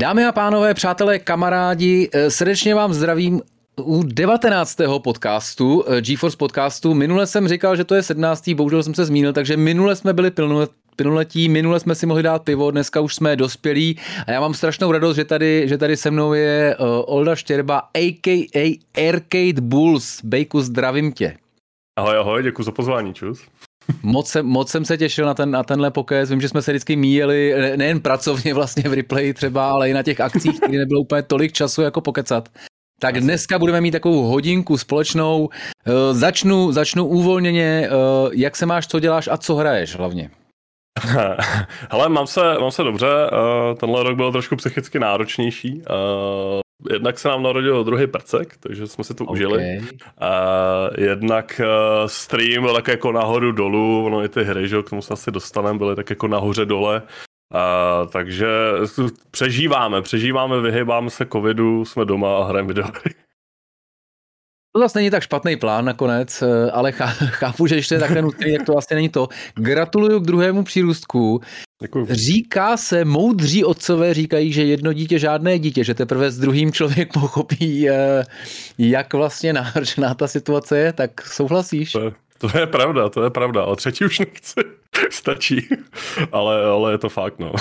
Dámy 0.00 0.24
a 0.24 0.32
pánové, 0.32 0.74
přátelé, 0.74 1.18
kamarádi, 1.18 2.08
eh, 2.12 2.30
srdečně 2.30 2.74
vám 2.74 2.94
zdravím 2.94 3.40
u 3.82 4.02
19. 4.02 4.98
podcastu, 4.98 5.84
eh, 5.86 6.00
GeForce 6.00 6.36
podcastu. 6.36 6.94
Minule 6.94 7.26
jsem 7.26 7.48
říkal, 7.48 7.76
že 7.76 7.84
to 7.84 7.94
je 7.94 8.02
17. 8.02 8.54
bohužel 8.54 8.82
jsem 8.82 8.94
se 8.94 9.04
zmínil, 9.04 9.32
takže 9.32 9.56
minule 9.56 9.96
jsme 9.96 10.12
byli 10.12 10.32
plnoletí, 10.96 11.48
minule 11.48 11.80
jsme 11.80 11.94
si 11.94 12.06
mohli 12.06 12.22
dát 12.22 12.42
pivo, 12.42 12.70
dneska 12.70 13.00
už 13.00 13.14
jsme 13.14 13.36
dospělí 13.36 13.98
a 14.26 14.30
já 14.30 14.40
mám 14.40 14.54
strašnou 14.54 14.92
radost, 14.92 15.16
že 15.16 15.24
tady, 15.24 15.68
že 15.68 15.78
tady 15.78 15.96
se 15.96 16.10
mnou 16.10 16.32
je 16.32 16.76
uh, 16.78 16.86
Olda 17.06 17.36
Štěrba, 17.36 17.78
a.k.a. 17.78 18.80
Arcade 19.08 19.60
Bulls. 19.60 20.20
Bejku, 20.24 20.60
zdravím 20.60 21.12
tě. 21.12 21.36
Ahoj, 21.98 22.16
ahoj, 22.16 22.42
děkuji 22.42 22.62
za 22.62 22.72
pozvání, 22.72 23.14
čus. 23.14 23.40
Moc, 24.02 24.28
jsem, 24.28 24.46
moc 24.46 24.70
jsem 24.70 24.84
se 24.84 24.98
těšil 24.98 25.26
na, 25.26 25.34
ten, 25.34 25.50
na 25.50 25.62
tenhle 25.62 25.90
pokec. 25.90 26.30
Vím, 26.30 26.40
že 26.40 26.48
jsme 26.48 26.62
se 26.62 26.72
vždycky 26.72 26.96
míjeli 26.96 27.54
nejen 27.76 28.00
pracovně 28.00 28.54
vlastně 28.54 28.82
v 28.82 28.92
replay 28.92 29.32
třeba, 29.32 29.70
ale 29.70 29.90
i 29.90 29.92
na 29.92 30.02
těch 30.02 30.20
akcích, 30.20 30.60
kdy 30.68 30.78
nebylo 30.78 31.00
úplně 31.00 31.22
tolik 31.22 31.52
času 31.52 31.82
jako 31.82 32.00
pokecat. 32.00 32.48
Tak 33.00 33.20
dneska 33.20 33.58
budeme 33.58 33.80
mít 33.80 33.90
takovou 33.90 34.22
hodinku 34.22 34.78
společnou. 34.78 35.48
Eh, 35.86 36.14
začnu, 36.14 36.72
začnu 36.72 37.06
uvolněně. 37.06 37.88
Eh, 37.88 38.30
jak 38.32 38.56
se 38.56 38.66
máš, 38.66 38.86
co 38.86 39.00
děláš 39.00 39.28
a 39.32 39.36
co 39.36 39.54
hraješ 39.54 39.96
hlavně? 39.96 40.30
Hele, 41.90 42.08
mám 42.08 42.26
se, 42.26 42.40
mám 42.60 42.70
se 42.70 42.82
dobře. 42.82 43.06
Eh, 43.06 43.74
tenhle 43.74 44.02
rok 44.02 44.16
byl 44.16 44.32
trošku 44.32 44.56
psychicky 44.56 44.98
náročnější 44.98 45.82
jednak 46.92 47.18
se 47.18 47.28
nám 47.28 47.42
narodil 47.42 47.84
druhý 47.84 48.06
prcek, 48.06 48.56
takže 48.60 48.86
jsme 48.86 49.04
si 49.04 49.14
to 49.14 49.24
okay. 49.24 49.32
užili. 49.32 49.80
A 50.18 50.30
jednak 50.98 51.60
uh, 51.64 52.06
stream 52.06 52.62
byl 52.62 52.74
tak 52.74 52.88
jako 52.88 53.12
nahoru 53.12 53.52
dolů, 53.52 54.06
ono 54.06 54.24
i 54.24 54.28
ty 54.28 54.44
hry, 54.44 54.68
že 54.68 54.82
k 54.82 54.90
tomu 54.90 55.02
se 55.02 55.12
asi 55.14 55.30
dostaneme, 55.30 55.78
byly 55.78 55.96
tak 55.96 56.10
jako 56.10 56.28
nahoře 56.28 56.64
dole. 56.64 57.02
Uh, 57.54 58.10
takže 58.10 58.48
přežíváme, 59.30 60.02
přežíváme, 60.02 60.60
vyhybáme 60.60 61.10
se 61.10 61.26
covidu, 61.26 61.84
jsme 61.84 62.04
doma 62.04 62.38
a 62.38 62.44
hrajeme 62.44 62.68
videohry. 62.68 63.14
To 64.72 64.80
zase 64.80 64.98
není 64.98 65.10
tak 65.10 65.22
špatný 65.22 65.56
plán 65.56 65.84
nakonec, 65.84 66.42
eh, 66.42 66.70
ale 66.70 66.92
chápu, 67.30 67.66
že 67.66 67.74
ještě 67.74 67.94
je 67.94 67.98
takhle 67.98 68.22
nutný, 68.22 68.52
jak 68.52 68.62
to 68.62 68.72
vlastně 68.72 68.94
není 68.94 69.08
to. 69.08 69.28
Gratuluju 69.54 70.20
k 70.20 70.26
druhému 70.26 70.62
přírůstku. 70.62 71.40
Děkuji. 71.82 72.06
Říká 72.10 72.76
se, 72.76 73.04
moudří 73.04 73.64
otcové 73.64 74.14
říkají, 74.14 74.52
že 74.52 74.64
jedno 74.64 74.92
dítě 74.92 75.18
žádné 75.18 75.58
dítě, 75.58 75.84
že 75.84 75.94
teprve 75.94 76.30
s 76.30 76.38
druhým 76.38 76.72
člověk 76.72 77.12
pochopí, 77.20 77.90
eh, 77.90 78.24
jak 78.78 79.14
vlastně 79.14 79.52
náročná 79.52 80.14
ta 80.14 80.28
situace 80.28 80.78
je, 80.78 80.92
tak 80.92 81.26
souhlasíš? 81.26 81.92
To 81.92 82.00
je, 82.00 82.12
to 82.38 82.58
je 82.58 82.66
pravda, 82.66 83.08
to 83.08 83.24
je 83.24 83.30
pravda, 83.30 83.62
ale 83.62 83.76
třetí 83.76 84.04
už 84.04 84.18
nechci, 84.18 84.60
stačí, 85.10 85.68
ale, 86.32 86.64
ale 86.64 86.92
je 86.92 86.98
to 86.98 87.08
fakt, 87.08 87.38
no. 87.38 87.52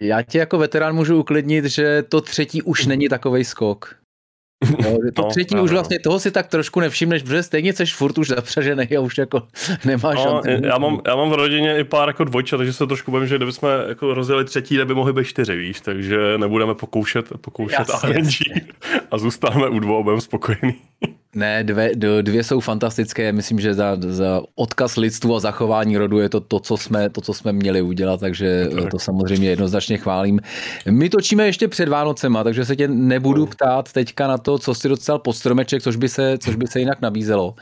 Já 0.00 0.22
tě 0.22 0.38
jako 0.38 0.58
veterán 0.58 0.94
můžu 0.94 1.18
uklidnit, 1.20 1.64
že 1.64 2.02
to 2.02 2.20
třetí 2.20 2.62
už 2.62 2.86
není 2.86 3.08
takový 3.08 3.44
skok. 3.44 4.03
No, 4.70 4.98
to 5.14 5.22
no, 5.22 5.28
třetí 5.28 5.54
no, 5.54 5.62
už 5.62 5.70
vlastně 5.70 5.98
toho 5.98 6.20
si 6.20 6.30
tak 6.30 6.46
trošku 6.46 6.80
nevšimneš, 6.80 7.22
protože 7.22 7.42
stejně 7.42 7.72
jsi 7.72 7.86
furt 7.86 8.18
už 8.18 8.28
zapřažený 8.28 8.96
a 8.96 9.00
už 9.00 9.18
jako 9.18 9.42
nemáš 9.84 10.16
no, 10.24 10.42
já, 10.62 10.78
mám, 10.78 11.00
já 11.06 11.16
mám 11.16 11.30
v 11.30 11.34
rodině 11.34 11.78
i 11.78 11.84
pár 11.84 12.08
jako 12.08 12.24
dvojčat, 12.24 12.58
takže 12.58 12.72
se 12.72 12.86
trošku 12.86 13.10
bojím, 13.10 13.26
že 13.26 13.36
kdybychom 13.36 13.68
jako 13.88 14.14
rozjeli 14.14 14.44
třetí, 14.44 14.76
neby 14.76 14.94
mohli 14.94 15.12
být 15.12 15.24
čtyři, 15.24 15.56
víš, 15.56 15.80
takže 15.80 16.38
nebudeme 16.38 16.74
pokoušet, 16.74 17.26
pokoušet 17.40 17.86
RNG 18.04 18.64
a 19.10 19.18
zůstaneme 19.18 19.68
u 19.68 19.78
dvou, 19.78 20.02
budeme 20.02 20.20
spokojení. 20.20 20.74
Ne, 21.34 21.64
dvě, 21.64 21.90
dvě 22.22 22.44
jsou 22.44 22.60
fantastické. 22.60 23.32
Myslím, 23.32 23.60
že 23.60 23.74
za, 23.74 23.96
za 24.00 24.42
odkaz 24.54 24.96
lidstvu 24.96 25.36
a 25.36 25.40
zachování 25.40 25.96
rodu 25.96 26.18
je 26.18 26.28
to 26.28 26.40
to, 26.40 26.60
co 26.60 26.76
jsme, 26.76 27.10
to, 27.10 27.20
co 27.20 27.34
jsme 27.34 27.52
měli 27.52 27.82
udělat, 27.82 28.20
takže 28.20 28.68
tak. 28.80 28.90
to 28.90 28.98
samozřejmě 28.98 29.48
jednoznačně 29.48 29.98
chválím. 29.98 30.40
My 30.90 31.08
točíme 31.08 31.46
ještě 31.46 31.68
před 31.68 31.88
Vánocema, 31.88 32.44
takže 32.44 32.64
se 32.64 32.76
tě 32.76 32.88
nebudu 32.88 33.46
ptát 33.46 33.92
teďka 33.92 34.28
na 34.28 34.38
to, 34.38 34.58
co 34.58 34.74
jsi 34.74 34.88
dostal 34.88 35.18
pod 35.18 35.32
stromeček, 35.32 35.82
což 35.82 35.96
by 35.96 36.08
se, 36.08 36.38
což 36.38 36.56
by 36.56 36.66
se 36.66 36.78
jinak 36.80 37.00
nabízelo. 37.00 37.54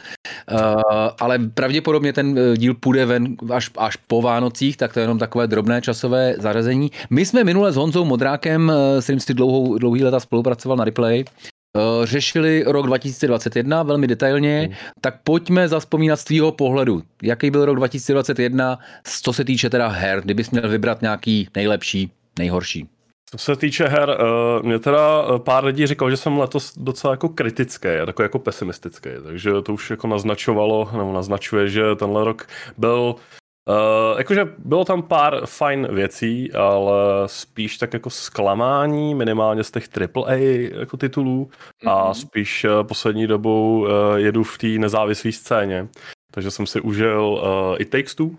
Uh, 0.52 0.58
ale 1.20 1.38
pravděpodobně 1.38 2.12
ten 2.12 2.38
eh, 2.38 2.56
díl 2.56 2.74
půjde 2.74 3.06
ven 3.06 3.36
až, 3.54 3.70
až 3.78 3.96
po 3.96 4.22
Vánocích, 4.22 4.76
tak 4.76 4.92
to 4.92 5.00
je 5.00 5.04
jenom 5.04 5.18
takové 5.18 5.46
drobné 5.46 5.82
časové 5.82 6.34
zařazení. 6.38 6.90
My 7.10 7.26
jsme 7.26 7.44
minule 7.44 7.72
s 7.72 7.76
Honzou 7.76 8.04
Modrákem, 8.04 8.72
eh, 8.74 9.02
s 9.02 9.04
kterým 9.04 9.20
jsi 9.20 9.34
dlouhou, 9.34 9.78
dlouhý 9.78 10.04
leta 10.04 10.20
spolupracoval 10.20 10.76
na 10.76 10.84
replay, 10.84 11.24
Eh, 11.24 11.51
řešili 12.04 12.64
rok 12.66 12.86
2021 12.86 13.82
velmi 13.82 14.06
detailně, 14.06 14.68
mm. 14.68 14.76
tak 15.00 15.14
pojďme 15.24 15.68
zaspomínat 15.68 16.20
z 16.20 16.24
tvýho 16.24 16.52
pohledu. 16.52 17.02
Jaký 17.22 17.50
byl 17.50 17.64
rok 17.64 17.76
2021, 17.76 18.78
co 19.04 19.32
se 19.32 19.44
týče 19.44 19.70
teda 19.70 19.88
her, 19.88 20.20
kdybys 20.20 20.50
měl 20.50 20.68
vybrat 20.68 21.02
nějaký 21.02 21.48
nejlepší, 21.56 22.10
nejhorší? 22.38 22.88
Co 23.30 23.38
se 23.38 23.56
týče 23.56 23.88
her, 23.88 24.08
uh, 24.08 24.66
mě 24.66 24.78
teda 24.78 25.24
eh, 25.24 25.38
pár 25.38 25.64
lidí 25.64 25.86
říkalo, 25.86 26.10
že 26.10 26.16
jsem 26.16 26.38
letos 26.38 26.78
docela 26.78 27.12
jako 27.12 27.28
kritický 27.28 27.88
a 27.88 28.06
takový 28.06 28.24
jako 28.24 28.38
pesimistický, 28.38 29.10
takže 29.24 29.50
to 29.62 29.74
už 29.74 29.90
jako 29.90 30.06
naznačovalo, 30.06 30.88
nebo 30.92 31.12
naznačuje, 31.12 31.68
že 31.68 31.82
tenhle 31.96 32.24
rok 32.24 32.48
byl 32.78 33.14
Uh, 33.68 34.18
jakože 34.18 34.44
bylo 34.58 34.84
tam 34.84 35.02
pár 35.02 35.46
fajn 35.46 35.88
věcí, 35.90 36.52
ale 36.52 36.94
spíš 37.26 37.78
tak 37.78 37.94
jako 37.94 38.10
zklamání, 38.10 39.14
minimálně 39.14 39.64
z 39.64 39.70
těch 39.70 39.88
AAA 40.16 40.34
jako 40.80 40.96
titulů 40.96 41.50
mm-hmm. 41.50 41.90
a 41.90 42.04
mhm. 42.04 42.14
spíš 42.14 42.64
uh, 42.64 42.86
poslední 42.86 43.26
dobou 43.26 43.80
uh, 43.80 43.88
jedu 44.16 44.44
v 44.44 44.58
té 44.58 44.66
nezávislé 44.66 45.32
scéně. 45.32 45.88
Takže 46.30 46.50
jsem 46.50 46.66
si 46.66 46.80
užil 46.80 47.40
uh, 47.42 47.76
i 47.78 47.84
Takes 47.84 48.14
Two, 48.14 48.30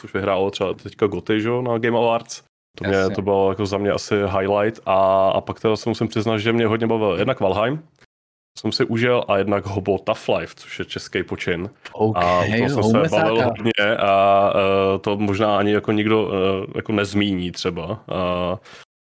což 0.00 0.14
vyhrálo 0.14 0.50
třeba 0.50 0.74
teďka 0.74 1.06
Goty, 1.06 1.40
že, 1.40 1.50
na 1.62 1.78
Game 1.78 1.98
Awards. 1.98 2.42
To, 2.78 2.88
mě, 2.88 3.10
to 3.14 3.22
bylo 3.22 3.50
jako 3.50 3.66
za 3.66 3.78
mě 3.78 3.90
asi 3.90 4.14
highlight 4.14 4.80
a, 4.86 5.28
a 5.28 5.40
pak 5.40 5.60
teda 5.60 5.76
se 5.76 5.88
musím 5.88 6.08
přiznat, 6.08 6.38
že 6.38 6.52
mě 6.52 6.66
hodně 6.66 6.86
bavil 6.86 7.14
jednak 7.18 7.40
Valheim, 7.40 7.82
jsem 8.58 8.72
si 8.72 8.84
užil 8.84 9.24
a 9.28 9.38
jednak 9.38 9.66
Hobo 9.66 9.98
Tough 9.98 10.28
Life, 10.38 10.54
což 10.56 10.78
je 10.78 10.84
český 10.84 11.22
počin. 11.22 11.70
Okay, 11.92 12.64
a 12.64 12.68
to 12.68 12.82
jsem 12.82 12.82
se 12.82 13.08
bavil 13.10 13.44
hodně 13.44 13.96
a 13.98 14.52
uh, 14.54 14.98
to 15.00 15.16
možná 15.16 15.58
ani 15.58 15.72
jako 15.72 15.92
nikdo 15.92 16.24
uh, 16.24 16.32
jako 16.76 16.92
nezmíní 16.92 17.52
třeba. 17.52 17.88
Uh, 17.90 18.58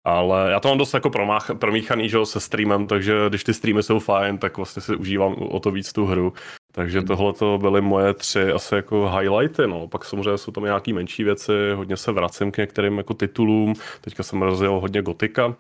ale 0.05 0.51
já 0.51 0.61
to 0.61 0.69
mám 0.69 0.79
dost 0.79 0.95
jako 0.95 1.11
promách, 1.11 1.51
promíchaný 1.59 2.09
že, 2.09 2.19
se 2.25 2.41
streamem, 2.41 2.87
takže 2.87 3.15
když 3.29 3.45
ty 3.45 3.55
streamy 3.55 3.83
jsou 3.83 3.99
fajn, 3.99 4.39
tak 4.39 4.57
vlastně 4.57 4.83
si 4.83 4.97
užívám 4.97 5.35
o 5.35 5.61
to 5.61 5.71
víc 5.71 5.93
tu 5.93 6.07
hru. 6.07 6.33
Takže 6.73 6.99
hmm. 6.99 7.07
tohle 7.07 7.33
to 7.33 7.59
byly 7.59 7.81
moje 7.81 8.15
tři 8.15 8.53
asi 8.53 8.75
jako 8.75 9.11
highlighty, 9.19 9.67
no. 9.67 9.89
Pak 9.89 10.05
samozřejmě 10.05 10.39
jsou 10.39 10.53
tam 10.53 10.65
nějaký 10.65 10.93
menší 10.93 11.25
věci, 11.25 11.53
hodně 11.75 11.97
se 11.97 12.13
vracím 12.13 12.53
k 12.53 12.57
některým 12.57 12.99
jako 12.99 13.15
titulům. 13.15 13.75
Teďka 14.01 14.23
jsem 14.23 14.43
rozjel 14.43 14.81
hodně 14.81 15.03
gotika, 15.03 15.57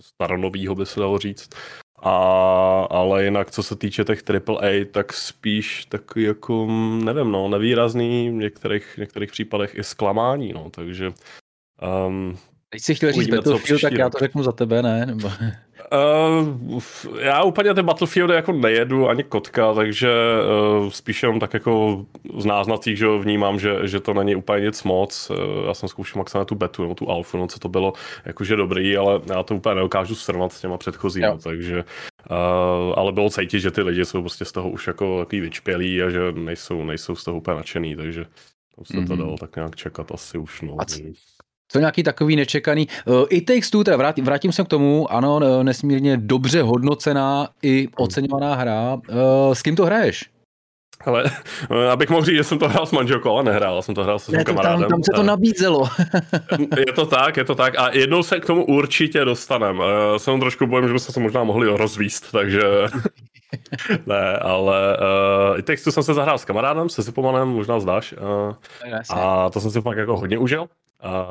staronovýho 0.00 0.74
by 0.74 0.86
se 0.86 1.00
dalo 1.00 1.18
říct. 1.18 1.50
A, 2.02 2.86
ale 2.90 3.24
jinak, 3.24 3.50
co 3.50 3.62
se 3.62 3.76
týče 3.76 4.04
těch 4.04 4.22
AAA, 4.48 4.84
tak 4.90 5.12
spíš 5.12 5.84
tak 5.84 6.02
jako, 6.16 6.66
nevím, 7.04 7.32
no, 7.32 7.48
nevýrazný, 7.48 8.30
v 8.30 8.32
některých, 8.32 8.84
v 8.94 8.98
některých 8.98 9.32
případech 9.32 9.74
i 9.74 9.84
zklamání, 9.84 10.52
no, 10.52 10.70
takže 10.70 11.12
um, 12.06 12.38
Teď 12.70 12.82
si 12.82 12.94
chtěl 12.94 13.12
říct 13.12 13.28
Battlefield, 13.28 13.80
tak 13.82 13.92
já 13.92 14.10
to 14.10 14.18
řeknu 14.18 14.42
za 14.42 14.52
tebe, 14.52 14.82
ne? 14.82 15.06
Nebo... 15.06 15.30
Uh, 15.92 16.80
já 17.18 17.42
úplně 17.42 17.74
ty 17.74 17.82
Battlefieldy 17.82 18.34
jako 18.34 18.52
nejedu 18.52 19.08
ani 19.08 19.24
kotka, 19.24 19.74
takže 19.74 20.10
uh, 20.80 20.88
spíš 20.90 21.22
jenom 21.22 21.40
tak 21.40 21.54
jako 21.54 22.04
z 22.38 22.44
náznacích, 22.44 22.98
že 22.98 23.06
vnímám, 23.18 23.60
že, 23.60 23.88
že 23.88 24.00
to 24.00 24.14
není 24.14 24.36
úplně 24.36 24.66
nic 24.66 24.82
moc. 24.82 25.30
Uh, 25.30 25.66
já 25.66 25.74
jsem 25.74 25.88
zkoušel 25.88 26.18
maximálně 26.18 26.46
tu 26.46 26.54
betu, 26.54 26.82
nebo 26.82 26.94
tu 26.94 27.10
alfu, 27.10 27.38
no 27.38 27.46
co 27.46 27.58
to 27.58 27.68
bylo 27.68 27.92
jakože 28.24 28.56
dobrý, 28.56 28.96
ale 28.96 29.20
já 29.26 29.42
to 29.42 29.54
úplně 29.54 29.74
nedokážu 29.74 30.14
srovnat 30.14 30.52
s 30.52 30.60
těma 30.60 30.78
předchozími, 30.78 31.26
takže 31.42 31.84
uh, 32.30 32.94
ale 32.96 33.12
bylo 33.12 33.30
cítit, 33.30 33.60
že 33.60 33.70
ty 33.70 33.82
lidi 33.82 34.04
jsou 34.04 34.20
prostě 34.20 34.44
z 34.44 34.52
toho 34.52 34.70
už 34.70 34.86
jako 34.86 35.18
takový 35.18 35.40
vyčpělí 35.40 36.02
a 36.02 36.10
že 36.10 36.32
nejsou, 36.32 36.84
nejsou 36.84 37.16
z 37.16 37.24
toho 37.24 37.36
úplně 37.36 37.56
nadšený, 37.56 37.96
takže 37.96 38.24
to 38.76 38.84
se 38.84 38.94
mm-hmm. 38.94 39.06
to 39.06 39.16
dalo 39.16 39.36
tak 39.38 39.56
nějak 39.56 39.76
čekat 39.76 40.12
asi 40.12 40.38
už. 40.38 40.62
No. 40.62 40.76
A 40.78 40.84
c- 40.84 41.02
to 41.72 41.78
nějaký 41.78 42.02
takový 42.02 42.36
nečekaný. 42.36 42.88
Eh, 42.90 43.10
I 43.28 43.40
Takes 43.40 43.70
Two, 43.70 43.84
teda 43.84 43.96
vrátím, 43.96 44.24
vrátím 44.24 44.52
se 44.52 44.64
k 44.64 44.68
tomu, 44.68 45.12
ano, 45.12 45.40
eh, 45.42 45.64
nesmírně 45.64 46.16
dobře 46.16 46.62
hodnocená 46.62 47.48
i 47.62 47.88
oceňovaná 47.96 48.54
hra. 48.54 48.98
Eh, 49.10 49.54
s 49.54 49.62
kým 49.62 49.76
to 49.76 49.84
hraješ? 49.84 50.24
Ale 51.04 51.24
abych 51.90 52.10
mohl 52.10 52.24
říct, 52.24 52.36
že 52.36 52.44
jsem 52.44 52.58
to 52.58 52.68
hrál 52.68 52.86
s 52.86 52.92
manželkou, 52.92 53.30
ale 53.30 53.44
nehrál, 53.44 53.82
jsem 53.82 53.94
to 53.94 54.04
hrál 54.04 54.18
se 54.18 54.24
svým 54.24 54.44
kamarádem. 54.44 54.80
Tam, 54.80 54.88
tam 54.88 55.02
se 55.02 55.12
to 55.14 55.22
nabízelo. 55.22 55.88
je 56.78 56.92
to 56.92 57.06
tak, 57.06 57.36
je 57.36 57.44
to 57.44 57.54
tak 57.54 57.78
a 57.78 57.90
jednou 57.92 58.22
se 58.22 58.40
k 58.40 58.46
tomu 58.46 58.64
určitě 58.64 59.24
dostaneme. 59.24 59.84
Jsem 60.16 60.40
trošku 60.40 60.66
bojím, 60.66 60.88
že 60.88 60.92
bychom 60.92 61.12
se 61.12 61.20
možná 61.20 61.44
mohli 61.44 61.76
rozvíst, 61.76 62.32
takže 62.32 62.62
ne, 64.06 64.36
ale 64.36 64.96
uh, 64.96 65.58
i 65.58 65.62
textu 65.62 65.92
jsem 65.92 66.02
se 66.02 66.14
zahrál 66.14 66.38
s 66.38 66.44
kamarádem, 66.44 66.88
se 66.88 67.02
Zipomanem, 67.02 67.48
možná 67.48 67.80
zdáš. 67.80 68.12
Uh, 68.12 68.54
a 69.10 69.50
to 69.50 69.60
jsem 69.60 69.70
si 69.70 69.80
fakt 69.80 69.98
jako 69.98 70.16
hodně 70.16 70.38
užil. 70.38 70.66
A 71.02 71.26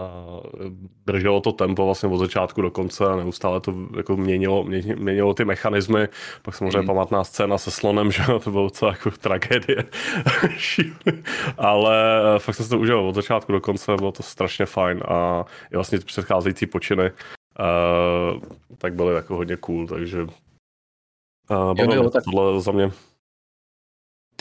drželo 1.06 1.42
to 1.42 1.52
tempo 1.52 1.86
vlastně 1.86 2.10
od 2.10 2.18
začátku 2.18 2.62
do 2.62 2.72
konce 2.72 3.06
a 3.06 3.16
neustále 3.16 3.62
to 3.62 3.74
jako 3.98 4.18
měnilo, 4.18 4.64
měnilo 4.96 5.34
ty 5.34 5.46
mechanismy. 5.46 6.08
Pak 6.42 6.56
samozřejmě 6.56 6.80
mm. 6.80 6.88
pamatná 6.88 7.24
scéna 7.24 7.58
se 7.58 7.72
slonem, 7.72 8.12
že 8.12 8.24
to 8.44 8.52
bylo 8.52 8.64
docela 8.64 8.92
jako 8.92 9.12
tragédie. 9.12 9.84
Ale 11.58 12.22
eh, 12.36 12.40
fakt 12.40 12.56
jsem 12.56 12.66
se 12.66 12.70
to 12.70 12.80
užil 12.80 13.00
od 13.00 13.16
začátku 13.16 13.52
do 13.52 13.62
konce, 13.62 13.96
bylo 13.96 14.12
to 14.12 14.24
strašně 14.24 14.66
fajn 14.66 15.04
a 15.08 15.46
i 15.72 15.76
vlastně 15.76 16.00
předcházející 16.00 16.66
počiny 16.66 17.12
Uh, 17.60 18.42
tak 18.78 18.94
byly 18.94 19.16
jako 19.16 19.36
hodně 19.36 19.58
cool, 19.58 19.88
takže 19.88 20.24
uh, 20.24 20.30
jo, 21.78 21.94
jo, 21.94 22.10
tak... 22.10 22.24
tohle 22.24 22.62
za 22.62 22.72
mě 22.72 22.92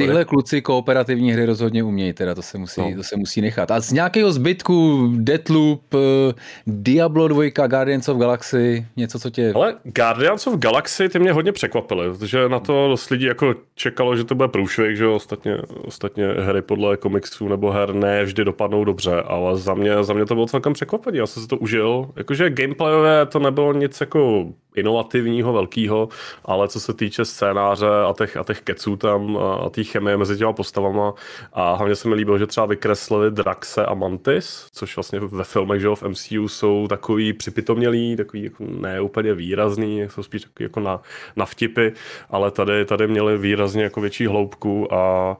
Tyhle 0.06 0.24
kluci 0.24 0.62
kooperativní 0.62 1.32
hry 1.32 1.46
rozhodně 1.46 1.82
umějí, 1.82 2.12
teda 2.12 2.34
to 2.34 2.42
se 2.42 2.58
musí, 2.58 2.80
no. 2.80 2.96
to 2.96 3.02
se 3.02 3.16
musí 3.16 3.40
nechat. 3.40 3.70
A 3.70 3.80
z 3.80 3.92
nějakého 3.92 4.32
zbytku 4.32 5.08
Deathloop, 5.16 5.94
eh, 5.94 6.34
Diablo 6.66 7.28
2, 7.28 7.50
Guardians 7.68 8.08
of 8.08 8.18
Galaxy, 8.18 8.86
něco, 8.96 9.18
co 9.18 9.30
tě... 9.30 9.52
Ale 9.54 9.76
Guardians 9.84 10.46
of 10.46 10.54
Galaxy 10.54 11.08
ty 11.08 11.18
mě 11.18 11.32
hodně 11.32 11.52
překvapily, 11.52 12.10
protože 12.10 12.48
na 12.48 12.60
to 12.60 12.88
dost 12.88 13.10
lidí 13.10 13.24
jako 13.24 13.54
čekalo, 13.74 14.16
že 14.16 14.24
to 14.24 14.34
bude 14.34 14.48
průšvih, 14.48 14.96
že 14.96 15.06
ostatně, 15.06 15.56
ostatně 15.84 16.26
hry 16.26 16.62
podle 16.62 16.96
komiksů 16.96 17.48
nebo 17.48 17.70
her 17.70 17.94
ne 17.94 18.24
vždy 18.24 18.44
dopadnou 18.44 18.84
dobře, 18.84 19.22
ale 19.22 19.58
za 19.58 19.74
mě, 19.74 20.04
za 20.04 20.14
mě 20.14 20.26
to 20.26 20.34
bylo 20.34 20.46
celkem 20.46 20.72
překvapení, 20.72 21.18
já 21.18 21.26
jsem 21.26 21.42
si 21.42 21.48
to 21.48 21.56
užil. 21.56 22.10
Jakože 22.16 22.50
gameplayové 22.50 23.26
to 23.26 23.38
nebylo 23.38 23.72
nic 23.72 24.00
jako 24.00 24.46
inovativního, 24.76 25.52
velkého, 25.52 26.08
ale 26.44 26.68
co 26.68 26.80
se 26.80 26.94
týče 26.94 27.24
scénáře 27.24 27.86
a 27.86 28.14
těch, 28.18 28.36
a 28.36 28.44
těch 28.44 28.60
keců 28.60 28.96
tam 28.96 29.36
a 29.36 29.70
té 29.70 29.84
chemie 29.90 30.16
mezi 30.16 30.36
těma 30.36 30.52
postavama 30.52 31.14
a 31.52 31.74
hlavně 31.74 31.96
se 31.96 32.08
mi 32.08 32.14
líbilo, 32.14 32.38
že 32.38 32.46
třeba 32.46 32.66
vykreslili 32.66 33.30
Draxe 33.30 33.86
a 33.86 33.94
Mantis, 33.94 34.66
což 34.72 34.96
vlastně 34.96 35.20
ve 35.20 35.44
filmech, 35.44 35.80
že 35.80 35.88
v 35.88 36.02
MCU 36.02 36.48
jsou 36.48 36.88
takový 36.88 37.32
připitomnělý, 37.32 38.16
takový 38.16 38.44
jako 38.44 38.64
ne 38.64 39.00
úplně 39.00 39.34
výrazný, 39.34 40.02
jsou 40.08 40.22
spíš 40.22 40.42
takový 40.42 40.64
jako 40.64 40.80
na, 40.80 41.02
na 41.36 41.46
vtipy, 41.46 41.88
ale 42.30 42.50
tady, 42.50 42.84
tady 42.84 43.06
měli 43.06 43.38
výrazně 43.38 43.82
jako 43.82 44.00
větší 44.00 44.26
hloubku 44.26 44.94
a 44.94 45.36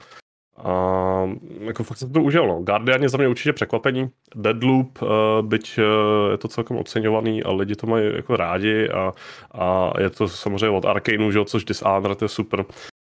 a 0.65 1.29
jako 1.61 1.85
fakt 1.85 1.99
jsem 1.99 2.13
to 2.13 2.23
užil, 2.23 2.47
no. 2.47 2.61
Guardian 2.61 3.03
je 3.03 3.09
za 3.09 3.19
mě 3.19 3.29
určitě 3.29 3.53
překvapení. 3.53 4.11
Deadloop, 4.35 5.03
uh, 5.03 5.09
byť 5.43 5.79
uh, 5.79 6.31
je 6.31 6.39
to 6.39 6.49
celkem 6.49 6.77
oceňovaný 6.77 7.43
a 7.43 7.53
lidi 7.53 7.77
to 7.77 7.87
mají 7.87 8.15
jako 8.17 8.37
rádi 8.37 8.89
a, 8.89 9.13
a 9.51 9.93
je 10.01 10.11
to 10.11 10.29
samozřejmě 10.29 10.69
od 10.69 10.85
Arkaneu, 10.85 11.31
že, 11.31 11.45
což 11.45 11.65
Dishonored 11.65 12.23
je 12.23 12.29
super, 12.29 12.65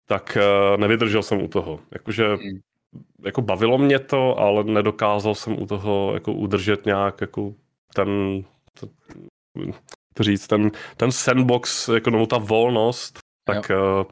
tak 0.06 0.38
uh, 0.40 0.80
nevydržel 0.80 1.22
jsem 1.22 1.42
u 1.42 1.48
toho. 1.48 1.80
Jakože 1.90 2.28
mm. 2.28 2.60
jako 3.24 3.42
bavilo 3.42 3.78
mě 3.78 3.98
to, 3.98 4.38
ale 4.38 4.64
nedokázal 4.64 5.34
jsem 5.34 5.62
u 5.62 5.66
toho 5.66 6.10
jako 6.14 6.32
udržet 6.32 6.86
nějak 6.86 7.20
jako 7.20 7.54
ten, 7.94 8.42
ten 8.80 8.90
to 10.14 10.22
říct, 10.22 10.46
ten, 10.46 10.70
ten 10.96 11.12
sandbox, 11.12 11.88
jako 11.88 12.10
no, 12.10 12.26
ta 12.26 12.38
volnost, 12.38 13.18
tak 13.44 13.70
uh, 13.70 14.04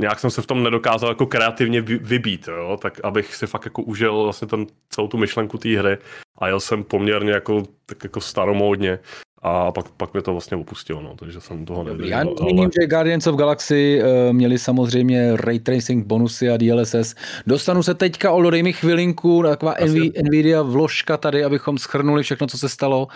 nějak 0.00 0.20
jsem 0.20 0.30
se 0.30 0.42
v 0.42 0.46
tom 0.46 0.62
nedokázal 0.62 1.08
jako 1.08 1.26
kreativně 1.26 1.80
vybít, 1.80 2.48
jo? 2.48 2.78
tak 2.82 3.00
abych 3.04 3.34
si 3.34 3.46
fakt 3.46 3.64
jako 3.64 3.82
užil 3.82 4.22
vlastně 4.22 4.48
ten, 4.48 4.66
celou 4.88 5.08
tu 5.08 5.18
myšlenku 5.18 5.58
té 5.58 5.78
hry 5.78 5.98
a 6.38 6.48
jel 6.48 6.60
jsem 6.60 6.84
poměrně 6.84 7.32
jako, 7.32 7.62
tak 7.86 8.04
jako 8.04 8.20
staromódně 8.20 8.98
a 9.42 9.72
pak, 9.72 9.88
pak 9.88 10.12
mě 10.12 10.22
to 10.22 10.32
vlastně 10.32 10.56
opustilo, 10.56 11.02
no, 11.02 11.14
takže 11.18 11.40
jsem 11.40 11.64
toho 11.64 11.84
nevydržel. 11.84 12.18
Já 12.18 12.24
zmíním, 12.38 12.60
ale... 12.60 12.70
že 12.80 12.86
Guardians 12.86 13.26
of 13.26 13.36
Galaxy 13.36 14.02
uh, 14.02 14.32
měli 14.32 14.58
samozřejmě 14.58 15.36
ray 15.36 15.58
tracing 15.58 16.06
bonusy 16.06 16.50
a 16.50 16.56
DLSS. 16.56 17.14
Dostanu 17.46 17.82
se 17.82 17.94
teďka, 17.94 18.32
Oldo, 18.32 18.50
dej 18.50 18.62
mi 18.62 18.72
chvilinku, 18.72 19.42
taková 19.42 19.72
Asi. 19.72 20.12
Nvidia 20.22 20.62
vložka 20.62 21.16
tady, 21.16 21.44
abychom 21.44 21.78
schrnuli 21.78 22.22
všechno, 22.22 22.46
co 22.46 22.58
se 22.58 22.68
stalo. 22.68 23.08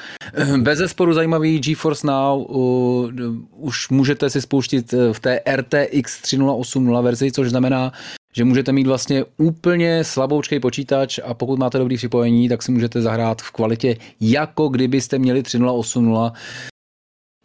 Bez 0.59 0.79
zesporu 0.79 1.13
zajímavý 1.13 1.59
GeForce 1.59 2.07
Now, 2.07 2.43
uh, 2.43 3.11
už 3.51 3.89
můžete 3.89 4.31
si 4.31 4.41
spouštět 4.41 4.95
eh, 4.95 5.13
v 5.13 5.21
té 5.21 5.41
RTX 5.57 6.21
3080 6.23 7.03
verzi, 7.03 7.33
což 7.33 7.51
znamená, 7.51 7.93
že 8.37 8.45
můžete 8.45 8.73
mít 8.73 8.87
vlastně 8.87 9.25
úplně 9.37 10.05
slaboučkej 10.05 10.61
počítač 10.61 11.19
a 11.25 11.35
pokud 11.35 11.59
máte 11.59 11.79
dobrý 11.79 11.97
připojení, 11.97 12.49
tak 12.49 12.63
si 12.63 12.73
můžete 12.73 13.03
zahrát 13.03 13.43
v 13.43 13.51
kvalitě, 13.51 13.97
jako 14.21 14.69
kdybyste 14.69 15.19
měli 15.19 15.43
3080 15.43 16.33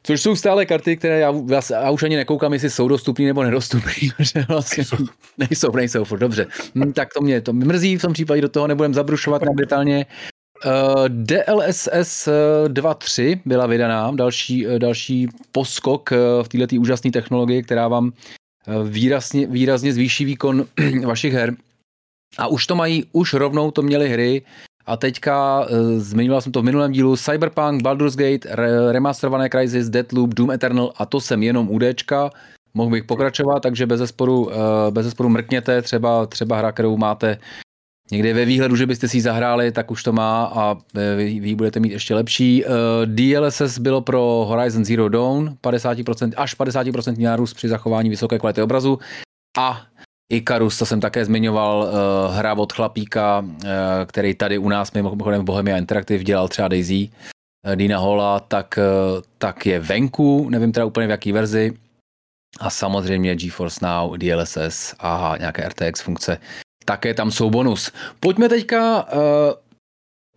Což 0.03 0.21
jsou 0.21 0.35
stále 0.35 0.65
karty, 0.65 0.97
které 0.97 1.19
já, 1.19 1.33
já, 1.49 1.61
já 1.71 1.89
už 1.89 2.03
ani 2.03 2.15
nekoukám, 2.15 2.53
jestli 2.53 2.69
jsou 2.69 2.87
dostupné 2.87 3.25
nebo 3.25 3.43
nedostupné, 3.43 3.93
protože 4.17 4.45
vlastně 4.47 4.83
nejsou, 5.37 5.71
nejsou, 5.75 6.03
furt 6.03 6.19
dobře. 6.19 6.47
Hm, 6.75 6.93
tak 6.93 7.13
to 7.13 7.21
mě 7.21 7.41
to 7.41 7.53
mrzí, 7.53 7.97
v 7.97 8.01
tom 8.01 8.13
případě 8.13 8.41
do 8.41 8.49
toho 8.49 8.67
nebudem 8.67 8.93
zabrušovat 8.93 9.41
na 9.41 9.51
detailně. 9.55 10.05
Uh, 10.65 11.05
DLSS 11.09 12.27
2.3 12.67 13.41
byla 13.45 13.65
vydaná, 13.65 14.11
další, 14.15 14.67
uh, 14.67 14.79
další 14.79 15.27
poskok 15.51 16.11
uh, 16.11 16.43
v 16.43 16.47
této 16.47 16.75
úžasné 16.75 17.11
technologii, 17.11 17.63
která 17.63 17.87
vám 17.87 18.11
výrazně, 18.83 19.47
výrazně 19.47 19.93
zvýší 19.93 20.25
výkon 20.25 20.65
vašich 21.05 21.33
her. 21.33 21.55
A 22.37 22.47
už 22.47 22.67
to 22.67 22.75
mají, 22.75 23.05
už 23.11 23.33
rovnou 23.33 23.71
to 23.71 23.81
měly 23.81 24.09
hry 24.09 24.41
a 24.85 24.97
teďka, 24.97 25.59
uh, 25.59 25.67
zmiňoval 25.97 26.41
jsem 26.41 26.51
to 26.51 26.61
v 26.61 26.65
minulém 26.65 26.91
dílu, 26.91 27.17
Cyberpunk, 27.17 27.81
Baldur's 27.81 28.15
Gate, 28.15 28.55
re- 28.55 28.91
remasterované 28.91 29.49
Crysis, 29.49 29.89
Deathloop, 29.89 30.33
Doom 30.33 30.51
Eternal 30.51 30.93
a 30.97 31.05
to 31.05 31.21
jsem 31.21 31.43
jenom 31.43 31.69
UDčka. 31.69 32.29
Mohl 32.73 32.91
bych 32.91 33.03
pokračovat, 33.03 33.59
takže 33.59 33.85
bez 33.85 33.97
zesporu, 33.97 34.45
uh, 34.45 34.53
bez 34.89 35.05
zesporu 35.05 35.29
mrkněte, 35.29 35.81
třeba, 35.81 36.25
třeba 36.25 36.57
hra, 36.57 36.71
kterou 36.71 36.97
máte 36.97 37.37
někde 38.11 38.33
ve 38.33 38.45
výhledu, 38.45 38.75
že 38.75 38.85
byste 38.85 39.07
si 39.07 39.17
ji 39.17 39.21
zahráli, 39.21 39.71
tak 39.71 39.91
už 39.91 40.03
to 40.03 40.11
má 40.11 40.45
a 40.45 40.77
vy, 41.15 41.39
vy 41.39 41.55
budete 41.55 41.79
mít 41.79 41.91
ještě 41.91 42.15
lepší. 42.15 42.65
Uh, 42.65 42.71
DLSS 43.05 43.77
bylo 43.77 44.01
pro 44.01 44.45
Horizon 44.47 44.85
Zero 44.85 45.09
Dawn 45.09 45.57
50%, 45.63 46.33
až 46.37 46.57
50% 46.57 47.21
nárůst 47.21 47.53
při 47.53 47.69
zachování 47.69 48.09
vysoké 48.09 48.39
kvality 48.39 48.61
obrazu 48.61 48.99
a 49.57 49.81
Icarus, 50.31 50.77
to 50.77 50.85
jsem 50.85 50.99
také 50.99 51.25
zmiňoval, 51.25 51.79
uh, 51.83 52.35
hra 52.35 52.53
od 52.53 52.73
chlapíka, 52.73 53.45
který 54.05 54.35
tady 54.35 54.57
u 54.57 54.69
nás 54.69 54.91
mimochodem 54.91 55.41
v 55.41 55.43
Bohemia 55.43 55.77
Interactive 55.77 56.23
dělal 56.23 56.47
třeba 56.47 56.67
Daisy, 56.67 57.09
Dina 57.75 57.97
Hola, 57.97 58.39
tak, 58.39 58.79
tak 59.37 59.65
je 59.65 59.79
venku, 59.79 60.49
nevím 60.49 60.71
teda 60.71 60.85
úplně 60.85 61.07
v 61.07 61.09
jaký 61.09 61.31
verzi. 61.31 61.73
A 62.59 62.69
samozřejmě 62.69 63.35
GeForce 63.35 63.85
Now, 63.85 64.17
DLSS 64.17 64.95
a 64.99 65.35
nějaké 65.39 65.69
RTX 65.69 66.01
funkce 66.01 66.37
také 66.89 67.13
tam 67.13 67.31
jsou 67.31 67.49
bonus. 67.49 67.91
Pojďme 68.19 68.49
teďka 68.49 69.05
uh, 69.13 69.19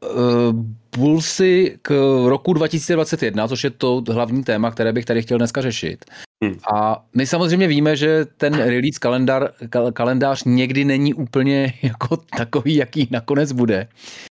uh, 0.04 0.52
Bullsy 0.96 1.78
k 1.82 1.90
roku 2.28 2.52
2021, 2.52 3.49
což 3.49 3.64
je 3.64 3.70
to 3.70 4.04
hlavní 4.10 4.44
téma, 4.44 4.70
které 4.70 4.93
bych 4.93 5.04
tady 5.04 5.22
chtěl 5.22 5.38
dneska 5.38 5.62
řešit. 5.62 6.04
Hmm. 6.44 6.58
A 6.75 7.04
my 7.16 7.26
samozřejmě 7.26 7.66
víme, 7.66 7.96
že 7.96 8.26
ten 8.37 8.52
release 8.54 9.00
kalendár, 9.00 9.50
kalendář 9.93 10.44
někdy 10.44 10.84
není 10.84 11.14
úplně 11.14 11.72
jako 11.82 12.16
takový, 12.37 12.75
jaký 12.76 13.08
nakonec 13.10 13.52
bude. 13.52 13.88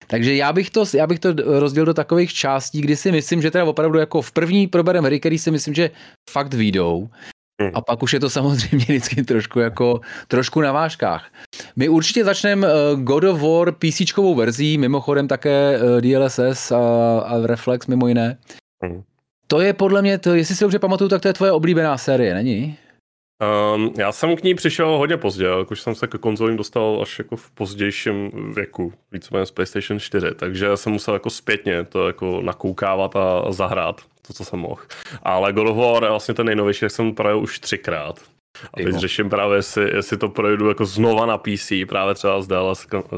Takže 0.06 0.36
já 0.36 0.52
bych 0.52 0.70
to, 0.70 0.84
já 0.94 1.06
bych 1.06 1.18
to 1.18 1.32
rozdělil 1.32 1.86
do 1.86 1.94
takových 1.94 2.32
částí, 2.32 2.80
kdy 2.80 2.96
si 2.96 3.12
myslím, 3.12 3.42
že 3.42 3.50
teda 3.50 3.64
opravdu 3.64 3.98
jako 3.98 4.22
v 4.22 4.32
první 4.32 4.66
probereme 4.66 5.08
hry, 5.08 5.20
který 5.20 5.38
si 5.38 5.50
myslím, 5.50 5.74
že 5.74 5.90
fakt 6.30 6.54
výjdou. 6.54 7.08
Hmm. 7.60 7.70
A 7.74 7.80
pak 7.80 8.02
už 8.02 8.12
je 8.12 8.20
to 8.20 8.30
samozřejmě 8.30 8.84
vždycky 8.84 9.22
trošku 9.22 9.60
jako 9.60 10.00
trošku 10.28 10.60
na 10.60 10.72
vážkách. 10.72 11.26
My 11.76 11.88
určitě 11.88 12.24
začneme 12.24 12.66
eh, 12.66 12.96
God 12.96 13.24
of 13.24 13.42
War 13.42 13.72
PC 13.72 14.16
verzí, 14.34 14.78
mimochodem 14.78 15.28
také 15.28 15.78
eh, 15.78 16.00
DLSS 16.00 16.72
a, 16.72 16.78
a 17.20 17.46
Reflex 17.46 17.86
mimo 17.86 18.08
jiné. 18.08 18.38
Hmm. 18.82 19.02
To 19.46 19.60
je 19.60 19.72
podle 19.72 20.02
mě, 20.02 20.18
to, 20.18 20.34
jestli 20.34 20.54
si 20.54 20.64
dobře 20.64 20.78
pamatuju, 20.78 21.10
tak 21.10 21.22
to 21.22 21.28
je 21.28 21.34
tvoje 21.34 21.52
oblíbená 21.52 21.98
série, 21.98 22.34
není? 22.34 22.76
Um, 23.74 23.92
já 23.98 24.12
jsem 24.12 24.36
k 24.36 24.42
ní 24.42 24.54
přišel 24.54 24.88
hodně 24.88 25.16
pozdě, 25.16 25.44
jakož 25.44 25.80
jsem 25.80 25.94
se 25.94 26.06
k 26.06 26.18
konzolím 26.18 26.56
dostal 26.56 26.98
až 27.02 27.18
jako 27.18 27.36
v 27.36 27.50
pozdějším 27.50 28.30
věku, 28.54 28.92
víceméně 29.12 29.46
z 29.46 29.50
PlayStation 29.50 30.00
4, 30.00 30.26
takže 30.36 30.76
jsem 30.76 30.92
musel 30.92 31.14
jako 31.14 31.30
zpětně 31.30 31.84
to 31.84 32.06
jako 32.06 32.40
nakoukávat 32.42 33.16
a 33.16 33.52
zahrát 33.52 34.00
to, 34.26 34.32
co 34.32 34.44
jsem 34.44 34.58
mohl. 34.58 34.82
Ale 35.22 35.52
God 35.52 35.68
of 35.68 35.76
War 35.76 36.02
je 36.02 36.10
vlastně 36.10 36.34
ten 36.34 36.46
nejnovější, 36.46 36.84
jak 36.84 36.92
jsem 36.92 37.14
projel 37.14 37.40
už 37.40 37.58
třikrát. 37.58 38.20
A 38.74 38.76
teď 38.84 38.94
řeším 38.94 39.30
právě, 39.30 39.56
jestli, 39.56 39.96
jestli 39.96 40.16
to 40.16 40.28
projdu 40.28 40.68
jako 40.68 40.84
znova 40.84 41.26
na 41.26 41.38
PC, 41.38 41.72
právě 41.88 42.14
třeba 42.14 42.42
s 42.42 42.46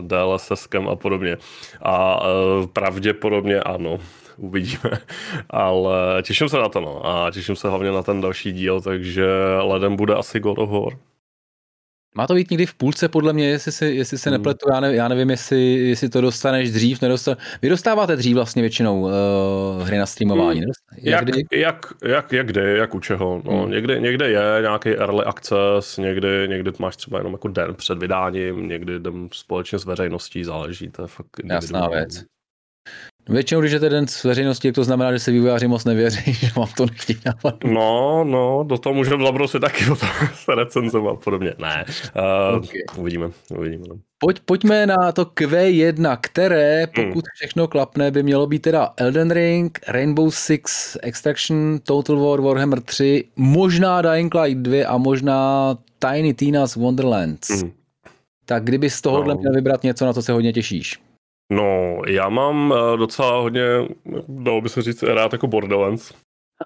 DLSS 0.01 0.69
a 0.91 0.97
podobně. 0.97 1.37
A 1.83 2.25
uh, 2.25 2.67
pravděpodobně 2.67 3.61
ano, 3.61 3.99
uvidíme. 4.37 4.99
Ale 5.51 6.23
těším 6.23 6.49
se 6.49 6.59
na 6.59 6.69
to, 6.69 6.81
no. 6.81 7.07
A 7.07 7.31
těším 7.31 7.57
se 7.57 7.69
hlavně 7.69 7.91
na 7.91 8.03
ten 8.03 8.21
další 8.21 8.53
díl, 8.53 8.81
takže 8.81 9.27
ledem 9.63 9.97
bude 9.97 10.15
asi 10.15 10.41
God 10.41 10.59
of 10.59 10.71
War. 10.71 10.99
Má 12.15 12.27
to 12.27 12.35
být 12.35 12.51
někdy 12.51 12.67
v 12.67 12.75
půlce, 12.75 13.09
podle 13.09 13.33
mě, 13.33 13.49
jestli 13.49 13.73
se, 13.73 13.91
jestli 13.91 14.19
se 14.19 14.31
hmm. 14.31 14.39
nepletu, 14.39 14.67
já, 14.73 14.81
ne, 14.81 14.95
já 14.95 15.09
nevím, 15.09 15.31
jestli, 15.31 15.75
jestli 15.75 16.09
to 16.09 16.21
dostaneš 16.21 16.71
dřív, 16.71 17.03
nedostan... 17.03 17.37
Vy 17.63 17.69
dostáváte 17.69 18.17
dřív 18.17 18.35
vlastně 18.35 18.63
většinou 18.63 19.01
uh, 19.01 19.11
hry 19.83 19.99
na 19.99 20.07
streamování, 20.07 20.61
hmm. 20.61 20.71
Jak, 21.03 21.29
jak, 21.29 21.37
jak, 21.53 21.93
jak, 22.05 22.33
jak 22.33 22.47
kdy, 22.47 22.77
jak 22.77 22.95
u 22.95 23.01
čeho. 23.01 23.43
No, 23.45 23.63
hmm. 23.63 23.71
někde, 23.71 24.01
někde 24.01 24.31
je 24.31 24.43
nějaký 24.61 24.89
early 24.89 25.25
access, 25.25 25.97
někdy, 25.97 26.49
někdy 26.49 26.73
máš 26.79 26.97
třeba 26.97 27.19
jenom 27.19 27.33
jako 27.33 27.49
den 27.49 27.75
před 27.75 27.99
vydáním, 27.99 28.69
někdy 28.69 28.95
jdem 28.95 29.29
společně 29.33 29.79
s 29.79 29.85
veřejností, 29.85 30.45
záleží, 30.45 30.91
to 30.91 31.03
je 31.03 31.09
fakt 31.09 31.41
Jasná 31.45 31.89
věc. 31.89 32.25
Většinou, 33.29 33.61
když 33.61 33.73
je 33.73 33.81
to 33.81 33.89
den 33.89 34.07
z 34.07 34.25
veřejnosti, 34.25 34.73
to 34.73 34.85
znamená, 34.85 35.13
že 35.13 35.19
se 35.19 35.31
vývojáři 35.31 35.69
moc 35.69 35.85
nevěří, 35.85 36.33
že 36.33 36.49
vám 36.57 36.69
to 36.77 36.87
nechtějí 36.87 37.19
napadnout. 37.27 37.75
No, 37.75 38.25
no, 38.25 38.65
do 38.67 38.79
toho 38.79 38.95
můžeme 38.95 39.25
zabrousit 39.25 39.61
taky 39.61 39.85
o 39.91 39.97
tom 39.97 40.09
se 40.35 40.55
recenzovat 40.55 41.25
podobně. 41.25 41.55
Ne, 41.59 41.85
uh, 42.17 42.57
okay. 42.57 42.81
uvidíme, 42.97 43.31
uvidíme. 43.59 43.85
Pojď, 44.19 44.41
pojďme 44.45 44.87
na 44.87 45.13
to 45.13 45.25
Q1, 45.25 46.19
které, 46.21 46.79
hmm. 46.79 46.87
pokud 47.07 47.25
hmm. 47.25 47.33
všechno 47.35 47.69
klapne, 47.69 48.11
by 48.11 48.23
mělo 48.23 48.47
být 48.47 48.63
teda 48.63 48.93
Elden 48.97 49.31
Ring, 49.31 49.79
Rainbow 49.89 50.31
Six 50.31 50.97
Extraction, 51.03 51.79
Total 51.83 52.17
War, 52.17 52.41
Warhammer 52.41 52.81
3, 52.81 53.25
možná 53.37 54.03
Dying 54.03 54.35
Light 54.35 54.63
2 54.63 54.89
a 54.89 54.99
možná 54.99 55.79
Tiny 55.99 56.35
Tina's 56.35 56.77
Wonderlands. 56.77 57.51
Hmm. 57.51 57.73
Tak 58.45 58.65
kdyby 58.65 58.91
z 58.91 59.01
tohohle 59.01 59.35
no. 59.35 59.41
měl 59.41 59.53
vybrat 59.53 59.83
něco, 59.83 60.07
na 60.07 60.13
co 60.13 60.23
se 60.23 60.33
hodně 60.33 60.53
těšíš? 60.53 60.99
No, 61.57 62.01
já 62.09 62.29
mám 62.29 62.75
eh, 62.77 62.97
docela 62.97 63.41
hodně, 63.41 63.63
dalo 64.29 64.61
by 64.61 64.69
se 64.69 64.83
říct, 64.83 65.03
rád 65.03 65.33
jako 65.33 65.47
Borderlands. 65.47 66.15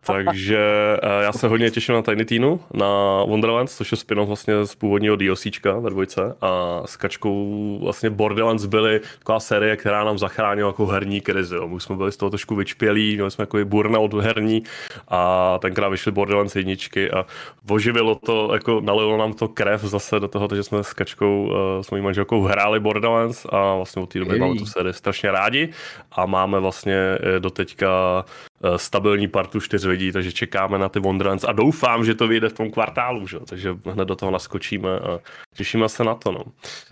Takže 0.06 0.58
eh, 1.02 1.22
já 1.22 1.32
se 1.32 1.48
hodně 1.48 1.70
těším 1.70 1.94
na 1.94 2.02
Tiny 2.02 2.24
Teenu, 2.24 2.60
na 2.74 2.86
Wonderlands, 3.24 3.76
což 3.76 3.90
je 3.90 3.96
spin 3.96 4.20
vlastně 4.20 4.66
z 4.66 4.74
původního 4.74 5.16
DLCčka 5.16 5.78
ve 5.78 5.90
dvojce 5.90 6.36
a 6.40 6.82
s 6.84 6.96
kačkou 6.96 7.78
vlastně 7.82 8.10
Borderlands 8.10 8.66
byly 8.66 9.00
taková 9.18 9.40
série, 9.40 9.76
která 9.76 10.04
nám 10.04 10.18
zachránila 10.18 10.68
jako 10.68 10.86
herní 10.86 11.20
krizi. 11.20 11.54
Jo. 11.54 11.68
My 11.68 11.80
jsme 11.80 11.96
byli 11.96 12.12
z 12.12 12.16
toho 12.16 12.30
trošku 12.30 12.54
vyčpělí, 12.54 13.14
měli 13.14 13.30
jsme 13.30 13.42
jako 13.42 13.58
burnout 13.64 14.14
herní 14.14 14.62
a 15.08 15.58
tenkrát 15.58 15.88
vyšly 15.88 16.12
Borderlands 16.12 16.56
jedničky 16.56 17.10
a 17.10 17.26
oživilo 17.70 18.14
to, 18.14 18.50
jako 18.52 18.80
nalilo 18.80 19.16
nám 19.16 19.32
to 19.32 19.48
krev 19.48 19.82
zase 19.82 20.20
do 20.20 20.28
toho, 20.28 20.48
že 20.54 20.62
jsme 20.62 20.84
s 20.84 20.92
kačkou, 20.92 21.44
uh, 21.46 21.82
s 21.82 21.90
mojí 21.90 22.02
manželkou 22.02 22.42
hráli 22.42 22.80
Borderlands 22.80 23.46
a 23.48 23.74
vlastně 23.74 24.02
od 24.02 24.12
té 24.12 24.18
doby 24.18 24.38
máme 24.38 24.54
tu 24.54 24.66
sérii 24.66 24.92
strašně 24.92 25.30
rádi 25.30 25.68
a 26.12 26.26
máme 26.26 26.60
vlastně 26.60 26.96
eh, 26.96 27.40
do 27.40 27.50
teďka 27.50 28.24
Eh, 28.55 28.55
stabilní 28.76 29.28
partu 29.28 29.60
čtyř 29.60 29.84
lidí, 29.84 30.12
takže 30.12 30.32
čekáme 30.32 30.78
na 30.78 30.88
ty 30.88 31.00
Wonderlands 31.00 31.44
a 31.44 31.52
doufám, 31.52 32.04
že 32.04 32.14
to 32.14 32.28
vyjde 32.28 32.48
v 32.48 32.52
tom 32.52 32.70
kvartálu, 32.70 33.26
že? 33.26 33.38
takže 33.48 33.76
hned 33.84 34.04
do 34.04 34.16
toho 34.16 34.32
naskočíme 34.32 34.98
a 34.98 35.20
těšíme 35.56 35.88
se 35.88 36.04
na 36.04 36.14
to. 36.14 36.32
No. 36.32 36.44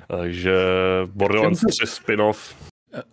Takže 0.08 0.54
Borderlands 1.06 1.60
3 1.60 1.86
spin-off 1.86 2.54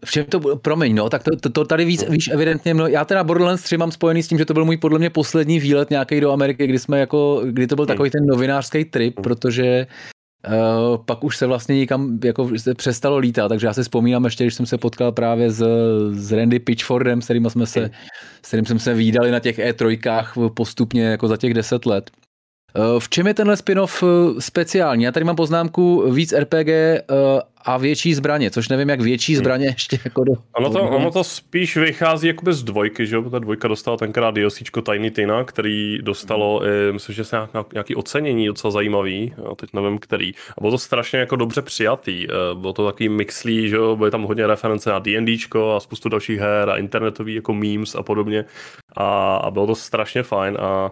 v 0.06 0.12
čem 0.12 0.26
to, 0.26 0.40
promiň, 0.58 0.96
no, 0.96 1.10
tak 1.10 1.24
to, 1.24 1.38
to, 1.38 1.50
to 1.50 1.66
tady 1.66 1.86
víc, 1.86 2.10
víš 2.10 2.30
evidentně, 2.34 2.74
no, 2.74 2.88
já 2.88 3.06
teda 3.06 3.24
Borderlands 3.24 3.64
3 3.64 3.78
mám 3.78 3.92
spojený 3.92 4.24
s 4.24 4.28
tím, 4.28 4.38
že 4.38 4.46
to 4.46 4.54
byl 4.54 4.66
můj 4.66 4.78
podle 4.78 5.00
mě 5.00 5.10
poslední 5.10 5.60
výlet 5.60 5.90
nějaký 5.90 6.20
do 6.20 6.32
Ameriky, 6.32 6.68
kdy 6.68 6.80
jsme 6.80 7.00
jako, 7.00 7.42
kdy 7.46 7.68
to 7.68 7.76
byl 7.76 7.86
takový 7.86 8.10
ten 8.10 8.26
novinářský 8.26 8.86
trip, 8.86 9.20
protože 9.24 9.88
Uh, 10.48 10.98
pak 11.06 11.24
už 11.24 11.38
se 11.38 11.46
vlastně 11.46 11.76
nikam 11.76 12.20
jako 12.24 12.50
se 12.58 12.76
přestalo 12.76 13.18
lítat, 13.18 13.50
takže 13.50 13.68
já 13.68 13.74
si 13.74 13.82
vzpomínám 13.82 14.26
ještě, 14.26 14.44
když 14.44 14.54
jsem 14.54 14.66
se 14.66 14.78
potkal 14.78 15.12
právě 15.12 15.52
s, 15.52 15.66
s 16.12 16.32
Randy 16.32 16.60
Pitchfordem, 16.60 17.22
s 17.22 17.26
kterým 17.26 17.50
jsme 17.50 17.66
se, 17.66 17.90
s 18.42 18.48
kterým 18.48 18.66
jsme 18.66 18.80
se 18.80 18.94
výdali 18.94 19.32
na 19.32 19.40
těch 19.40 19.60
E3 19.60 20.50
postupně 20.54 21.04
jako 21.04 21.28
za 21.28 21.38
těch 21.38 21.54
deset 21.54 21.86
let. 21.86 22.12
Uh, 22.78 23.00
v 23.00 23.10
čem 23.10 23.28
je 23.28 23.34
tenhle 23.34 23.58
spin-off 23.58 24.04
eh, 24.04 24.42
speciální? 24.42 25.04
Já 25.04 25.12
tady 25.12 25.24
mám 25.24 25.36
poznámku 25.36 26.12
víc 26.12 26.34
RPG 26.34 26.68
uh, 26.68 27.40
a 27.66 27.78
větší 27.78 28.14
zbraně, 28.14 28.52
což 28.52 28.70
nevím, 28.70 28.90
jak 28.90 29.02
větší 29.02 29.34
hmm. 29.34 29.40
zbraně 29.40 29.66
ještě 29.76 30.00
jako 30.06 30.24
do... 30.24 30.34
Ono 30.56 30.70
to, 30.70 30.82
ono 30.82 31.12
to 31.12 31.24
spíš 31.24 31.78
vychází 31.78 32.28
jakoby 32.28 32.54
z 32.54 32.64
dvojky, 32.64 33.08
že 33.08 33.16
jo? 33.16 33.30
Ta 33.30 33.40
dvojka 33.40 33.68
dostala 33.68 33.98
tenkrát 33.98 34.36
DLCčko 34.36 34.82
Tiny 34.82 35.12
Tina, 35.12 35.44
který 35.44 36.00
dostalo, 36.02 36.60
hmm. 36.60 36.94
myslím, 36.94 37.16
že 37.16 37.26
se 37.26 37.36
nějak, 37.54 37.74
nějaký 37.74 37.96
ocenění 37.96 38.48
docela 38.48 38.72
zajímavý, 38.72 39.34
a 39.52 39.56
teď 39.56 39.70
nevím 39.74 40.00
který. 40.00 40.32
A 40.58 40.62
bylo 40.62 40.72
to 40.72 40.78
strašně 40.78 41.20
jako 41.20 41.36
dobře 41.36 41.62
přijatý. 41.62 42.28
Eh, 42.30 42.56
bylo 42.56 42.74
to 42.74 42.86
takový 42.86 43.10
mixlý, 43.10 43.70
že 43.70 43.76
jo? 43.76 43.96
Byly 43.96 44.12
tam 44.12 44.24
hodně 44.24 44.48
reference 44.48 44.90
na 44.90 45.00
D&Dčko 45.00 45.76
a 45.76 45.80
spoustu 45.80 46.10
dalších 46.10 46.40
her 46.40 46.70
a 46.70 46.78
internetový 46.78 47.36
jako 47.36 47.54
memes 47.54 47.96
a 47.96 48.04
podobně. 48.04 48.46
A, 48.98 49.36
a 49.36 49.52
bylo 49.52 49.68
to 49.68 49.76
strašně 49.76 50.24
fajn 50.24 50.58
a 50.60 50.92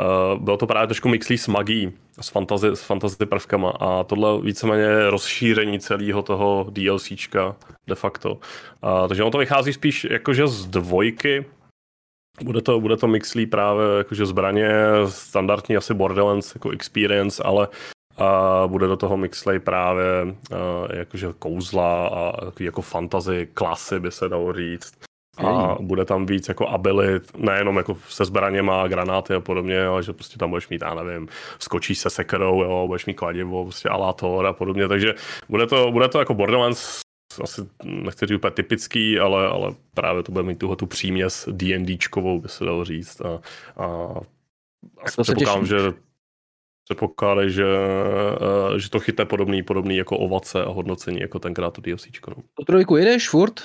Uh, 0.00 0.40
bylo 0.40 0.56
to 0.56 0.66
právě 0.66 0.86
trošku 0.86 1.08
mixlí 1.08 1.38
s 1.38 1.48
magií, 1.48 1.92
s 2.20 2.28
fantasy, 2.28 2.66
s 2.66 2.82
fantasy 2.82 3.26
prvkama 3.26 3.70
a 3.70 4.04
tohle 4.04 4.40
víceméně 4.40 5.10
rozšíření 5.10 5.80
celého 5.80 6.22
toho 6.22 6.66
DLCčka 6.70 7.56
de 7.86 7.94
facto. 7.94 8.32
Uh, 8.32 9.08
takže 9.08 9.22
ono 9.22 9.30
to 9.30 9.38
vychází 9.38 9.72
spíš 9.72 10.04
jakože 10.10 10.46
z 10.46 10.66
dvojky, 10.66 11.44
bude 12.42 12.62
to, 12.62 12.80
bude 12.80 12.96
to 12.96 13.06
mixlí 13.06 13.46
právě 13.46 13.84
jakože 13.98 14.26
zbraně, 14.26 14.70
standardní 15.08 15.76
asi 15.76 15.94
Borderlands 15.94 16.54
jako 16.54 16.70
experience, 16.70 17.42
ale 17.42 17.68
a 18.18 18.62
bude 18.66 18.86
do 18.86 18.96
toho 18.96 19.16
mixlej 19.16 19.58
právě 19.58 20.04
uh, 20.24 20.58
jakože 20.92 21.28
kouzla 21.38 22.08
a 22.08 22.32
jako 22.60 22.82
fantasy 22.82 23.48
klasy 23.54 24.00
by 24.00 24.12
se 24.12 24.28
dalo 24.28 24.52
říct 24.52 24.94
a 25.38 25.76
bude 25.80 26.04
tam 26.04 26.26
víc 26.26 26.48
jako 26.48 26.68
abilit, 26.68 27.36
nejenom 27.36 27.76
jako 27.76 27.96
se 28.08 28.24
zbraněma, 28.24 28.88
granáty 28.88 29.34
a 29.34 29.40
podobně, 29.40 29.84
ale 29.84 30.02
že 30.02 30.12
prostě 30.12 30.38
tam 30.38 30.50
budeš 30.50 30.68
mít, 30.68 30.82
já 30.82 30.94
nevím, 30.94 31.28
skočíš 31.58 31.98
se 31.98 32.10
sekerou, 32.10 32.62
jo, 32.62 32.84
budeš 32.86 33.06
mít 33.06 33.14
kladivo, 33.14 33.64
prostě 33.64 33.88
alátor 33.88 34.46
a 34.46 34.52
podobně, 34.52 34.88
takže 34.88 35.14
bude 35.48 35.66
to, 35.66 35.92
bude 35.92 36.08
to 36.08 36.18
jako 36.18 36.34
Borderlands 36.34 37.02
asi 37.40 37.60
nechci 37.84 38.26
říct 38.26 38.36
úplně 38.36 38.50
typický, 38.50 39.18
ale, 39.18 39.48
ale 39.48 39.74
právě 39.94 40.22
to 40.22 40.32
bude 40.32 40.44
mít 40.44 40.58
tuhle 40.58 40.76
tu 40.76 40.86
příměs 40.86 41.48
D&Dčkovou, 41.52 42.40
by 42.40 42.48
se 42.48 42.64
dalo 42.64 42.84
říct. 42.84 43.20
A, 43.20 43.40
a, 43.76 43.86
a 44.98 45.04
předpokládám, 45.04 45.66
že 45.66 45.76
předpokládají, 46.84 47.50
že, 47.50 47.64
že 48.76 48.90
to 48.90 49.00
chytne 49.00 49.24
podobný, 49.24 49.62
podobný 49.62 49.96
jako 49.96 50.18
ovace 50.18 50.64
a 50.64 50.68
hodnocení 50.68 51.20
jako 51.20 51.38
tenkrát 51.38 51.70
to 51.70 51.80
DLCčko. 51.80 52.30
No. 52.36 52.42
To 52.54 52.64
trojku 52.64 52.96
jedeš 52.96 53.28
furt? 53.28 53.60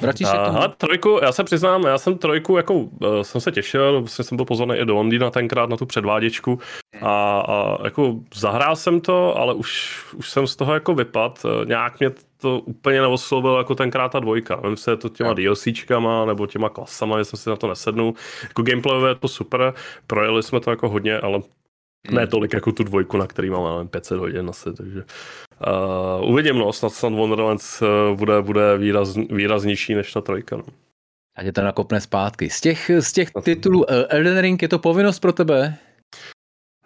Vrátíš 0.00 0.28
se 0.28 0.38
Aha, 0.38 0.68
trojku, 0.68 1.18
já 1.22 1.32
se 1.32 1.44
přiznám, 1.44 1.84
já 1.84 1.98
jsem 1.98 2.18
trojku, 2.18 2.56
jako 2.56 2.74
uh, 2.74 2.88
jsem 3.22 3.40
se 3.40 3.52
těšil, 3.52 4.00
vlastně 4.00 4.24
jsem 4.24 4.36
byl 4.36 4.44
pozvaný 4.44 4.76
i 4.76 4.84
do 4.84 4.94
Londýna 4.94 5.30
tenkrát 5.30 5.70
na 5.70 5.76
tu 5.76 5.86
předváděčku 5.86 6.58
a, 7.02 7.40
a 7.40 7.84
jako 7.84 8.14
zahrál 8.34 8.76
jsem 8.76 9.00
to, 9.00 9.36
ale 9.36 9.54
už, 9.54 9.98
už 10.14 10.30
jsem 10.30 10.46
z 10.46 10.56
toho 10.56 10.74
jako 10.74 10.94
vypad, 10.94 11.46
eh, 11.46 11.66
nějak 11.66 12.00
mě 12.00 12.10
to 12.40 12.60
úplně 12.60 13.00
neoslovilo 13.00 13.58
jako 13.58 13.74
tenkrát 13.74 14.08
ta 14.12 14.20
dvojka. 14.20 14.56
Vím 14.56 14.76
se 14.76 14.96
to 14.96 15.08
těma 15.08 15.34
DLCčkama 15.34 16.24
nebo 16.24 16.46
těma 16.46 16.68
klasama, 16.68 17.18
že 17.18 17.24
jsem 17.24 17.38
si 17.38 17.50
na 17.50 17.56
to 17.56 17.68
nesednul. 17.68 18.14
Jako 18.42 18.62
gameplayové 18.62 19.10
je 19.10 19.14
to 19.14 19.28
super, 19.28 19.74
projeli 20.06 20.42
jsme 20.42 20.60
to 20.60 20.70
jako 20.70 20.88
hodně, 20.88 21.18
ale 21.18 21.40
ne 22.10 22.26
tolik 22.26 22.52
jako 22.52 22.72
tu 22.72 22.82
dvojku, 22.82 23.16
na 23.16 23.26
který 23.26 23.50
mám 23.50 23.88
500 23.88 24.18
hodin 24.18 24.48
asi, 24.48 24.72
takže 24.72 25.04
Uh, 25.66 26.30
uvidím, 26.30 26.58
no, 26.58 26.72
snad 26.72 26.92
snad 26.92 27.12
Wonderlands 27.12 27.82
uh, 27.82 28.16
bude, 28.18 28.42
bude 28.42 28.78
výraz, 28.78 29.16
výraznější 29.16 29.94
než 29.94 30.12
ta 30.12 30.20
trojka. 30.20 30.56
No. 30.56 30.64
A 31.36 31.42
tě 31.42 31.52
to 31.52 31.62
nakopne 31.62 32.00
zpátky. 32.00 32.50
Z 32.50 32.60
těch, 32.60 32.90
z 33.00 33.12
těch 33.12 33.30
titulů 33.42 33.90
Elden 33.90 34.38
Ring 34.38 34.62
je 34.62 34.68
to 34.68 34.78
povinnost 34.78 35.18
pro 35.18 35.32
tebe? 35.32 35.78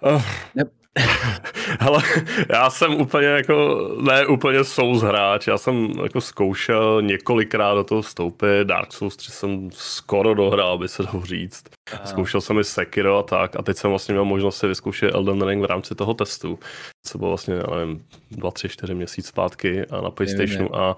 Uh, 0.02 0.22
ne, 0.54 0.64
ale 1.80 2.02
já 2.48 2.70
jsem 2.70 2.94
úplně 2.94 3.26
jako, 3.26 3.88
ne 4.00 4.26
úplně 4.26 4.64
Souls 4.64 5.02
hráč, 5.02 5.46
já 5.46 5.58
jsem 5.58 5.90
jako 6.02 6.20
zkoušel 6.20 7.02
několikrát 7.02 7.74
do 7.74 7.84
toho 7.84 8.02
vstoupit, 8.02 8.64
Dark 8.64 8.92
Souls 8.92 9.16
3 9.16 9.30
jsem 9.32 9.70
skoro 9.72 10.34
dohrál, 10.34 10.72
aby 10.72 10.88
se 10.88 11.02
dalo 11.02 11.26
říct. 11.26 11.64
Aha. 11.92 12.06
Zkoušel 12.06 12.40
jsem 12.40 12.58
i 12.58 12.64
Sekiro 12.64 13.18
a 13.18 13.22
tak 13.22 13.56
a 13.56 13.62
teď 13.62 13.76
jsem 13.76 13.90
vlastně 13.90 14.12
měl 14.12 14.24
možnost 14.24 14.56
si 14.56 14.66
vyzkoušet 14.66 15.14
Elden 15.14 15.42
Ring 15.42 15.62
v 15.62 15.66
rámci 15.66 15.94
toho 15.94 16.14
testu, 16.14 16.58
co 17.06 17.18
bylo 17.18 17.30
vlastně, 17.30 17.54
nevím, 17.54 18.04
2, 18.30 18.50
3, 18.50 18.68
4 18.68 18.94
měsíc 18.94 19.26
zpátky 19.26 19.86
a 19.86 20.00
na 20.00 20.10
PlayStationu 20.10 20.76
a 20.76 20.96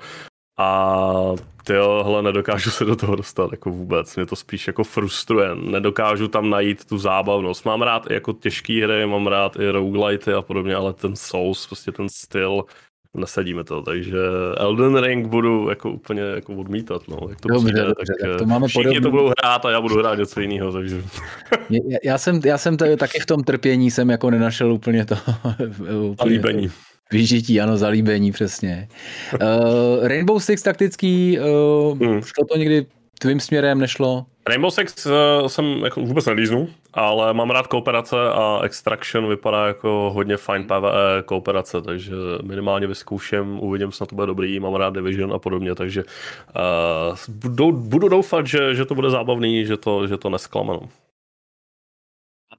a 0.58 1.34
tyhle 1.64 2.22
nedokážu 2.22 2.70
se 2.70 2.84
do 2.84 2.96
toho 2.96 3.16
dostat 3.16 3.52
jako 3.52 3.70
vůbec. 3.70 4.16
Mě 4.16 4.26
to 4.26 4.36
spíš 4.36 4.66
jako 4.66 4.84
frustruje. 4.84 5.48
Nedokážu 5.54 6.28
tam 6.28 6.50
najít 6.50 6.84
tu 6.84 6.98
zábavnost. 6.98 7.64
Mám 7.64 7.82
rád 7.82 8.10
i 8.10 8.14
jako 8.14 8.32
těžké 8.32 8.84
hry, 8.84 9.06
mám 9.06 9.26
rád 9.26 9.56
i 9.56 9.70
roguelity 9.70 10.32
a 10.32 10.42
podobně, 10.42 10.74
ale 10.74 10.92
ten 10.92 11.16
Souls, 11.16 11.66
prostě 11.66 11.92
ten 11.92 12.08
styl, 12.08 12.64
nesadíme 13.16 13.64
to, 13.64 13.82
takže 13.82 14.18
Elden 14.56 14.96
Ring 14.96 15.26
budu 15.26 15.68
jako 15.68 15.90
úplně 15.90 16.22
jako 16.22 16.54
odmítat, 16.54 17.02
no, 17.08 17.18
jak 17.28 17.40
to 17.40 17.48
dobře, 17.48 17.64
přijde, 17.64 17.82
dobře, 17.82 18.14
tak, 18.20 18.30
tak 18.30 18.38
to 18.38 18.46
máme 18.46 18.68
všichni 18.68 18.84
podobný. 18.84 19.02
to 19.02 19.10
budou 19.10 19.32
hrát 19.38 19.64
a 19.64 19.70
já 19.70 19.80
budu 19.80 19.98
hrát 19.98 20.18
něco 20.18 20.40
jiného, 20.40 20.72
takže. 20.72 21.02
já, 21.70 21.98
já, 22.04 22.18
jsem, 22.18 22.40
já 22.44 22.58
jsem 22.58 22.76
tady, 22.76 22.96
taky 22.96 23.20
v 23.20 23.26
tom 23.26 23.44
trpění 23.44 23.90
jsem 23.90 24.10
jako 24.10 24.30
nenašel 24.30 24.72
úplně 24.72 25.04
to. 25.04 25.14
úplně 26.10 26.32
líbení. 26.32 26.70
Vyžití, 27.12 27.60
ano, 27.60 27.76
zalíbení, 27.76 28.32
přesně. 28.32 28.88
Uh, 29.42 30.08
Rainbow 30.08 30.38
Six 30.38 30.62
taktický, 30.62 31.38
uh, 31.38 31.98
hmm. 31.98 32.22
šlo 32.22 32.44
to 32.44 32.58
někdy 32.58 32.86
tvým 33.18 33.40
směrem, 33.40 33.78
nešlo? 33.78 34.26
Rainbow 34.48 34.70
Six 34.70 35.06
uh, 35.06 35.12
jsem 35.46 35.64
jako 35.84 36.00
vůbec 36.00 36.26
nelíznu, 36.26 36.68
ale 36.94 37.34
mám 37.34 37.50
rád 37.50 37.66
kooperace 37.66 38.16
a 38.32 38.60
Extraction 38.62 39.28
vypadá 39.28 39.66
jako 39.66 40.10
hodně 40.14 40.36
fajn 40.36 40.64
PvE 40.64 41.22
kooperace, 41.24 41.82
takže 41.82 42.12
minimálně 42.42 42.86
vyzkouším, 42.86 43.62
uvidím, 43.62 43.92
snad 43.92 44.08
to 44.08 44.14
bude 44.14 44.26
dobrý, 44.26 44.60
mám 44.60 44.74
rád 44.74 44.94
Division 44.94 45.32
a 45.32 45.38
podobně, 45.38 45.74
takže 45.74 46.04
uh, 46.04 47.16
budu, 47.28 47.72
budu 47.72 48.08
doufat, 48.08 48.46
že, 48.46 48.74
že 48.74 48.84
to 48.84 48.94
bude 48.94 49.10
zábavný, 49.10 49.66
že 49.66 49.76
to, 49.76 50.06
že 50.06 50.16
to 50.16 50.30
nesklame. 50.30 50.78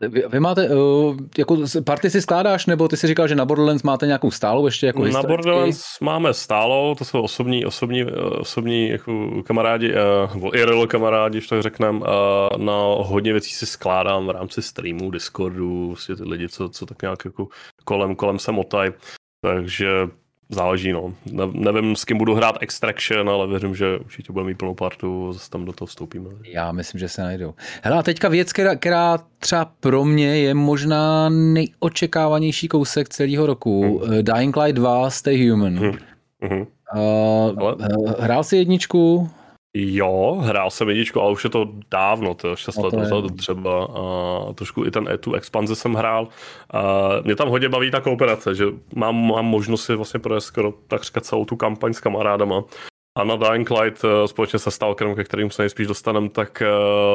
Vy, 0.01 0.24
vy 0.30 0.39
máte, 0.39 0.70
uh, 0.70 1.18
jako 1.38 1.58
party 1.86 2.10
si 2.10 2.22
skládáš, 2.22 2.66
nebo 2.66 2.88
ty 2.88 2.98
si 2.98 3.08
říkal, 3.08 3.27
že 3.27 3.36
na 3.36 3.46
Borderlands 3.46 3.84
máte 3.84 4.06
nějakou 4.06 4.32
stálou 4.32 4.66
ještě 4.66 4.88
jako 4.88 5.06
Na 5.06 5.24
Borderlands 5.24 6.00
máme 6.01 6.34
stálou, 6.34 6.96
to 6.96 7.06
jsou 7.06 7.22
osobní, 7.22 7.66
osobní, 7.66 8.06
osobní 8.39 8.89
jako 8.89 9.44
kamarádi, 9.44 9.94
uh, 9.94 10.34
nebo 10.34 10.56
IRL 10.56 10.88
kamarádi, 10.88 11.42
tak 11.42 11.62
řekneme, 11.62 12.00
uh, 12.00 12.06
na 12.58 12.74
hodně 12.98 13.32
věcí 13.32 13.51
si 13.51 13.66
skládám 13.66 14.27
v 14.27 14.30
rámci 14.30 14.62
streamu, 14.62 15.12
Discordu, 15.12 15.88
vlastně 15.88 16.16
ty 16.16 16.24
lidi, 16.24 16.50
co, 16.50 16.70
co 16.70 16.86
tak 16.86 17.01
nějak 17.01 17.25
jako 17.25 17.48
kolem, 17.86 18.16
kolem 18.16 18.39
se 18.39 18.51
motaj, 18.51 18.92
takže 19.42 19.88
záleží, 20.50 20.92
no. 20.92 21.13
Ne, 21.32 21.44
nevím, 21.54 21.96
s 21.96 22.06
kým 22.06 22.18
budu 22.18 22.36
hrát 22.36 22.56
Extraction, 22.62 23.30
ale 23.30 23.48
věřím, 23.48 23.75
že 23.75 23.98
určitě 23.98 24.34
budeme 24.34 24.48
mít 24.48 24.58
plnou 24.58 24.74
partu, 24.74 25.34
zase 25.34 25.50
tam 25.50 25.66
do 25.66 25.74
toho 25.74 25.88
vstoupíme. 25.88 26.30
Já 26.44 26.72
myslím, 26.72 27.00
že 27.00 27.10
se 27.10 27.22
najdou. 27.22 27.54
Hele, 27.84 27.98
a 27.98 28.04
teďka 28.04 28.30
věc, 28.30 28.54
která, 28.54 28.75
která 28.75 29.20
třeba 29.39 29.72
pro 29.80 30.06
mě 30.06 30.38
je 30.38 30.54
možná 30.54 31.30
nejočekávanější 31.30 32.68
kousek 32.68 33.10
celého 33.10 33.46
roku. 33.46 34.00
Hmm. 34.06 34.24
Dying 34.24 34.58
Light 34.58 34.75
2 34.75 35.10
Stay 35.10 35.50
Human. 35.50 35.77
Hmm. 35.77 35.98
Hmm. 36.42 36.66
Uh, 36.96 37.60
ale... 37.60 37.75
Hrál 38.20 38.44
jsi 38.44 38.58
jedničku? 38.58 39.30
Jo, 39.74 40.38
hrál 40.42 40.72
jsem 40.72 40.90
jedničku, 40.90 41.22
ale 41.22 41.32
už 41.32 41.44
je 41.44 41.50
to 41.50 41.70
dávno, 41.92 42.34
to 42.34 42.48
je 42.48 42.58
6 42.58 42.78
let 42.78 42.94
dozadu 42.94 43.30
třeba. 43.30 43.86
A 44.50 44.54
trošku 44.54 44.86
i 44.86 44.92
ten, 44.92 45.10
tu 45.20 45.34
expanzi 45.34 45.76
jsem 45.76 45.94
hrál. 45.94 46.28
A 46.72 46.82
mě 47.24 47.36
tam 47.36 47.50
hodně 47.50 47.70
baví 47.70 47.92
ta 47.92 48.02
kooperace, 48.02 48.56
že 48.56 48.66
mám, 48.96 49.28
mám 49.28 49.46
možnost 49.46 49.86
si 49.86 49.96
vlastně 49.96 50.20
projít 50.20 50.42
skoro 50.44 50.74
takřka 50.88 51.22
celou 51.22 51.46
tu 51.46 51.56
kampaň 51.56 51.94
s 51.94 52.00
kamarádama. 52.00 52.64
A 53.18 53.24
na 53.24 53.36
Dying 53.36 53.70
Light 53.72 54.06
eh, 54.06 54.28
společně 54.28 54.60
se 54.60 54.72
Stalkerem, 54.72 55.16
ke 55.16 55.24
kterým 55.24 55.52
se 55.52 55.62
nejspíš 55.62 55.88
dostanem, 55.88 56.30
tak 56.30 56.64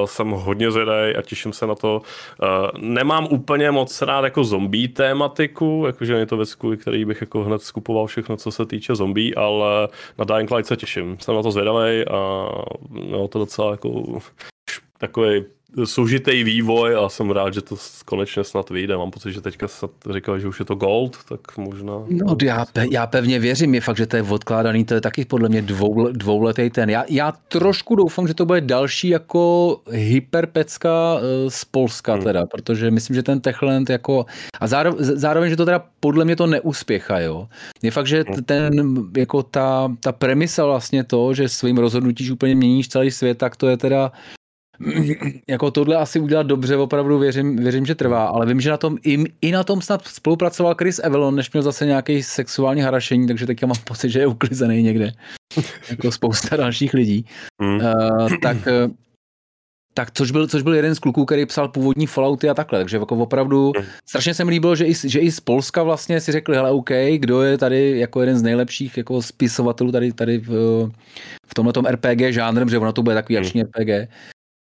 uh, 0.00 0.06
jsem 0.06 0.30
hodně 0.30 0.70
zvědavý 0.70 1.16
a 1.16 1.22
těším 1.22 1.52
se 1.52 1.66
na 1.66 1.74
to. 1.74 2.02
Uh, 2.42 2.48
nemám 2.78 3.26
úplně 3.30 3.70
moc 3.70 4.02
rád 4.02 4.24
jako 4.24 4.44
zombie 4.44 4.88
tématiku, 4.88 5.84
jakože 5.86 6.14
je 6.14 6.26
to 6.26 6.36
věc, 6.36 6.56
který 6.76 7.04
bych 7.04 7.20
jako 7.20 7.44
hned 7.44 7.62
skupoval 7.62 8.06
všechno, 8.06 8.36
co 8.36 8.50
se 8.50 8.66
týče 8.66 8.94
zombie, 8.94 9.34
ale 9.34 9.88
na 10.18 10.24
Dying 10.24 10.50
Light 10.50 10.68
se 10.68 10.76
těším. 10.76 11.16
Jsem 11.20 11.34
na 11.34 11.42
to 11.42 11.50
zvědavý 11.50 12.04
a 12.08 12.48
no, 12.90 13.28
to 13.28 13.38
docela 13.38 13.70
jako 13.70 13.88
takový 15.02 15.44
soužitý 15.84 16.44
vývoj 16.44 16.96
a 16.96 17.08
jsem 17.08 17.30
rád, 17.30 17.54
že 17.54 17.62
to 17.62 17.76
konečně 18.04 18.44
snad 18.44 18.70
vyjde. 18.70 18.96
Mám 18.96 19.10
pocit, 19.10 19.32
že 19.32 19.40
teďka 19.40 19.68
se 19.68 19.86
říkal, 20.14 20.38
že 20.38 20.48
už 20.48 20.58
je 20.58 20.64
to 20.64 20.74
gold, 20.74 21.18
tak 21.28 21.56
možná... 21.56 21.92
No 22.10 22.36
já, 22.42 22.64
pe, 22.72 22.86
já 22.90 23.06
pevně 23.06 23.38
věřím, 23.38 23.74
je 23.74 23.80
fakt, 23.80 23.96
že 23.96 24.06
to 24.06 24.16
je 24.16 24.22
odkládaný, 24.22 24.84
to 24.84 24.94
je 24.94 25.00
taky 25.00 25.24
podle 25.24 25.48
mě 25.48 25.62
dvou, 25.62 26.12
dvouletý 26.12 26.70
ten. 26.70 26.90
Já, 26.90 27.04
já 27.08 27.32
trošku 27.48 27.96
doufám, 27.96 28.28
že 28.28 28.34
to 28.34 28.46
bude 28.46 28.60
další 28.60 29.08
jako 29.08 29.76
hyperpecka 29.90 31.16
eh, 31.18 31.50
z 31.50 31.64
Polska 31.64 32.14
hmm. 32.14 32.22
teda, 32.22 32.46
protože 32.46 32.90
myslím, 32.90 33.16
že 33.16 33.22
ten 33.22 33.40
Techland 33.40 33.90
jako... 33.90 34.26
A 34.60 34.66
zároveň, 34.66 35.04
zároveň, 35.04 35.50
že 35.50 35.56
to 35.56 35.64
teda 35.64 35.84
podle 36.00 36.24
mě 36.24 36.36
to 36.36 36.46
neúspěcha, 36.46 37.20
jo. 37.20 37.48
Je 37.82 37.90
fakt, 37.90 38.06
že 38.06 38.24
hmm. 38.28 38.44
ten, 38.44 38.72
jako 39.16 39.42
ta, 39.42 39.92
ta 40.00 40.12
premisa 40.12 40.64
vlastně 40.64 41.04
to, 41.04 41.34
že 41.34 41.48
svým 41.48 41.78
rozhodnutíš 41.78 42.30
úplně 42.30 42.54
měníš 42.54 42.88
celý 42.88 43.10
svět, 43.10 43.38
tak 43.38 43.56
to 43.56 43.68
je 43.68 43.76
teda 43.76 44.12
jako 45.48 45.70
tohle 45.70 45.96
asi 45.96 46.20
udělat 46.20 46.46
dobře, 46.46 46.76
opravdu 46.76 47.18
věřím, 47.18 47.56
věřím, 47.56 47.86
že 47.86 47.94
trvá, 47.94 48.24
ale 48.24 48.46
vím, 48.46 48.60
že 48.60 48.70
na 48.70 48.76
tom 48.76 48.98
i, 49.04 49.24
i 49.40 49.52
na 49.52 49.64
tom 49.64 49.82
snad 49.82 50.06
spolupracoval 50.06 50.74
Chris 50.74 51.00
Evelon, 51.04 51.34
než 51.34 51.52
měl 51.52 51.62
zase 51.62 51.86
nějaký 51.86 52.22
sexuální 52.22 52.80
harašení, 52.80 53.26
takže 53.26 53.46
teďka 53.46 53.66
mám 53.66 53.78
pocit, 53.84 54.10
že 54.10 54.18
je 54.18 54.26
uklizený 54.26 54.82
někde, 54.82 55.12
jako 55.90 56.12
spousta 56.12 56.56
dalších 56.56 56.94
lidí. 56.94 57.26
Mm. 57.62 57.74
Uh, 57.74 58.28
tak 58.42 58.56
tak 59.94 60.10
což 60.10 60.30
byl, 60.30 60.46
což 60.46 60.62
byl 60.62 60.74
jeden 60.74 60.94
z 60.94 60.98
kluků, 60.98 61.24
který 61.24 61.46
psal 61.46 61.68
původní 61.68 62.06
Fallouty 62.06 62.48
a 62.48 62.54
takhle, 62.54 62.78
takže 62.78 62.96
jako 62.96 63.16
opravdu 63.16 63.72
mm. 63.78 63.84
strašně 64.08 64.34
se 64.34 64.44
mi 64.44 64.50
líbilo, 64.50 64.76
že 64.76 64.86
i, 64.86 64.94
že 65.04 65.20
i 65.20 65.32
z 65.32 65.40
Polska 65.40 65.82
vlastně 65.82 66.20
si 66.20 66.32
řekli, 66.32 66.56
hele 66.56 66.70
OK, 66.70 66.90
kdo 67.16 67.42
je 67.42 67.58
tady 67.58 67.98
jako 67.98 68.20
jeden 68.20 68.38
z 68.38 68.42
nejlepších 68.42 68.96
jako 68.96 69.22
spisovatelů 69.22 69.92
tady, 69.92 70.12
tady 70.12 70.38
v, 70.38 70.52
v 71.46 71.54
tomhle 71.54 71.92
RPG 71.92 72.20
žánrem, 72.28 72.68
že 72.68 72.78
ono 72.78 72.92
to 72.92 73.02
bude 73.02 73.14
takový 73.14 73.36
mm. 73.36 73.44
akční 73.44 73.62
RPG, 73.62 74.08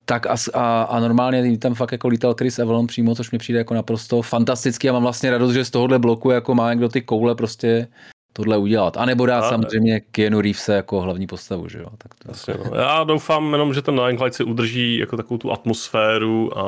tak 0.05 0.27
a, 0.27 0.35
a, 0.55 0.83
a 0.83 1.01
normálně 1.01 1.59
tam 1.59 1.75
fakt 1.75 1.93
jako 1.93 2.09
lítal 2.09 2.35
Chris 2.39 2.59
Evelon 2.59 2.87
přímo, 2.87 3.15
což 3.15 3.31
mi 3.31 3.39
přijde 3.39 3.59
jako 3.59 3.75
naprosto 3.75 4.23
fantastický 4.23 4.89
a 4.89 4.93
mám 4.93 5.03
vlastně 5.03 5.31
radost, 5.31 5.53
že 5.53 5.65
z 5.65 5.71
tohohle 5.71 5.99
bloku 5.99 6.31
jako 6.31 6.55
má 6.55 6.73
někdo 6.73 6.89
ty 6.89 7.03
koule 7.03 7.35
prostě 7.35 7.89
tohle 8.33 8.59
udělat. 8.59 8.97
A 8.97 9.05
nebo 9.05 9.27
dá 9.27 9.39
a, 9.39 9.49
samozřejmě 9.49 10.01
Keanu 10.01 10.41
Reevese 10.41 10.75
jako 10.75 11.01
hlavní 11.01 11.27
postavu, 11.27 11.69
že 11.69 11.79
jo. 11.79 11.87
Tak 11.99 12.15
to 12.15 12.29
jasně, 12.29 12.55
no. 12.65 12.77
Já 12.77 13.05
doufám 13.05 13.53
jenom, 13.53 13.75
že 13.75 13.83
ten 13.83 13.97
Dying 13.97 14.21
Light 14.21 14.35
si 14.35 14.45
udrží 14.45 14.99
jako 14.99 15.17
takovou 15.17 15.39
tu 15.39 15.53
atmosféru 15.53 16.59
a, 16.59 16.63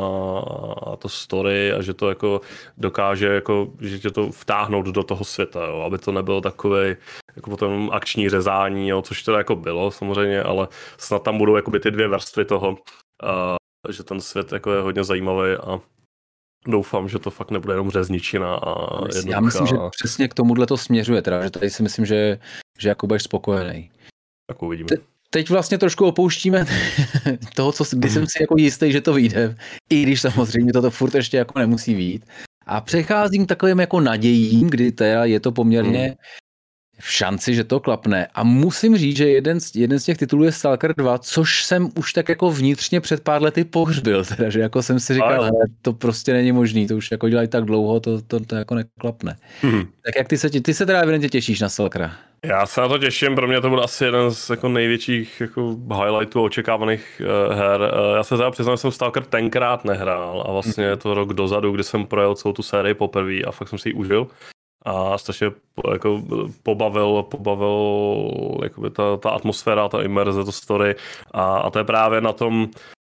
a 0.92 0.96
to 0.96 1.08
story 1.08 1.72
a 1.72 1.82
že 1.82 1.94
to 1.94 2.08
jako 2.08 2.40
dokáže 2.78 3.26
jako, 3.26 3.68
že 3.80 3.98
tě 3.98 4.10
to 4.10 4.32
vtáhnout 4.32 4.86
do 4.86 5.02
toho 5.02 5.24
světa, 5.24 5.66
jo, 5.66 5.80
aby 5.80 5.98
to 5.98 6.12
nebylo 6.12 6.40
takové 6.40 6.96
jako 7.37 7.50
potom 7.50 7.90
akční 7.92 8.28
řezání, 8.28 8.88
jo, 8.88 9.02
což 9.02 9.22
to 9.22 9.32
jako 9.32 9.56
bylo 9.56 9.90
samozřejmě, 9.90 10.42
ale 10.42 10.68
snad 10.98 11.22
tam 11.22 11.38
budou 11.38 11.56
jakoby 11.56 11.80
ty 11.80 11.90
dvě 11.90 12.09
vrstvy 12.09 12.44
toho, 12.44 12.76
a, 13.24 13.56
že 13.92 14.02
ten 14.02 14.20
svět 14.20 14.52
jako 14.52 14.72
je 14.72 14.80
hodně 14.80 15.04
zajímavý 15.04 15.52
a 15.52 15.80
doufám, 16.66 17.08
že 17.08 17.18
to 17.18 17.30
fakt 17.30 17.50
nebude 17.50 17.74
jenom 17.74 17.90
řezničina 17.90 18.54
a 18.54 19.04
jednoduchá. 19.06 19.30
Já 19.30 19.40
myslím, 19.40 19.66
že 19.66 19.76
přesně 19.90 20.28
k 20.28 20.34
tomuhle 20.34 20.66
to 20.66 20.76
směřuje, 20.76 21.22
teda, 21.22 21.42
že 21.42 21.50
tady 21.50 21.70
si 21.70 21.82
myslím, 21.82 22.06
že, 22.06 22.38
že 22.78 22.88
jako 22.88 23.06
budeš 23.06 23.22
spokojený. 23.22 23.90
Tak 24.50 24.62
uvidíme. 24.62 24.88
Te, 24.88 24.96
teď 25.30 25.50
vlastně 25.50 25.78
trošku 25.78 26.06
opouštíme 26.06 26.66
toho, 27.54 27.72
co, 27.72 27.84
kdy 27.92 28.10
jsem 28.10 28.26
si 28.26 28.42
jako 28.42 28.54
jistý, 28.58 28.92
že 28.92 29.00
to 29.00 29.12
vyjde, 29.12 29.56
i 29.90 30.02
když 30.02 30.20
samozřejmě 30.20 30.72
toto 30.72 30.90
furt 30.90 31.14
ještě 31.14 31.37
jako 31.37 31.58
nemusí 31.58 31.94
vít. 31.94 32.26
A 32.66 32.80
přecházím 32.80 33.46
takovým 33.46 33.80
jako 33.80 34.00
nadějím, 34.00 34.70
kdy 34.70 34.92
teda 34.92 35.24
je 35.24 35.40
to 35.40 35.52
poměrně 35.52 36.02
hmm 36.02 36.14
v 36.98 37.12
šanci, 37.12 37.54
že 37.54 37.64
to 37.64 37.80
klapne. 37.80 38.26
A 38.35 38.44
musím 38.44 38.96
říct, 38.96 39.16
že 39.16 39.28
jeden 39.28 39.61
z, 39.61 39.76
jeden 39.76 39.98
z 39.98 40.04
těch 40.04 40.18
titulů 40.18 40.44
je 40.44 40.52
Stalker 40.52 40.94
2, 40.96 41.18
což 41.18 41.64
jsem 41.64 41.88
už 41.98 42.12
tak 42.12 42.28
jako 42.28 42.50
vnitřně 42.50 43.00
před 43.00 43.20
pár 43.20 43.42
lety 43.42 43.64
pohřbil, 43.64 44.24
teda, 44.24 44.50
že 44.50 44.61
jako 44.61 44.83
jsem 44.83 45.00
si 45.00 45.14
říkal, 45.14 45.42
hele, 45.42 45.61
to 45.83 45.92
prostě 45.92 46.33
není 46.33 46.52
možný, 46.52 46.87
to 46.87 46.96
už 46.96 47.11
jako 47.11 47.28
dělají 47.28 47.48
tak 47.48 47.64
dlouho, 47.64 48.00
to, 48.00 48.22
to, 48.22 48.40
to 48.40 48.57
jako 48.57 48.74
neklapne. 48.74 49.37
Hmm. 49.62 49.83
Tak 50.04 50.16
jak 50.18 50.28
ty 50.28 50.38
se, 50.38 50.50
ty 50.50 50.74
se 50.74 50.87
teda 50.87 51.00
evidentně 51.00 51.28
těšíš 51.28 51.61
na 51.61 51.68
Stalkera? 51.68 52.12
Já 52.44 52.66
se 52.66 52.80
na 52.80 52.88
to 52.88 52.98
těším, 52.98 53.35
pro 53.35 53.48
mě 53.48 53.61
to 53.61 53.70
byl 53.70 53.85
asi 53.85 54.04
jeden 54.04 54.30
z 54.30 54.50
jako 54.50 54.68
největších 54.68 55.40
jako 55.40 55.76
highlightů 56.02 56.42
očekávaných 56.42 57.22
uh, 57.48 57.57
her. 57.57 57.80
Uh, 57.80 58.16
já 58.16 58.22
se 58.22 58.37
teda 58.37 58.50
přiznám, 58.50 58.76
že 58.76 58.80
jsem 58.80 58.90
Stalker 58.90 59.24
tenkrát 59.24 59.85
nehrál 59.85 60.44
a 60.48 60.52
vlastně 60.52 60.85
je 60.85 60.96
to 60.96 61.14
rok 61.14 61.33
dozadu, 61.33 61.72
kdy 61.72 61.85
jsem 61.85 62.07
projel 62.07 62.35
celou 62.35 62.52
tu 62.52 62.62
sérii 62.62 62.94
poprvé 62.94 63.42
a 63.42 63.50
fakt 63.50 63.68
jsem 63.68 63.78
si 63.78 63.88
ji 63.88 63.94
užil 63.94 64.26
a 64.85 65.18
strašně 65.18 65.51
jako 65.92 66.23
pobavil, 66.62 67.23
pobavil 67.23 68.59
jakoby 68.62 68.90
ta, 68.90 69.16
ta 69.16 69.31
atmosféra, 69.31 69.88
ta 69.88 70.03
imerze, 70.03 70.44
to 70.44 70.53
story 70.53 70.94
a, 71.31 71.57
a 71.57 71.70
to 71.70 71.79
je 71.79 71.85
právě 71.85 72.20
na 72.20 72.33
tom 72.33 72.68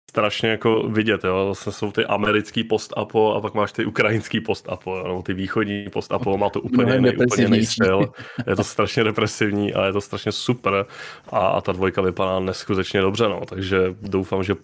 strašně 0.10 0.50
jako 0.50 0.84
vidět, 0.84 1.24
jo. 1.24 1.46
Vlastně 1.46 1.72
jsou 1.72 1.92
ty 1.92 2.06
americký 2.06 2.64
post-apo 2.64 3.34
a 3.34 3.42
pak 3.42 3.54
máš 3.54 3.72
ty 3.72 3.86
ukrajinský 3.86 4.42
post-apo, 4.42 5.04
nebo 5.08 5.22
ty 5.22 5.34
východní 5.34 5.90
post-apo, 5.90 6.38
má 6.38 6.50
to 6.50 6.62
úplně 6.62 6.94
jiný, 6.94 7.10
úplně 7.10 7.44
jiný 7.44 7.66
styl. 7.66 8.12
Je 8.48 8.56
to 8.56 8.64
strašně 8.64 9.04
depresivní 9.04 9.74
a 9.74 9.86
je 9.86 9.94
to 9.94 10.02
strašně 10.02 10.32
super 10.32 10.86
a, 11.32 11.48
a 11.48 11.62
ta 11.62 11.72
dvojka 11.72 12.02
vypadá 12.02 12.40
neskutečně 12.40 13.02
dobře, 13.02 13.30
no. 13.30 13.42
Takže 13.46 13.96
doufám, 14.02 14.44
že 14.44 14.56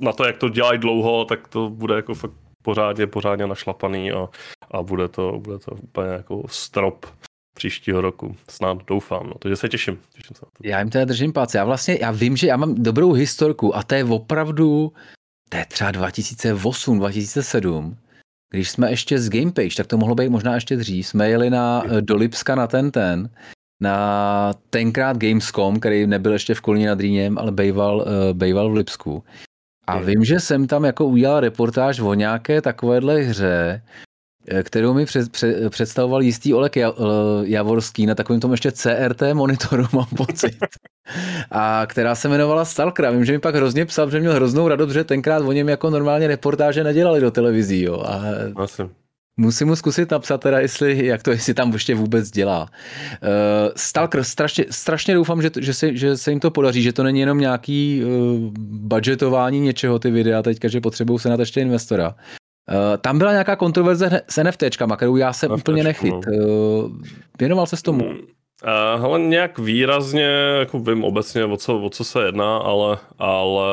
na 0.00 0.12
to, 0.12 0.24
jak 0.24 0.36
to 0.36 0.48
dělají 0.48 0.78
dlouho, 0.78 1.24
tak 1.24 1.48
to 1.48 1.70
bude 1.70 1.94
jako 1.94 2.14
fakt 2.14 2.34
pořádně, 2.62 3.06
pořádně 3.06 3.46
našlapaný 3.46 4.12
a, 4.12 4.28
a 4.70 4.82
bude, 4.82 5.08
to, 5.08 5.38
bude 5.38 5.58
to 5.58 5.70
úplně 5.70 6.08
jako 6.08 6.42
strop 6.48 7.06
příštího 7.54 8.00
roku. 8.00 8.36
Snad 8.50 8.78
doufám, 8.86 9.26
no. 9.26 9.34
takže 9.38 9.56
se 9.56 9.68
těším. 9.68 9.98
těším 10.12 10.36
se. 10.36 10.46
Já 10.62 10.78
jim 10.78 10.90
teda 10.90 11.04
držím 11.04 11.32
palce. 11.32 11.58
Já 11.58 11.64
vlastně, 11.64 11.98
já 12.00 12.10
vím, 12.10 12.36
že 12.36 12.46
já 12.46 12.56
mám 12.56 12.74
dobrou 12.74 13.12
historku 13.12 13.76
a 13.76 13.82
to 13.82 13.94
je 13.94 14.04
opravdu, 14.04 14.92
to 15.48 15.56
je 15.56 15.66
třeba 15.66 15.90
2008, 15.90 16.98
2007, 16.98 17.96
když 18.50 18.70
jsme 18.70 18.90
ještě 18.90 19.18
z 19.18 19.30
Gamepage, 19.30 19.76
tak 19.76 19.86
to 19.86 19.98
mohlo 19.98 20.14
být 20.14 20.28
možná 20.28 20.54
ještě 20.54 20.76
dřív, 20.76 21.06
jsme 21.06 21.30
jeli 21.30 21.50
na, 21.50 21.82
eh, 21.86 22.00
do 22.00 22.16
Lipska 22.16 22.54
na 22.54 22.66
ten 22.66 22.90
ten, 22.90 23.30
na 23.82 24.52
tenkrát 24.70 25.16
Gamescom, 25.16 25.80
který 25.80 26.06
nebyl 26.06 26.32
ještě 26.32 26.54
v 26.54 26.60
Kolíně 26.60 26.88
nad 26.88 27.00
Rýněm, 27.00 27.38
ale 27.38 27.52
bejval, 27.52 27.96
uh, 27.96 28.04
bejval 28.32 28.70
v 28.70 28.74
Lipsku. 28.74 29.24
A 29.88 29.98
vím, 29.98 30.24
že 30.24 30.40
jsem 30.40 30.66
tam 30.66 30.84
jako 30.84 31.04
udělal 31.04 31.40
reportáž 31.40 32.00
o 32.00 32.14
nějaké 32.14 32.62
takovéhle 32.62 33.20
hře, 33.20 33.82
eh, 34.48 34.62
kterou 34.62 34.94
mi 34.94 35.04
před, 35.04 35.32
před, 35.32 35.70
představoval 35.70 36.22
jistý 36.22 36.54
Olek 36.54 36.76
eh, 36.76 36.84
Javorský 37.42 38.06
na 38.06 38.14
takovém 38.14 38.40
tom 38.40 38.50
ještě 38.50 38.72
CRT 38.72 39.22
monitoru, 39.32 39.84
mám 39.92 40.06
pocit. 40.16 40.56
A 41.50 41.86
která 41.86 42.14
se 42.14 42.28
jmenovala 42.28 42.64
Stalker. 42.64 43.10
Vím, 43.10 43.24
že 43.24 43.32
mi 43.32 43.38
pak 43.38 43.54
hrozně 43.54 43.86
psal, 43.86 44.10
že 44.10 44.20
měl 44.20 44.32
hroznou 44.32 44.68
radost, 44.68 44.92
že 44.92 45.04
tenkrát 45.04 45.42
o 45.42 45.52
něm 45.52 45.68
jako 45.68 45.90
normálně 45.90 46.26
reportáže 46.26 46.84
nedělali 46.84 47.20
do 47.20 47.30
televizí. 47.30 47.82
Jo. 47.82 48.02
A 48.06 48.22
Asi. 48.56 48.82
Musím 49.40 49.66
mu 49.66 49.76
zkusit 49.76 50.10
napsat 50.10 50.40
teda, 50.40 50.60
jestli, 50.60 51.06
jak 51.06 51.22
to, 51.22 51.30
jestli 51.30 51.54
tam 51.54 51.72
ještě 51.72 51.94
vůbec 51.94 52.30
dělá. 52.30 52.62
Uh, 52.62 52.68
Stalker, 53.76 54.24
strašně, 54.24 54.64
strašně 54.70 55.14
doufám, 55.14 55.42
že, 55.42 55.50
že, 55.60 55.74
se, 55.74 55.96
že 55.96 56.16
se 56.16 56.30
jim 56.30 56.40
to 56.40 56.50
podaří, 56.50 56.82
že 56.82 56.92
to 56.92 57.02
není 57.02 57.20
jenom 57.20 57.38
nějaký 57.38 58.02
uh, 58.04 58.10
budgetování 58.70 59.60
něčeho 59.60 59.98
ty 59.98 60.10
videa 60.10 60.42
teďka, 60.42 60.68
že 60.68 60.80
potřebují 60.80 61.18
se 61.18 61.28
na 61.28 61.36
to 61.36 61.42
ještě 61.42 61.60
investora. 61.60 62.14
tam 63.00 63.18
byla 63.18 63.32
nějaká 63.32 63.56
kontroverze 63.56 64.20
s 64.28 64.42
NFTčkama, 64.42 64.96
kterou 64.96 65.16
já 65.16 65.32
jsem 65.32 65.52
NFTčku, 65.52 65.70
úplně 65.70 65.84
nechyt. 65.84 66.14
No. 66.14 66.90
Věnoval 67.38 67.66
se 67.66 67.76
s 67.76 67.82
tomu? 67.82 68.04
Uh, 68.64 69.00
hele, 69.00 69.20
nějak 69.20 69.58
výrazně, 69.58 70.28
jako 70.58 70.78
vím 70.78 71.04
obecně, 71.04 71.44
o 71.44 71.56
co, 71.56 71.80
o 71.80 71.90
co 71.90 72.04
se 72.04 72.24
jedná, 72.24 72.56
ale, 72.56 72.98
ale 73.18 73.68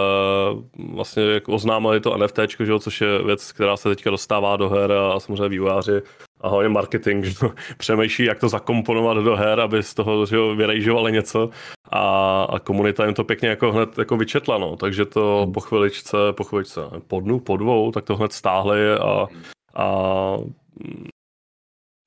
vlastně 0.93 1.23
jak 1.23 1.49
oznámili 1.49 1.99
to 1.99 2.17
NFT, 2.17 2.39
že 2.59 2.71
jo, 2.71 2.79
což 2.79 3.01
je 3.01 3.23
věc, 3.23 3.51
která 3.51 3.77
se 3.77 3.89
teďka 3.89 4.09
dostává 4.09 4.55
do 4.55 4.69
her 4.69 4.91
a, 4.91 5.11
a 5.11 5.19
samozřejmě 5.19 5.49
vývojáři 5.49 6.01
a 6.41 6.49
hlavně 6.49 6.69
marketing, 6.69 7.25
že 7.25 7.35
přemýšlí, 7.77 8.25
jak 8.25 8.39
to 8.39 8.49
zakomponovat 8.49 9.17
do 9.17 9.35
her, 9.35 9.59
aby 9.59 9.83
z 9.83 9.93
toho 9.93 10.25
že 10.25 10.35
jo, 10.35 10.55
vyrejžovali 10.55 11.11
něco 11.11 11.49
a, 11.91 12.43
a 12.43 12.59
komunita 12.59 13.05
jim 13.05 13.13
to 13.13 13.23
pěkně 13.23 13.49
jako 13.49 13.71
hned 13.71 13.97
jako 13.97 14.17
vyčetla, 14.17 14.57
no. 14.57 14.75
takže 14.75 15.05
to 15.05 15.41
hmm. 15.43 15.53
po 15.53 15.59
chviličce, 15.59 16.17
po 16.31 16.43
chviličce, 16.43 16.81
po 17.07 17.19
dnu, 17.19 17.39
po 17.39 17.57
dvou, 17.57 17.91
tak 17.91 18.05
to 18.05 18.15
hned 18.15 18.33
stáhli 18.33 18.93
a, 18.93 19.27
a 19.75 20.37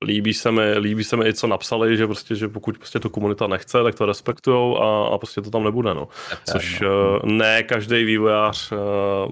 líbí 0.05 0.33
se 0.33 0.51
mi, 0.51 0.77
líbí 0.77 1.03
se 1.03 1.17
mi 1.17 1.27
i 1.27 1.33
co 1.33 1.47
napsali, 1.47 1.97
že 1.97 2.05
prostě, 2.05 2.35
že 2.35 2.47
pokud 2.47 2.77
prostě 2.77 2.99
to 2.99 3.09
komunita 3.09 3.47
nechce, 3.47 3.83
tak 3.83 3.95
to 3.95 4.05
respektujou 4.05 4.77
a, 4.77 5.07
a 5.07 5.17
prostě 5.17 5.41
to 5.41 5.51
tam 5.51 5.63
nebude, 5.63 5.93
no. 5.93 6.07
Což 6.51 6.79
no. 6.79 7.19
ne 7.25 7.63
každý 7.63 8.03
vývojář 8.03 8.71
uh, 8.71 8.77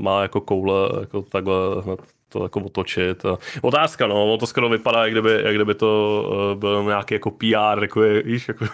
má 0.01 0.21
jako 0.21 0.41
koule 0.41 0.89
jako 0.99 1.21
takhle 1.21 1.56
hned 1.86 1.99
to 2.30 2.43
jako 2.43 2.60
otočit. 2.60 3.23
Otázka, 3.62 4.08
no, 4.08 4.38
to 4.38 4.47
skoro 4.47 4.69
vypadá, 4.69 5.03
jak 5.03 5.12
kdyby, 5.12 5.41
jak 5.43 5.56
kdyby 5.56 5.75
to 5.75 6.56
byl 6.60 6.84
nějaký 6.84 7.13
jako 7.13 7.32
PR, 7.32 7.82
jako 7.82 8.03
je, 8.03 8.23
víš, 8.23 8.47
jako 8.47 8.65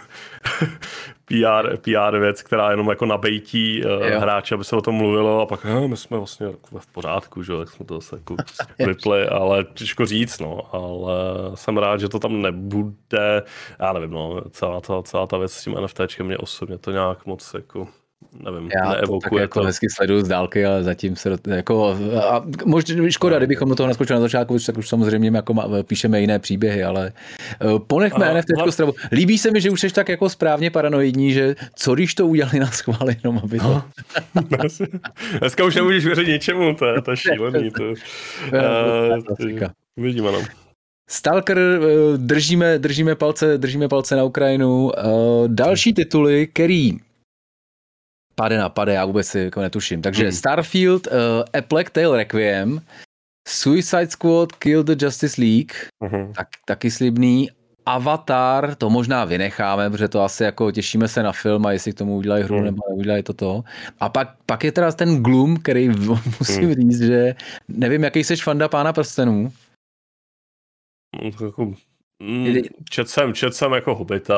PR, 1.25 1.77
PR 1.77 2.17
věc, 2.17 2.41
která 2.41 2.71
jenom 2.71 2.89
jako 2.89 3.05
nabejtí 3.05 3.83
uh, 3.85 4.05
hráče, 4.05 4.55
aby 4.55 4.63
se 4.63 4.75
o 4.75 4.81
tom 4.81 4.95
mluvilo 4.95 5.41
a 5.41 5.45
pak 5.45 5.65
uh, 5.65 5.87
my 5.87 5.97
jsme 5.97 6.17
vlastně 6.17 6.47
v 6.77 6.87
pořádku, 6.87 7.43
že 7.43 7.53
tak 7.57 7.69
jsme 7.69 7.85
to 7.85 7.95
zase 7.95 8.15
jako 8.15 8.35
vypli, 8.85 9.27
ale 9.27 9.63
těžko 9.73 10.05
říct, 10.05 10.39
no, 10.39 10.75
ale 10.75 11.15
jsem 11.55 11.77
rád, 11.77 11.99
že 11.99 12.09
to 12.09 12.19
tam 12.19 12.41
nebude, 12.41 13.43
já 13.79 13.93
nevím, 13.93 14.11
no, 14.11 14.41
celá 14.49 14.81
ta, 14.81 15.03
celá 15.03 15.27
ta 15.27 15.37
věc 15.37 15.53
s 15.53 15.63
tím 15.63 15.75
NFTčkem 15.83 16.25
mě 16.25 16.37
osobně 16.37 16.77
to 16.77 16.91
nějak 16.91 17.25
moc 17.25 17.53
jako 17.53 17.87
nevím, 18.39 18.69
Já 18.75 18.91
neevokuje 18.91 19.29
to, 19.29 19.35
tak 19.35 19.41
jako 19.41 19.59
to. 19.59 19.65
hezky 19.65 19.87
sleduju 19.89 20.21
z 20.21 20.27
dálky, 20.27 20.65
ale 20.65 20.83
zatím 20.83 21.15
se 21.15 21.37
jako, 21.47 21.97
a 22.29 22.43
možná 22.65 23.09
škoda, 23.09 23.37
kdybychom 23.37 23.69
do 23.69 23.75
toho 23.75 23.87
naskočili 23.87 24.17
na 24.17 24.21
začátku, 24.21 24.57
tak 24.65 24.77
už 24.77 24.89
samozřejmě 24.89 25.31
jako 25.35 25.55
píšeme 25.83 26.21
jiné 26.21 26.39
příběhy, 26.39 26.83
ale 26.83 27.13
uh, 27.65 27.79
ponechme 27.79 28.33
NFT 28.33 28.49
ale... 28.59 28.71
stravu. 28.71 28.93
Líbí 29.11 29.37
se 29.37 29.51
mi, 29.51 29.61
že 29.61 29.69
už 29.69 29.81
jsi 29.81 29.89
tak 29.89 30.09
jako 30.09 30.29
správně 30.29 30.71
paranoidní, 30.71 31.33
že 31.33 31.55
co 31.75 31.95
když 31.95 32.15
to 32.15 32.27
udělali 32.27 32.59
na 32.59 32.67
schvál, 32.67 33.07
jenom 33.23 33.41
aby 33.43 33.59
to... 33.59 33.67
No. 33.67 33.83
Dneska 35.39 35.65
už 35.65 35.75
nemůžeš 35.75 36.05
věřit 36.05 36.27
ničemu, 36.27 36.75
to 36.75 36.85
je, 36.85 37.01
to 37.01 37.15
šílený. 37.15 37.71
To, 37.71 37.83
uh, 39.53 39.67
uvidíme, 39.95 40.31
no. 40.31 40.41
Stalker, 41.09 41.57
eh, 41.59 42.17
držíme, 42.17 42.79
držíme, 42.79 43.15
palce, 43.15 43.57
držíme 43.57 43.87
palce 43.87 44.15
na 44.15 44.23
Ukrajinu. 44.23 44.91
Další 45.47 45.93
tituly, 45.93 46.47
který 46.47 46.97
pade 48.43 48.57
na 48.57 48.69
pade, 48.69 48.93
já 48.93 49.05
vůbec 49.05 49.27
si 49.27 49.39
jako 49.39 49.61
netuším. 49.61 50.01
Takže 50.01 50.23
hmm. 50.23 50.31
Starfield, 50.31 51.07
uh, 51.07 51.13
Apple 51.59 51.83
Tale 51.83 52.17
Requiem, 52.17 52.81
Suicide 53.47 54.07
Squad, 54.07 54.51
Kill 54.51 54.83
the 54.83 54.95
Justice 54.99 55.41
League, 55.41 55.71
hmm. 56.03 56.33
tak, 56.33 56.47
taky 56.65 56.91
slibný, 56.91 57.49
Avatar, 57.85 58.75
to 58.75 58.89
možná 58.89 59.25
vynecháme, 59.25 59.89
protože 59.89 60.07
to 60.07 60.21
asi 60.23 60.43
jako 60.43 60.71
těšíme 60.71 61.07
se 61.07 61.23
na 61.23 61.31
film 61.31 61.65
a 61.65 61.71
jestli 61.71 61.93
k 61.93 61.97
tomu 61.97 62.15
udělají 62.15 62.43
hru 62.43 62.55
hmm. 62.55 62.65
nebo 62.65 62.81
neudělají 62.89 63.23
toto. 63.23 63.63
A 63.99 64.09
pak, 64.09 64.35
pak 64.45 64.63
je 64.63 64.71
teda 64.71 64.91
ten 64.91 65.23
Gloom, 65.23 65.57
který 65.57 65.89
musím 66.39 66.63
hmm. 66.63 66.73
říct, 66.73 67.01
že 67.01 67.35
nevím, 67.67 68.03
jaký 68.03 68.23
jsi 68.23 68.35
fanda 68.35 68.67
Pána 68.67 68.93
prstenů. 68.93 69.51
No, 71.15 71.29
jako 71.45 71.73
Mm, 72.25 72.55
čet 72.89 73.09
jsem, 73.09 73.33
čet 73.33 73.55
jsem 73.55 73.71
jako 73.71 73.95
hobita, 73.95 74.35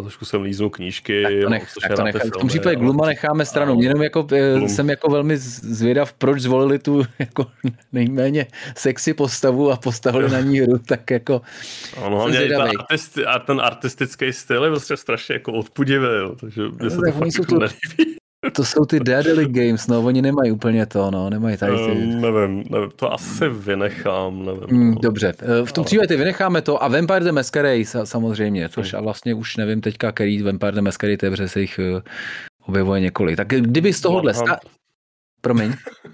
trošku 0.00 0.24
jsem 0.24 0.42
líznul 0.42 0.70
knížky. 0.70 1.22
Tak 1.22 1.32
to, 1.42 1.50
nech, 1.50 1.72
tak 1.82 1.96
to 1.96 2.02
nech, 2.02 2.14
v 2.14 2.30
tom 2.30 2.48
případě 2.48 2.76
Gluma 2.76 3.06
necháme 3.06 3.44
stranou. 3.44 3.74
No, 3.74 3.82
jenom 3.82 4.02
jako, 4.02 4.26
eh, 4.32 4.54
Glum. 4.54 4.68
jsem 4.68 4.90
jako 4.90 5.10
velmi 5.10 5.36
zvědav, 5.36 6.12
proč 6.12 6.40
zvolili 6.40 6.78
tu 6.78 7.02
jako 7.18 7.46
nejméně 7.92 8.46
sexy 8.76 9.14
postavu 9.14 9.70
a 9.70 9.76
postavili 9.76 10.30
na 10.30 10.40
ní 10.40 10.60
hru, 10.60 10.78
tak 10.86 11.10
jako 11.10 11.40
no, 12.00 12.10
hlavně 12.10 12.40
ten, 12.40 12.60
artist, 12.60 13.18
a 13.26 13.38
ten 13.38 13.60
artistický 13.60 14.32
styl 14.32 14.64
je 14.64 14.70
prostě 14.70 14.96
strašně 14.96 15.32
jako 15.32 15.52
odpudivý, 15.52 16.06
jo, 16.20 16.34
takže 16.40 16.62
mě 16.80 16.90
se 16.90 16.96
to 16.96 17.12
fakt 17.12 17.38
jako 17.38 17.58
nelíbí. 17.58 18.17
To 18.52 18.64
jsou 18.64 18.84
ty 18.84 19.00
Daedalic 19.00 19.48
Games, 19.48 19.86
no, 19.86 20.02
oni 20.02 20.22
nemají 20.22 20.52
úplně 20.52 20.86
to, 20.86 21.10
no, 21.10 21.30
nemají 21.30 21.56
tady 21.56 21.76
ty... 21.76 21.92
Um, 21.92 22.20
nevím, 22.20 22.64
nevím, 22.70 22.90
to 22.96 23.12
asi 23.12 23.48
vynechám, 23.48 24.44
nevím. 24.44 24.66
Mm, 24.70 24.94
no. 24.94 25.00
Dobře, 25.00 25.34
eh, 25.38 25.66
v 25.66 25.72
tom 25.72 25.84
případě 25.84 26.16
vynecháme 26.16 26.62
to 26.62 26.82
a 26.82 26.88
Vampire 26.88 27.20
the 27.20 27.32
Masquerade 27.32 27.84
samozřejmě, 28.04 28.68
což 28.68 28.92
mm. 28.92 28.98
a 28.98 29.02
vlastně 29.02 29.34
už 29.34 29.56
nevím 29.56 29.80
teďka, 29.80 30.12
který 30.12 30.42
Vampire 30.42 30.72
the 30.72 30.80
Masquerade 30.80 31.26
je, 31.26 31.30
protože 31.30 31.48
se 31.48 31.60
jich 31.60 31.80
uh, 31.94 32.00
objevuje 32.66 33.00
několik. 33.00 33.36
Tak 33.36 33.48
kdyby 33.48 33.92
z 33.92 34.00
tohohle... 34.00 34.34
Sta... 34.34 34.58
Promiň. 35.40 35.72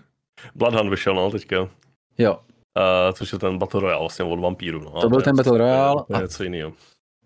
Bloodhound 0.54 0.90
vyšel, 0.90 1.14
no, 1.14 1.30
teďka. 1.30 1.68
Jo. 2.18 2.32
Uh, 2.78 3.12
což 3.12 3.32
je 3.32 3.38
ten 3.38 3.58
Battle 3.58 3.80
Royale 3.80 4.00
vlastně 4.00 4.24
od 4.24 4.40
vampíru. 4.40 4.80
No, 4.80 5.00
to 5.00 5.08
byl 5.08 5.22
ten 5.22 5.36
Battle 5.36 5.58
Royale. 5.58 6.04
To 6.06 6.16
je 6.16 6.22
něco 6.22 6.44
jiného. 6.44 6.72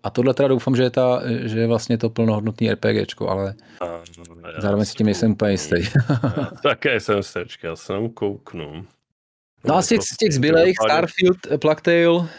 A 0.03 0.09
tohle 0.09 0.33
teda 0.33 0.47
doufám, 0.47 0.75
že 0.75 0.83
je, 0.83 0.89
ta, 0.89 1.21
že 1.43 1.59
je 1.59 1.67
vlastně 1.67 1.97
to 1.97 2.09
plnohodnotný 2.09 2.71
RPGčko, 2.71 3.29
ale 3.29 3.53
a, 3.81 3.85
zároveň 4.57 4.85
si 4.85 4.93
tím 4.93 5.05
nejsem 5.05 5.31
úplně 5.31 5.51
jistý. 5.51 5.75
také 6.63 6.99
jsem 6.99 7.23
se, 7.23 7.43
já 7.63 7.75
se 7.75 7.93
kouknu. 8.13 8.85
No 9.63 9.75
a 9.75 9.81
z 9.81 9.87
těch, 9.87 10.01
z 10.01 10.17
těch 10.17 10.33
zbylejch, 10.33 10.75
Starfield, 10.83 11.37
Plague 11.61 11.81
Tale, 11.81 12.29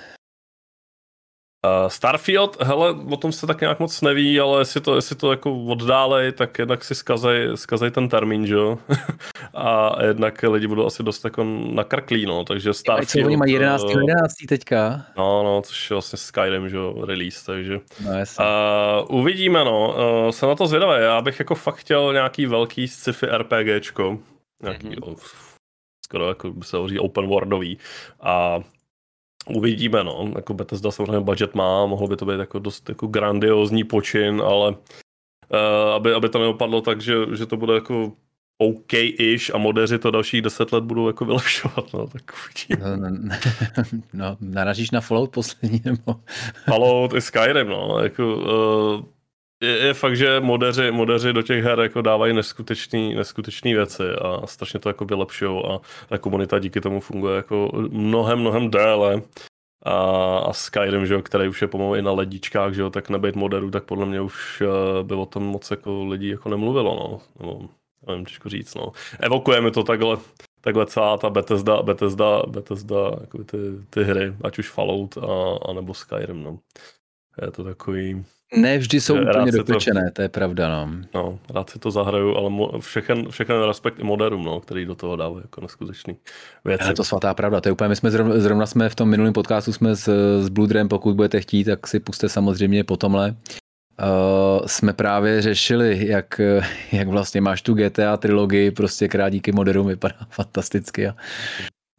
Uh, 1.67 1.89
Starfield, 1.89 2.63
hele, 2.63 2.91
o 3.11 3.17
tom 3.17 3.33
se 3.33 3.47
tak 3.47 3.61
nějak 3.61 3.81
moc 3.81 4.01
neví, 4.01 4.41
ale 4.41 4.61
jestli 4.61 4.81
to, 4.81 4.97
jestli 4.97 5.17
to 5.17 5.31
jako 5.31 5.65
oddálej, 5.65 6.33
tak 6.33 6.59
jednak 6.59 6.85
si 6.85 6.95
skazej, 6.95 7.49
skazej 7.55 7.91
ten 7.91 8.09
termín, 8.09 8.47
že 8.47 8.55
jo? 8.55 8.79
a 9.55 9.97
jednak 10.05 10.43
lidi 10.43 10.67
budou 10.67 10.87
asi 10.87 11.03
dost 11.03 11.25
jako 11.25 11.45
nakrklí, 11.75 12.27
no, 12.27 12.45
takže 12.45 12.75
Starfield... 12.75 13.27
Oni 13.27 13.37
mají 13.37 13.53
11. 13.53 13.85
Uh, 13.85 13.91
11. 13.91 14.33
teďka. 14.49 15.07
No, 15.17 15.43
no, 15.43 15.63
což 15.63 15.91
je 15.91 15.95
vlastně 15.95 16.17
Skyrim, 16.17 16.69
že 16.69 16.77
jo, 16.77 17.05
release, 17.07 17.47
takže... 17.47 17.81
No, 18.05 18.11
uh, 18.11 19.21
uvidíme, 19.21 19.65
no, 19.65 19.95
uh, 20.25 20.31
jsem 20.31 20.49
na 20.49 20.55
to 20.55 20.67
zvědavý, 20.67 21.03
já 21.03 21.21
bych 21.21 21.39
jako 21.39 21.55
fakt 21.55 21.77
chtěl 21.77 22.13
nějaký 22.13 22.47
velký 22.47 22.89
sci-fi 22.89 23.27
RPGčko, 23.27 24.19
nějaký, 24.63 24.89
mm-hmm. 24.89 25.17
skoro 26.05 26.29
jako 26.29 26.51
by 26.51 26.65
se 26.65 26.77
hoří 26.77 26.99
open 26.99 27.27
worldový 27.27 27.79
a 28.21 28.61
Uvidíme, 29.47 30.05
no. 30.05 30.33
Jako 30.37 30.55
Bethesda 30.55 30.91
samozřejmě 30.91 31.21
budget 31.21 31.55
má, 31.55 31.87
mohlo 31.87 32.09
by 32.09 32.17
to 32.17 32.27
být 32.27 32.39
jako 32.39 32.59
dost 32.59 32.89
jako 32.89 33.07
grandiozní 33.07 33.85
počin, 33.85 34.43
ale 34.45 34.71
uh, 34.71 35.93
aby, 35.95 36.15
aby 36.15 36.29
to 36.29 36.39
neopadlo 36.39 36.81
tak, 36.81 37.01
že, 37.01 37.15
že 37.37 37.47
to 37.47 37.57
bude 37.57 37.75
jako 37.75 38.13
OK-ish 38.59 39.55
a 39.55 39.59
modeři 39.59 39.99
to 39.99 40.11
dalších 40.11 40.43
deset 40.43 40.73
let 40.73 40.85
budou 40.85 41.07
jako 41.07 41.25
vylepšovat, 41.25 41.93
no, 41.95 42.07
tak 42.07 42.23
uvidíme. 42.45 42.97
No, 42.97 43.11
no, 43.11 43.37
no 44.13 44.37
naražíš 44.41 44.91
na 44.91 45.01
Fallout 45.01 45.31
poslední, 45.31 45.83
nebo? 45.85 46.21
Fallout 46.65 47.15
i 47.15 47.21
Skyrim, 47.21 47.69
no, 47.69 47.99
jako 47.99 48.37
uh, 48.37 49.05
je, 49.61 49.79
je 49.79 49.95
fakt, 49.95 50.17
že 50.17 50.41
modeři, 50.41 50.91
modeři 50.91 51.33
do 51.33 51.43
těch 51.43 51.65
her 51.65 51.81
jako 51.81 52.03
dávají 52.03 52.35
neskutečný, 52.35 53.15
neskutečný 53.15 53.75
věci 53.75 54.03
a 54.23 54.47
strašně 54.47 54.81
to 54.81 54.89
jako 54.89 55.05
vylepšují 55.05 55.63
a 55.65 55.81
ta 56.09 56.19
komunita 56.19 56.59
díky 56.59 56.81
tomu 56.81 57.01
funguje 57.01 57.37
jako 57.37 57.71
mnohem, 57.91 58.39
mnohem 58.39 58.71
déle. 58.71 59.23
A, 59.83 60.39
a 60.39 60.53
Skyrim, 60.53 61.07
že 61.07 61.15
jo, 61.15 61.23
který 61.23 61.49
už 61.49 61.63
je 61.63 61.69
pomalu 61.69 61.95
i 61.95 62.03
na 62.03 62.13
ledičkách, 62.13 62.75
že 62.75 62.81
jo, 62.81 62.91
tak 62.91 63.11
nebejt 63.11 63.37
moderu, 63.37 63.71
tak 63.71 63.85
podle 63.85 64.07
mě 64.07 64.21
už 64.21 64.61
uh, 64.61 65.07
by 65.07 65.15
o 65.15 65.27
tom 65.27 65.43
moc 65.43 65.71
jako 65.71 66.05
lidí 66.05 66.29
jako 66.29 66.49
nemluvilo, 66.49 66.95
no. 66.95 67.21
Nebo, 67.41 67.69
nevím, 68.07 68.25
těžko 68.25 68.49
říct, 68.49 68.75
no. 68.75 68.93
Evokujeme 69.21 69.71
to 69.71 69.83
takhle, 69.83 70.17
takhle 70.61 70.87
celá 70.87 71.19
ta 71.19 71.31
Bethesda, 71.31 71.83
Bethesda, 71.83 72.43
Bethesda, 72.47 73.11
jako 73.21 73.45
ty, 73.45 73.57
ty 73.91 74.05
hry, 74.05 74.35
ať 74.45 74.59
už 74.59 74.71
Fallout 74.71 75.19
a, 75.19 75.59
a 75.69 75.73
nebo 75.73 75.95
Skyrim, 75.95 76.43
no. 76.43 76.59
Je 77.45 77.51
to 77.51 77.65
takový, 77.65 78.25
ne 78.57 78.79
vždy 78.79 79.01
jsou 79.01 79.17
rád 79.17 79.37
úplně 79.37 79.53
dopečené, 79.53 80.05
to, 80.05 80.11
to 80.13 80.23
je 80.23 80.29
pravda, 80.29 80.69
no. 80.69 80.93
No, 81.15 81.39
rád 81.55 81.71
si 81.71 81.79
to 81.79 81.91
zahraju, 81.91 82.37
ale 82.37 82.51
mo, 82.51 82.81
všechen, 82.81 83.31
všechen 83.31 83.63
respekt 83.63 83.99
i 83.99 84.05
moderum, 84.05 84.45
no, 84.45 84.61
který 84.61 84.85
do 84.85 84.95
toho 84.95 85.17
dává 85.17 85.41
jako 85.41 85.61
neskutečný 85.61 86.17
věci. 86.65 86.89
Je 86.89 86.95
to 86.95 87.05
svatá 87.05 87.35
pravda, 87.35 87.61
to 87.61 87.69
je 87.69 87.73
úplně, 87.73 87.89
my 87.89 87.97
jsme 87.97 88.11
zrovna, 88.11 88.39
zrovna 88.39 88.67
jsme 88.67 88.89
v 88.89 88.95
tom 88.95 89.09
minulém 89.09 89.33
podcastu 89.33 89.73
jsme 89.73 89.97
s, 89.97 90.09
s 90.43 90.49
Bloodrem, 90.49 90.89
pokud 90.89 91.17
budete 91.17 91.41
chtít, 91.41 91.65
tak 91.65 91.87
si 91.87 92.01
puste 92.01 92.29
samozřejmě 92.29 92.85
po 92.85 92.97
tomhle. 92.97 93.37
Uh, 94.01 94.67
jsme 94.67 94.93
právě 94.93 95.43
řešili, 95.43 96.07
jak, 96.07 96.41
jak 96.93 97.09
vlastně 97.09 97.41
máš 97.41 97.63
tu 97.63 97.75
GTA 97.75 98.17
trilogii, 98.17 98.71
prostě 98.71 99.09
krát 99.09 99.29
díky 99.29 99.53
moderum 99.53 99.87
vypadá 99.87 100.17
fantasticky 100.31 101.09
a, 101.09 101.17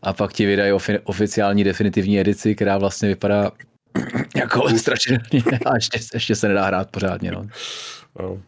a 0.04 0.14
pak 0.14 0.34
ti 0.34 0.46
vydají 0.46 0.72
ofi, 0.72 1.00
oficiální 1.00 1.64
definitivní 1.64 2.20
edici, 2.20 2.56
která 2.56 2.78
vlastně 2.78 3.10
vypadá 3.10 3.52
jako 4.36 4.70
strašně 4.70 5.20
a 5.66 5.76
ještě, 5.76 6.00
ještě 6.14 6.36
se 6.36 6.48
nedá 6.48 6.66
hrát 6.66 6.92
pořádně. 6.92 7.32
No. 7.32 7.48
No, 8.20 8.42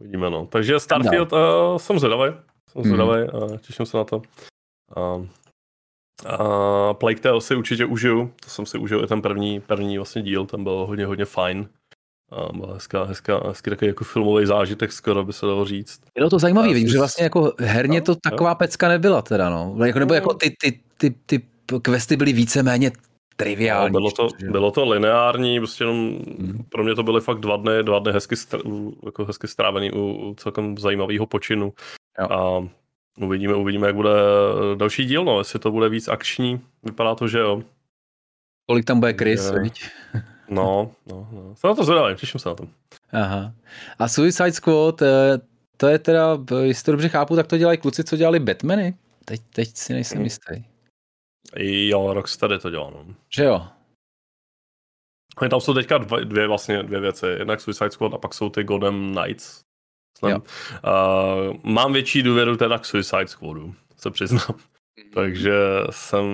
uvidíme, 0.00 0.30
no. 0.30 0.46
Takže 0.46 0.80
Starfield 0.80 1.32
no. 1.32 1.72
uh, 1.72 1.78
jsem 1.78 1.98
zvědavý. 1.98 2.34
Jsem 2.70 2.82
hmm. 2.82 2.84
zvědavý 2.84 3.28
hmm. 3.32 3.54
a 3.54 3.58
těším 3.58 3.86
se 3.86 3.96
na 3.96 4.04
to. 4.04 4.22
Uh, 4.96 5.26
A 6.26 6.94
Plague 6.94 7.20
Tale 7.20 7.40
si 7.40 7.56
určitě 7.56 7.84
užiju, 7.84 8.32
to 8.44 8.50
jsem 8.50 8.66
si 8.66 8.78
užil 8.78 9.04
i 9.04 9.06
ten 9.06 9.22
první, 9.22 9.60
první 9.60 9.98
vlastně 9.98 10.22
díl, 10.22 10.46
ten 10.46 10.64
byl 10.64 10.86
hodně, 10.86 11.06
hodně 11.06 11.24
fajn. 11.24 11.68
A 12.32 12.52
byla 12.52 12.74
hezká, 12.74 13.04
hezká, 13.04 13.48
hezký 13.48 13.70
takový 13.70 13.88
jako 13.88 14.04
filmový 14.04 14.46
zážitek, 14.46 14.92
skoro 14.92 15.24
by 15.24 15.32
se 15.32 15.46
dalo 15.46 15.64
říct. 15.64 16.00
Bylo 16.14 16.30
to 16.30 16.38
zajímavé, 16.38 16.74
vím, 16.74 16.88
že 16.88 16.98
vlastně 16.98 17.24
jako 17.24 17.52
herně 17.58 18.00
to 18.00 18.14
taková 18.14 18.54
pecka 18.54 18.88
nebyla 18.88 19.22
teda, 19.22 19.50
no. 19.50 19.76
Jako, 19.84 19.98
nebo 19.98 20.14
jako 20.14 20.34
ty, 20.34 20.56
ty, 20.60 20.80
ty, 20.98 21.14
ty 21.26 21.42
questy 21.82 22.16
byly 22.16 22.32
víceméně 22.32 22.90
triviální. 23.36 23.86
No, 23.86 23.92
bylo, 23.92 24.10
to, 24.10 24.28
bylo 24.50 24.70
to 24.70 24.84
lineární, 24.84 25.60
prostě 25.60 25.84
jenom 25.84 26.18
hmm. 26.38 26.64
pro 26.68 26.84
mě 26.84 26.94
to 26.94 27.02
byly 27.02 27.20
fakt 27.20 27.40
dva 27.40 27.56
dny, 27.56 27.82
dva 27.82 27.98
dny 27.98 28.12
hezky, 28.12 28.34
jako 29.04 29.24
hezky 29.24 29.48
strávený 29.48 29.92
u, 29.92 30.28
u 30.30 30.34
celkem 30.34 30.78
zajímavého 30.78 31.26
počinu. 31.26 31.72
Jo. 32.20 32.26
A 32.30 32.68
uvidíme, 33.20 33.54
uvidíme, 33.54 33.86
jak 33.86 33.96
bude 33.96 34.10
další 34.74 35.04
díl, 35.04 35.24
no, 35.24 35.38
jestli 35.38 35.58
to 35.58 35.70
bude 35.70 35.88
víc 35.88 36.08
akční, 36.08 36.60
vypadá 36.82 37.14
to, 37.14 37.28
že 37.28 37.38
jo. 37.38 37.62
Kolik 38.66 38.84
tam 38.84 39.00
bude 39.00 39.12
Chris, 39.12 39.52
je... 39.62 39.70
No, 40.48 40.90
no, 41.06 41.28
no. 41.32 41.54
Jsem 41.56 41.68
na 41.68 41.74
to 41.74 41.84
zvědavý, 41.84 42.16
těším 42.16 42.40
se 42.40 42.48
na 42.48 42.54
to. 42.54 42.68
Aha. 43.12 43.52
A 43.98 44.08
Suicide 44.08 44.52
Squad, 44.52 45.02
eh, 45.02 45.38
to 45.76 45.88
je 45.88 45.98
teda, 45.98 46.38
jestli 46.62 46.84
to 46.84 46.92
dobře 46.92 47.08
chápu, 47.08 47.36
tak 47.36 47.46
to 47.46 47.58
dělají 47.58 47.78
kluci, 47.78 48.04
co 48.04 48.16
dělali 48.16 48.40
Batmany? 48.40 48.94
Teď, 49.24 49.40
teď 49.54 49.76
si 49.76 49.92
nejsem 49.92 50.18
mm. 50.18 50.24
jistý. 50.24 50.64
Jo, 51.56 52.14
Rocksteady 52.14 52.58
to 52.58 52.70
dělá, 52.70 52.90
no. 52.90 53.06
Že 53.36 53.44
jo? 53.44 53.66
Tam 55.50 55.60
jsou 55.60 55.74
teďka 55.74 55.98
dvě, 55.98 56.24
dvě, 56.24 56.48
vlastně 56.48 56.82
dvě 56.82 57.00
věci. 57.00 57.26
Jednak 57.26 57.60
Suicide 57.60 57.90
Squad 57.90 58.14
a 58.14 58.18
pak 58.18 58.34
jsou 58.34 58.50
ty 58.50 58.64
Golden 58.64 59.14
Knights. 59.14 59.66
Uh, 60.22 60.40
mám 61.62 61.92
větší 61.92 62.22
důvěru 62.22 62.56
teda 62.56 62.78
k 62.78 62.84
Suicide 62.84 63.26
Squadu, 63.26 63.74
se 63.96 64.10
přiznám. 64.10 64.46
Mm. 64.50 65.10
Takže 65.14 65.52
jsem, 65.90 66.26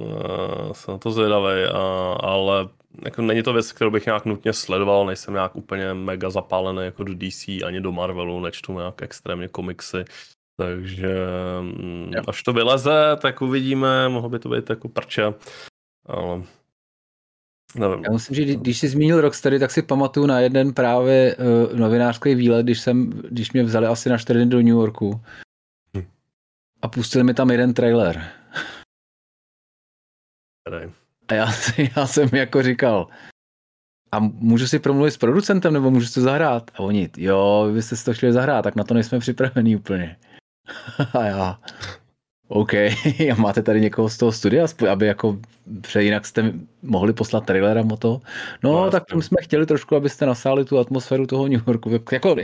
uh, 0.00 0.72
jsem 0.72 0.94
na 0.94 0.98
to 0.98 1.10
zvědavý, 1.10 1.70
uh, 1.70 1.76
ale 2.20 2.68
jako 3.04 3.22
není 3.22 3.42
to 3.42 3.52
věc, 3.52 3.72
kterou 3.72 3.90
bych 3.90 4.06
nějak 4.06 4.24
nutně 4.24 4.52
sledoval, 4.52 5.06
nejsem 5.06 5.34
nějak 5.34 5.56
úplně 5.56 5.94
mega 5.94 6.30
zapálený 6.30 6.84
jako 6.84 7.04
do 7.04 7.14
DC 7.14 7.48
ani 7.48 7.80
do 7.80 7.92
Marvelu, 7.92 8.40
nečtu 8.40 8.72
nějak 8.72 9.02
extrémně 9.02 9.48
komiksy, 9.48 10.04
takže 10.60 11.14
mm, 11.60 12.12
jo. 12.14 12.22
až 12.28 12.42
to 12.42 12.52
vyleze, 12.52 13.16
tak 13.22 13.42
uvidíme, 13.42 14.08
mohlo 14.08 14.28
by 14.28 14.38
to 14.38 14.48
být 14.48 14.70
jako 14.70 14.88
prče, 14.88 15.24
ale 16.06 16.42
nevím. 17.74 18.04
Já 18.04 18.10
musím, 18.10 18.36
že 18.36 18.44
když 18.44 18.78
jsi 18.78 18.88
zmínil 18.88 19.20
Rocksteady, 19.20 19.58
tak 19.58 19.70
si 19.70 19.82
pamatuju 19.82 20.26
na 20.26 20.40
jeden 20.40 20.74
právě 20.74 21.36
uh, 21.36 21.78
novinářský 21.78 22.34
výlet, 22.34 22.62
když, 22.62 22.80
jsem, 22.80 23.10
když 23.10 23.52
mě 23.52 23.62
vzali 23.62 23.86
asi 23.86 24.08
na 24.08 24.18
4 24.18 24.38
dny 24.38 24.46
do 24.46 24.56
New 24.56 24.66
Yorku 24.66 25.20
hm. 25.96 26.04
a 26.82 26.88
pustili 26.88 27.24
mi 27.24 27.34
tam 27.34 27.50
jeden 27.50 27.74
trailer. 27.74 28.24
A 31.28 31.34
já, 31.34 31.46
já 31.96 32.06
jsem 32.06 32.28
jako 32.32 32.62
říkal, 32.62 33.08
a 34.12 34.18
můžu 34.18 34.66
si 34.66 34.78
promluvit 34.78 35.10
s 35.10 35.16
producentem, 35.16 35.72
nebo 35.72 35.90
můžu 35.90 36.06
si 36.06 36.14
to 36.14 36.20
zahrát? 36.20 36.70
A 36.74 36.80
oni, 36.80 37.10
jo, 37.16 37.64
vy 37.68 37.74
byste 37.74 37.96
si 37.96 38.04
to 38.04 38.14
chtěli 38.14 38.32
zahrát, 38.32 38.64
tak 38.64 38.76
na 38.76 38.84
to 38.84 38.94
nejsme 38.94 39.18
připraveni 39.18 39.76
úplně. 39.76 40.16
a 41.18 41.24
já, 41.24 41.58
OK, 42.50 42.74
a 43.32 43.34
máte 43.38 43.62
tady 43.62 43.80
někoho 43.80 44.08
z 44.08 44.16
toho 44.16 44.32
studia, 44.32 44.66
aby 44.90 45.06
jako 45.06 45.38
jinak 45.98 46.26
jste 46.26 46.52
mohli 46.82 47.12
poslat 47.12 47.46
trailer 47.46 47.78
a 47.78 47.96
to. 47.96 48.20
No, 48.62 48.72
no 48.72 48.90
tak 48.90 49.02
jsme 49.20 49.42
chtěli 49.42 49.66
trošku, 49.66 49.96
abyste 49.96 50.26
nasáli 50.26 50.64
tu 50.64 50.78
atmosféru 50.78 51.26
toho 51.26 51.48
New 51.48 51.62
Yorku. 51.66 51.90
Jako, 52.12 52.36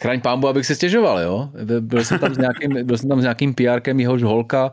chraň 0.00 0.20
pámbu, 0.20 0.48
abych 0.48 0.66
se 0.66 0.74
stěžoval, 0.74 1.20
jo. 1.20 1.50
Byl 1.80 2.04
jsem 2.04 2.18
tam 2.18 2.34
s 2.34 2.38
nějakým, 2.38 2.86
byl 2.86 2.98
jsem 2.98 3.08
tam 3.08 3.20
s 3.20 3.22
nějakým 3.22 3.54
PRkem, 3.54 4.00
jehož 4.00 4.22
holka 4.22 4.70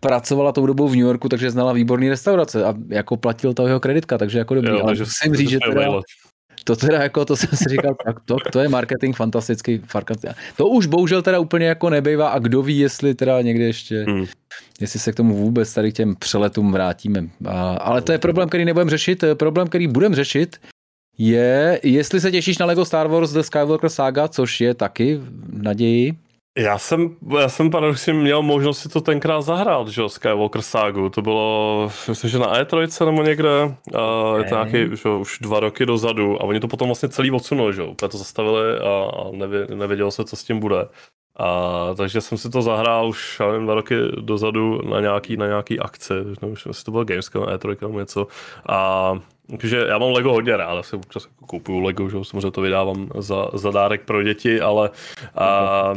pracovala 0.00 0.52
tou 0.52 0.66
dobou 0.66 0.88
v 0.88 0.96
New 0.96 1.06
Yorku, 1.06 1.28
takže 1.28 1.50
znala 1.50 1.72
výborný 1.72 2.08
restaurace 2.08 2.64
a 2.64 2.74
jako 2.88 3.16
platil 3.16 3.54
to 3.54 3.66
jeho 3.66 3.80
kreditka, 3.80 4.18
takže 4.18 4.38
jako 4.38 4.54
dobrý. 4.54 4.70
Jo, 4.70 4.80
ale 4.82 4.94
musím 4.98 5.34
říct, 5.34 5.50
že 5.50 5.58
teda, 5.68 6.00
to 6.64 6.76
teda 6.76 7.02
jako, 7.02 7.24
to 7.24 7.36
jsem 7.36 7.48
si 7.54 7.64
říkal, 7.68 7.96
tak 8.04 8.20
to, 8.24 8.36
to 8.52 8.60
je 8.60 8.68
marketing 8.68 9.16
fantastický, 9.16 9.82
To 10.56 10.66
už 10.68 10.86
bohužel 10.86 11.22
teda 11.22 11.38
úplně 11.38 11.66
jako 11.66 11.90
nebejvá 11.90 12.28
a 12.28 12.38
kdo 12.38 12.62
ví, 12.62 12.78
jestli 12.78 13.14
teda 13.14 13.42
někdy 13.42 13.64
ještě, 13.64 14.04
hmm. 14.04 14.24
jestli 14.80 15.00
se 15.00 15.12
k 15.12 15.14
tomu 15.14 15.36
vůbec 15.36 15.74
tady 15.74 15.92
k 15.92 15.96
těm 15.96 16.16
přeletům 16.16 16.72
vrátíme. 16.72 17.28
A, 17.46 17.72
ale 17.72 18.02
to 18.02 18.12
je 18.12 18.18
problém, 18.18 18.48
který 18.48 18.64
nebudeme 18.64 18.90
řešit. 18.90 19.24
Problém, 19.34 19.68
který 19.68 19.86
budeme 19.86 20.16
řešit, 20.16 20.56
je, 21.18 21.80
jestli 21.82 22.20
se 22.20 22.30
těšíš 22.30 22.58
na 22.58 22.66
LEGO 22.66 22.84
Star 22.84 23.08
Wars 23.08 23.32
The 23.32 23.40
Skywalker 23.40 23.90
Saga, 23.90 24.28
což 24.28 24.60
je 24.60 24.74
taky 24.74 25.20
naději, 25.52 26.16
já 26.58 26.78
jsem, 26.78 27.16
já 27.40 27.48
jsem 27.48 27.70
paradoxně 27.70 28.12
měl 28.12 28.42
možnost 28.42 28.78
si 28.78 28.88
to 28.88 29.00
tenkrát 29.00 29.40
zahrát, 29.40 29.88
že 29.88 30.00
jo, 30.00 30.08
Skywalker 30.08 30.62
Sagu, 30.62 31.08
to 31.08 31.22
bylo, 31.22 31.90
myslím, 32.08 32.30
že 32.30 32.38
na 32.38 32.62
E3 32.62 33.06
nebo 33.06 33.22
někde, 33.22 33.74
a 33.94 34.36
je 34.38 34.44
to 34.44 34.54
nějaký, 34.54 34.96
že 34.96 35.08
už 35.08 35.38
dva 35.38 35.60
roky 35.60 35.86
dozadu. 35.86 36.42
A 36.42 36.44
oni 36.44 36.60
to 36.60 36.68
potom 36.68 36.88
vlastně 36.88 37.08
celý 37.08 37.30
odsunuli, 37.30 37.74
že 37.74 37.82
jo, 37.82 37.94
to 37.94 38.18
zastavili 38.18 38.78
a, 38.78 39.10
a 39.18 39.30
nevě, 39.32 39.66
nevědělo 39.74 40.10
se, 40.10 40.24
co 40.24 40.36
s 40.36 40.44
tím 40.44 40.60
bude. 40.60 40.88
A, 41.36 41.94
takže 41.96 42.20
jsem 42.20 42.38
si 42.38 42.50
to 42.50 42.62
zahrál 42.62 43.08
už 43.08 43.38
nevím, 43.38 43.64
dva 43.64 43.74
roky 43.74 43.94
dozadu 44.20 44.80
na 44.90 45.00
nějaký, 45.00 45.36
na 45.36 45.46
nějaký 45.46 45.80
akci, 45.80 46.14
nevím, 46.42 46.56
jestli 46.66 46.84
to 46.84 46.90
byl 46.90 47.04
Gamescom, 47.04 47.44
E3 47.44 47.76
nebo 47.80 47.98
něco. 47.98 48.26
A 48.68 49.12
takže 49.60 49.84
já 49.88 49.98
mám 49.98 50.12
Lego 50.12 50.32
hodně 50.32 50.56
rád, 50.56 50.78
asi 50.78 50.96
občas 50.96 51.24
jako 51.24 51.46
kupuju 51.46 51.80
Lego, 51.80 52.08
že 52.08 52.16
samozřejmě 52.22 52.50
to 52.50 52.60
vydávám 52.60 53.08
za, 53.18 53.48
za 53.52 53.70
dárek 53.70 54.04
pro 54.04 54.22
děti, 54.22 54.60
ale 54.60 54.90
a, 55.34 55.94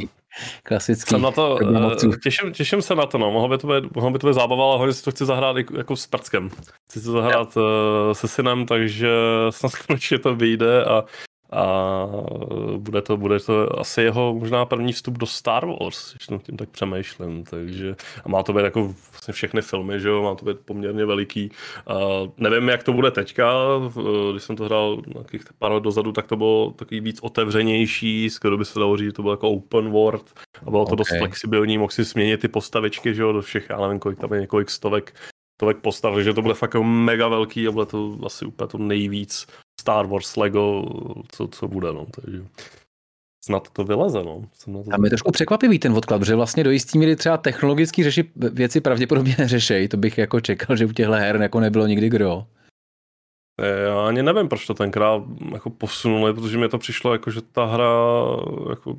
Klasický. 0.64 1.10
Jsem 1.10 1.22
na 1.22 1.32
to, 1.32 1.58
uh, 1.62 2.16
těším, 2.24 2.52
těším 2.52 2.82
se 2.82 2.96
na 2.96 3.06
to, 3.06 3.18
no. 3.18 3.32
Mohlo 3.32 3.50
by 3.50 3.58
to 3.58 3.68
být, 3.68 3.96
mohlo 3.96 4.12
by 4.12 4.20
to 4.20 4.28
být 4.28 4.34
zábava, 4.34 4.64
ale 4.64 4.78
hodně 4.78 4.94
si 4.94 5.04
to 5.04 5.12
chci 5.12 5.26
zahrát 5.26 5.56
jako 5.78 5.96
s 5.96 6.08
prckem. 6.08 6.50
Chci 6.90 7.02
to 7.02 7.12
zahrát 7.12 7.58
uh, 7.58 7.64
se 8.14 8.28
synem, 8.28 8.66
takže 8.66 9.10
snad 9.50 9.72
konečně 9.76 10.20
to 10.20 10.36
vyjde 10.36 10.86
a 10.86 11.04
a 11.52 12.08
bude 12.78 13.02
to, 13.02 13.18
bude 13.18 13.40
to 13.40 13.80
asi 13.80 14.02
jeho 14.02 14.34
možná 14.34 14.66
první 14.66 14.94
vstup 14.94 15.18
do 15.18 15.26
Star 15.26 15.66
Wars, 15.66 16.14
když 16.14 16.30
nad 16.30 16.44
tím 16.44 16.58
tak 16.58 16.70
přemýšlím, 16.70 17.44
takže 17.44 17.96
a 18.26 18.30
má 18.30 18.44
to 18.44 18.54
být 18.54 18.64
jako 18.64 18.96
vlastně 19.12 19.34
všechny 19.34 19.62
filmy, 19.62 20.00
že 20.00 20.08
jo, 20.08 20.24
má 20.24 20.36
to 20.36 20.46
být 20.46 20.58
poměrně 20.66 21.06
veliký. 21.06 21.52
A 21.88 21.94
nevím, 22.38 22.70
jak 22.70 22.84
to 22.84 22.94
bude 22.94 23.12
teďka, 23.12 23.54
když 24.32 24.44
jsem 24.44 24.56
to 24.56 24.64
hrál 24.64 25.02
nějakých 25.14 25.42
pár 25.60 25.72
let 25.72 25.84
dozadu, 25.84 26.12
tak 26.12 26.28
to 26.28 26.36
bylo 26.38 26.72
takový 26.72 27.00
víc 27.00 27.20
otevřenější, 27.22 28.30
skoro 28.30 28.58
by 28.58 28.66
se 28.66 28.80
dalo 28.80 28.98
říct, 28.98 29.06
že 29.06 29.14
to 29.14 29.22
bylo 29.22 29.34
jako 29.34 29.50
open 29.50 29.90
world 29.90 30.34
a 30.66 30.70
bylo 30.70 30.86
to 30.86 30.94
okay. 30.94 30.98
dost 30.98 31.18
flexibilní, 31.18 31.78
mohl 31.78 31.92
si 31.92 32.04
změnit 32.04 32.42
ty 32.42 32.48
postavičky, 32.48 33.16
že 33.16 33.22
jo, 33.22 33.32
do 33.32 33.42
všech, 33.42 33.70
já 33.70 33.82
nevím, 33.82 34.00
kolik 34.00 34.20
tam 34.20 34.34
je 34.34 34.42
několik 34.42 34.70
stovek 34.70 35.14
stovek 35.62 35.78
postav, 35.78 36.18
že 36.18 36.34
to 36.34 36.42
bude 36.42 36.54
fakt 36.54 36.74
jako 36.74 36.84
mega 36.84 37.28
velký 37.28 37.68
a 37.68 37.72
bude 37.72 37.86
to 37.86 38.18
asi 38.26 38.46
úplně 38.46 38.68
to 38.68 38.78
nejvíc 38.78 39.48
Star 39.82 40.06
Wars 40.06 40.36
Lego, 40.36 40.86
co, 41.32 41.48
co 41.48 41.68
bude, 41.68 41.94
no, 41.94 42.06
takže 42.16 42.46
snad 43.44 43.70
to 43.70 43.84
vyleze, 43.84 44.24
no. 44.24 44.46
Jsem 44.54 44.74
na 44.74 44.84
to... 44.84 44.90
A 44.94 44.98
mě 44.98 45.10
trošku 45.10 45.32
překvapivý 45.32 45.80
ten 45.80 45.94
odklad, 45.94 46.20
protože 46.20 46.36
vlastně 46.36 46.64
do 46.64 46.72
jistý 46.72 47.00
míry 47.00 47.16
třeba 47.16 47.38
technologicky 47.38 48.04
řeši, 48.04 48.32
věci 48.36 48.82
pravděpodobně 48.82 49.36
neřešejí, 49.40 49.88
to 49.88 49.98
bych 49.98 50.18
jako 50.18 50.42
čekal, 50.42 50.76
že 50.76 50.86
u 50.86 50.92
těchto 50.92 51.14
her 51.14 51.42
jako 51.42 51.60
nebylo 51.60 51.88
nikdy 51.88 52.10
kdo. 52.10 52.46
Já 53.86 54.08
ani 54.08 54.24
nevím, 54.24 54.50
proč 54.50 54.68
to 54.68 54.74
tenkrát 54.74 55.24
jako 55.54 55.70
posunuli, 55.70 56.34
protože 56.34 56.58
mi 56.58 56.70
to 56.70 56.78
přišlo 56.78 57.14
jako, 57.14 57.32
že 57.32 57.42
ta 57.42 57.66
hra 57.66 57.94
jako 58.70 58.98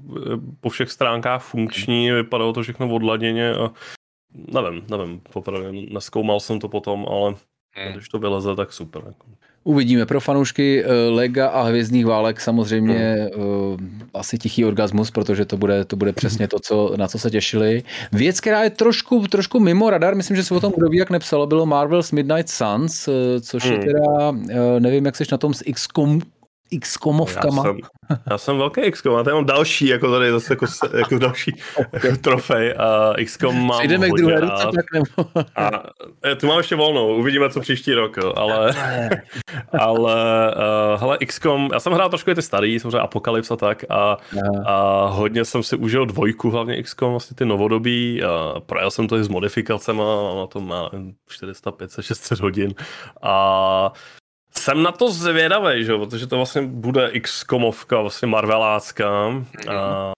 po 0.60 0.68
všech 0.68 0.90
stránkách 0.90 1.42
funkční, 1.42 2.10
vypadalo 2.10 2.52
to 2.52 2.62
všechno 2.62 2.94
odladěně 2.94 3.54
a 3.54 3.70
nevím, 4.34 4.86
nevím, 4.90 5.20
popravdě, 5.20 5.72
neskoumal 5.90 6.40
jsem 6.40 6.60
to 6.60 6.68
potom, 6.68 7.06
ale 7.08 7.34
hmm. 7.70 7.92
když 7.92 8.08
to 8.08 8.18
vyleze, 8.18 8.56
tak 8.56 8.72
super. 8.72 9.02
Jako. 9.06 9.26
Uvidíme 9.64 10.06
pro 10.06 10.20
fanoušky 10.20 10.84
eh, 10.84 11.10
Lega 11.10 11.48
a 11.48 11.62
Hvězdných 11.62 12.06
válek 12.06 12.40
samozřejmě 12.40 13.28
hmm. 13.34 13.44
uh, 13.44 13.80
asi 14.14 14.38
tichý 14.38 14.64
orgasmus, 14.64 15.10
protože 15.10 15.44
to 15.44 15.56
bude, 15.56 15.84
to 15.84 15.96
bude 15.96 16.12
přesně 16.12 16.48
to, 16.48 16.60
co, 16.60 16.94
na 16.96 17.08
co 17.08 17.18
se 17.18 17.30
těšili. 17.30 17.82
Věc, 18.12 18.40
která 18.40 18.62
je 18.62 18.70
trošku, 18.70 19.26
trošku 19.26 19.60
mimo 19.60 19.90
radar, 19.90 20.14
myslím, 20.14 20.36
že 20.36 20.44
se 20.44 20.54
o 20.54 20.60
tom 20.60 20.72
kdo 20.76 20.88
ví, 20.88 20.98
jak 20.98 21.10
nepsalo, 21.10 21.46
bylo 21.46 21.66
Marvel's 21.66 22.12
Midnight 22.12 22.48
Suns, 22.48 23.08
eh, 23.08 23.40
což 23.40 23.64
hmm. 23.64 23.72
je 23.72 23.78
teda, 23.78 24.32
nevím, 24.78 25.06
jak 25.06 25.16
jsi 25.16 25.24
na 25.32 25.38
tom 25.38 25.54
s 25.54 25.62
XCOM 25.72 26.20
X-komovkama. 26.72 27.66
Já 27.66 27.72
jsem, 27.72 27.78
já 28.30 28.38
jsem 28.38 28.58
velký 28.58 28.80
X-kom, 28.80 29.14
a 29.14 29.22
tady 29.22 29.34
mám 29.34 29.44
další, 29.44 29.86
jako 29.86 30.12
tady 30.12 30.30
zase 30.30 30.52
jako, 30.52 30.66
jako 30.98 31.18
další 31.18 31.56
jako 31.92 32.16
trofej 32.20 32.74
a 32.78 33.12
X-kom 33.16 33.66
mám 33.66 33.82
Jdeme 33.82 34.10
k 34.10 34.12
druhé 34.12 34.40
ruce, 34.40 34.66
tak 34.74 34.84
nebo... 34.92 35.28
a, 35.56 35.70
e, 36.26 36.36
tu 36.36 36.46
mám 36.46 36.58
ještě 36.58 36.76
volnou, 36.76 37.16
uvidíme, 37.16 37.50
co 37.50 37.60
příští 37.60 37.94
rok, 37.94 38.18
ale, 38.36 38.74
ale 39.78 40.54
uh, 40.94 41.00
hele, 41.00 41.18
XCOM, 41.18 41.68
já 41.72 41.80
jsem 41.80 41.92
hrál 41.92 42.08
trošku 42.08 42.34
ty 42.34 42.42
starý, 42.42 42.80
samozřejmě 42.80 42.98
Apocalypse 42.98 43.54
a 43.54 43.56
tak 43.56 43.84
a, 43.88 44.16
a 44.66 45.06
hodně 45.06 45.44
jsem 45.44 45.62
si 45.62 45.76
užil 45.76 46.06
dvojku, 46.06 46.50
hlavně 46.50 46.82
XCOM, 46.82 47.10
vlastně 47.10 47.34
ty 47.34 47.44
novodobí, 47.44 48.22
a 48.22 48.60
projel 48.60 48.90
jsem 48.90 49.08
to 49.08 49.16
i 49.16 49.24
s 49.24 49.28
modifikacemi, 49.28 50.02
na 50.36 50.46
to 50.46 50.60
má 50.60 50.90
400, 51.28 51.72
500, 51.72 52.04
600 52.04 52.40
hodin 52.40 52.74
a 53.22 53.92
jsem 54.56 54.82
na 54.82 54.92
to 54.92 55.10
zvědavý, 55.10 55.84
že? 55.84 55.96
protože 55.96 56.26
to 56.26 56.36
vlastně 56.36 56.62
bude 56.62 57.08
X-komovka, 57.08 58.00
vlastně 58.00 58.28
Marvelácká. 58.28 59.30
Mm-hmm. 59.30 59.72
A 59.72 60.12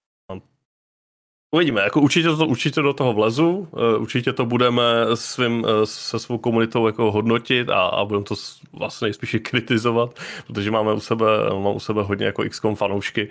Uvidíme, 1.54 1.80
jako 1.80 2.00
určitě, 2.00 2.28
to, 2.28 2.46
určitě 2.46 2.82
do 2.82 2.92
toho 2.92 3.12
vlezu, 3.12 3.68
eh, 3.76 3.96
určitě 3.96 4.32
to 4.32 4.46
budeme 4.46 4.82
svým, 5.14 5.66
eh, 5.68 5.86
se 5.86 6.18
svou 6.18 6.38
komunitou 6.38 6.86
jako 6.86 7.12
hodnotit 7.12 7.68
a, 7.68 7.82
a 7.82 8.04
budeme 8.04 8.24
to 8.24 8.34
vlastně 8.72 9.06
nejspíše 9.06 9.38
kritizovat, 9.38 10.20
protože 10.46 10.70
máme 10.70 10.92
u 10.92 11.00
sebe, 11.00 11.26
máme 11.52 11.70
u 11.70 11.80
sebe 11.80 12.02
hodně 12.02 12.26
jako 12.26 12.44
XCOM 12.44 12.76
fanoušky, 12.76 13.28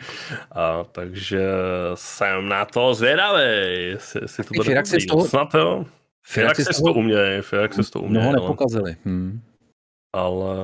a, 0.51 0.83
takže 0.91 1.41
jsem 1.95 2.49
na 2.49 2.65
to 2.65 2.93
zvědavý, 2.93 3.43
jestli, 3.89 4.21
jestli 4.23 4.43
to 4.43 4.53
bude 4.53 4.75
dobrý. 4.75 5.07
Toho... 5.07 5.25
Snad 5.25 5.53
jo. 5.53 5.85
Firaxis 6.25 6.81
to 6.81 6.93
umějí, 6.93 7.41
Firaxis 7.41 7.89
to 7.89 7.99
umějí. 7.99 8.27
Mnoho 8.27 8.41
nepokazili. 8.41 8.95
Hmm. 9.05 9.41
Ale 10.13 10.55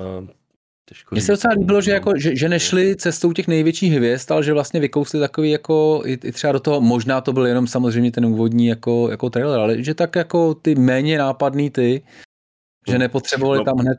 Těžko 0.89 1.15
Mně 1.15 1.21
se 1.21 1.31
docela 1.31 1.53
líbilo, 1.53 1.81
že, 1.81 1.91
jako, 1.91 2.13
že, 2.17 2.35
že, 2.35 2.49
nešli 2.49 2.95
cestou 2.95 3.33
těch 3.33 3.47
největších 3.47 3.93
hvězd, 3.93 4.31
ale 4.31 4.43
že 4.43 4.53
vlastně 4.53 4.79
vykousli 4.79 5.19
takový 5.19 5.51
jako, 5.51 6.01
i, 6.05 6.13
i 6.23 6.31
třeba 6.31 6.53
do 6.53 6.59
toho, 6.59 6.81
možná 6.81 7.21
to 7.21 7.33
byl 7.33 7.45
jenom 7.45 7.67
samozřejmě 7.67 8.11
ten 8.11 8.25
úvodní 8.25 8.67
jako, 8.67 9.07
jako 9.11 9.29
trailer, 9.29 9.59
ale 9.59 9.83
že 9.83 9.93
tak 9.93 10.15
jako 10.15 10.53
ty 10.53 10.75
méně 10.75 11.17
nápadný 11.17 11.69
ty, 11.69 12.01
že 12.87 12.93
no, 12.93 12.99
nepotřebovali 12.99 13.57
no. 13.59 13.65
tam 13.65 13.77
hned, 13.77 13.97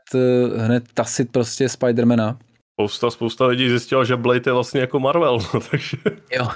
hned 0.57 0.83
tasit 0.93 1.31
prostě 1.31 1.69
Spidermana. 1.69 2.39
Spousta, 2.73 3.11
spousta 3.11 3.45
lidí 3.45 3.69
zjistila, 3.69 4.03
že 4.03 4.15
Blade 4.15 4.41
je 4.45 4.53
vlastně 4.53 4.81
jako 4.81 4.99
Marvel, 4.99 5.39
no, 5.53 5.59
takže 5.71 5.97
jo. 6.31 6.47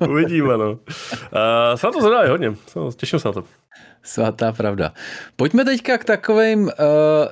uvidíme. 0.10 0.56
No. 0.56 0.70
Uh, 0.72 0.78
se 1.74 1.86
na 1.86 1.92
to 1.92 2.00
zadají 2.00 2.30
hodně, 2.30 2.54
těším 2.96 3.18
se 3.18 3.28
na 3.28 3.32
to. 3.32 3.44
Svatá 4.02 4.52
pravda. 4.52 4.92
Pojďme 5.36 5.64
teďka 5.64 5.98
k 5.98 6.04
takovým, 6.04 6.62
uh, 6.64 6.70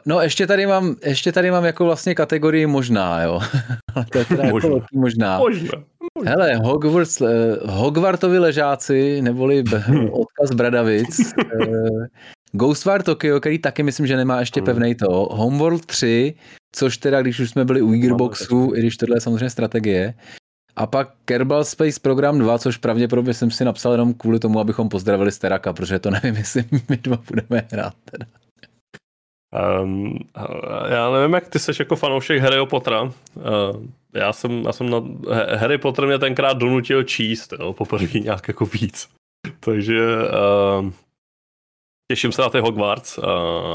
no 0.07 0.21
ještě 0.21 0.47
tady 0.47 0.67
mám, 0.67 0.97
ještě 1.05 1.33
tady 1.33 1.51
mám 1.51 1.65
jako 1.65 1.85
vlastně 1.85 2.15
kategorii 2.15 2.67
možná, 2.67 3.23
jo. 3.23 3.41
to 4.13 4.19
je 4.19 4.25
teda 4.25 4.43
možná. 4.51 4.71
jako 4.71 4.87
možná. 4.95 5.39
možná. 5.39 5.71
Hele, 6.25 6.57
Hogwarts, 6.57 7.21
uh, 7.21 7.29
Hogwartovi 7.65 8.39
ležáci, 8.39 9.23
neboli 9.23 9.65
odkaz 10.11 10.51
Bradavic, 10.55 11.21
uh, 11.61 12.05
Ghostwire 12.53 13.03
Tokyo, 13.03 13.41
který 13.41 13.59
taky 13.59 13.83
myslím, 13.83 14.07
že 14.07 14.17
nemá 14.17 14.41
ještě 14.41 14.61
hmm. 14.61 14.67
pevnej 14.67 14.95
to, 14.95 15.29
Homeworld 15.31 15.87
3, 15.87 16.35
což 16.73 16.97
teda, 16.97 17.23
když 17.23 17.41
už 17.41 17.51
jsme 17.51 17.65
byli 17.65 17.83
u 17.83 17.93
Gearboxu, 17.93 18.73
i 18.75 18.81
když 18.81 18.97
tohle 18.97 19.17
je 19.17 19.21
samozřejmě 19.21 19.51
strategie, 19.51 20.15
a 20.81 20.87
pak 20.87 21.09
Kerbal 21.25 21.65
Space 21.65 22.01
Program 22.01 22.39
2, 22.39 22.59
což 22.59 22.77
pravděpodobně 22.77 23.35
jsem 23.35 23.51
si 23.51 23.65
napsal 23.65 23.93
jenom 23.93 24.15
kvůli 24.15 24.39
tomu, 24.39 24.61
abychom 24.61 24.89
pozdravili 24.89 25.33
Steraka, 25.33 25.73
protože 25.73 25.99
to 25.99 26.11
nevím, 26.11 26.37
jestli 26.37 26.65
my 26.89 26.97
dva 26.97 27.19
budeme 27.29 27.69
hrát. 27.73 27.95
Teda. 28.05 28.27
Um, 29.83 30.19
já 30.89 31.11
nevím, 31.11 31.35
jak 31.35 31.49
ty 31.49 31.59
jsi 31.59 31.73
jako 31.79 31.97
fanoušek 31.97 32.43
Harryho 32.43 32.67
Pottera. 32.67 33.03
Uh, 33.03 33.13
já 34.15 34.33
jsem, 34.33 34.63
já 34.65 34.73
jsem 34.73 34.91
na, 34.91 35.03
Harry 35.57 35.79
Potter 35.79 36.07
mě 36.07 36.19
tenkrát 36.19 36.59
donutil 36.59 37.03
číst, 37.03 37.53
jo, 37.59 37.73
poprvé 37.73 38.21
nějak 38.21 38.49
jako 38.49 38.67
víc. 38.67 39.09
Takže 39.61 40.17
uh, 40.17 40.91
Těším 42.11 42.33
se 42.33 42.43
na 42.43 42.49
ty 42.49 42.61
Hogwarts. 42.61 43.19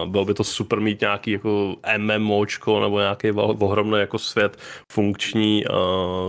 Bylo 0.06 0.26
by 0.26 0.34
to 0.34 0.44
super 0.44 0.80
mít 0.80 1.02
nějaký 1.02 1.32
jako 1.32 1.76
MMOčko 1.98 2.80
nebo 2.80 3.00
nějaký 3.00 3.32
ohromný 3.32 4.00
jako 4.00 4.20
svět 4.20 4.58
funkční 4.92 5.64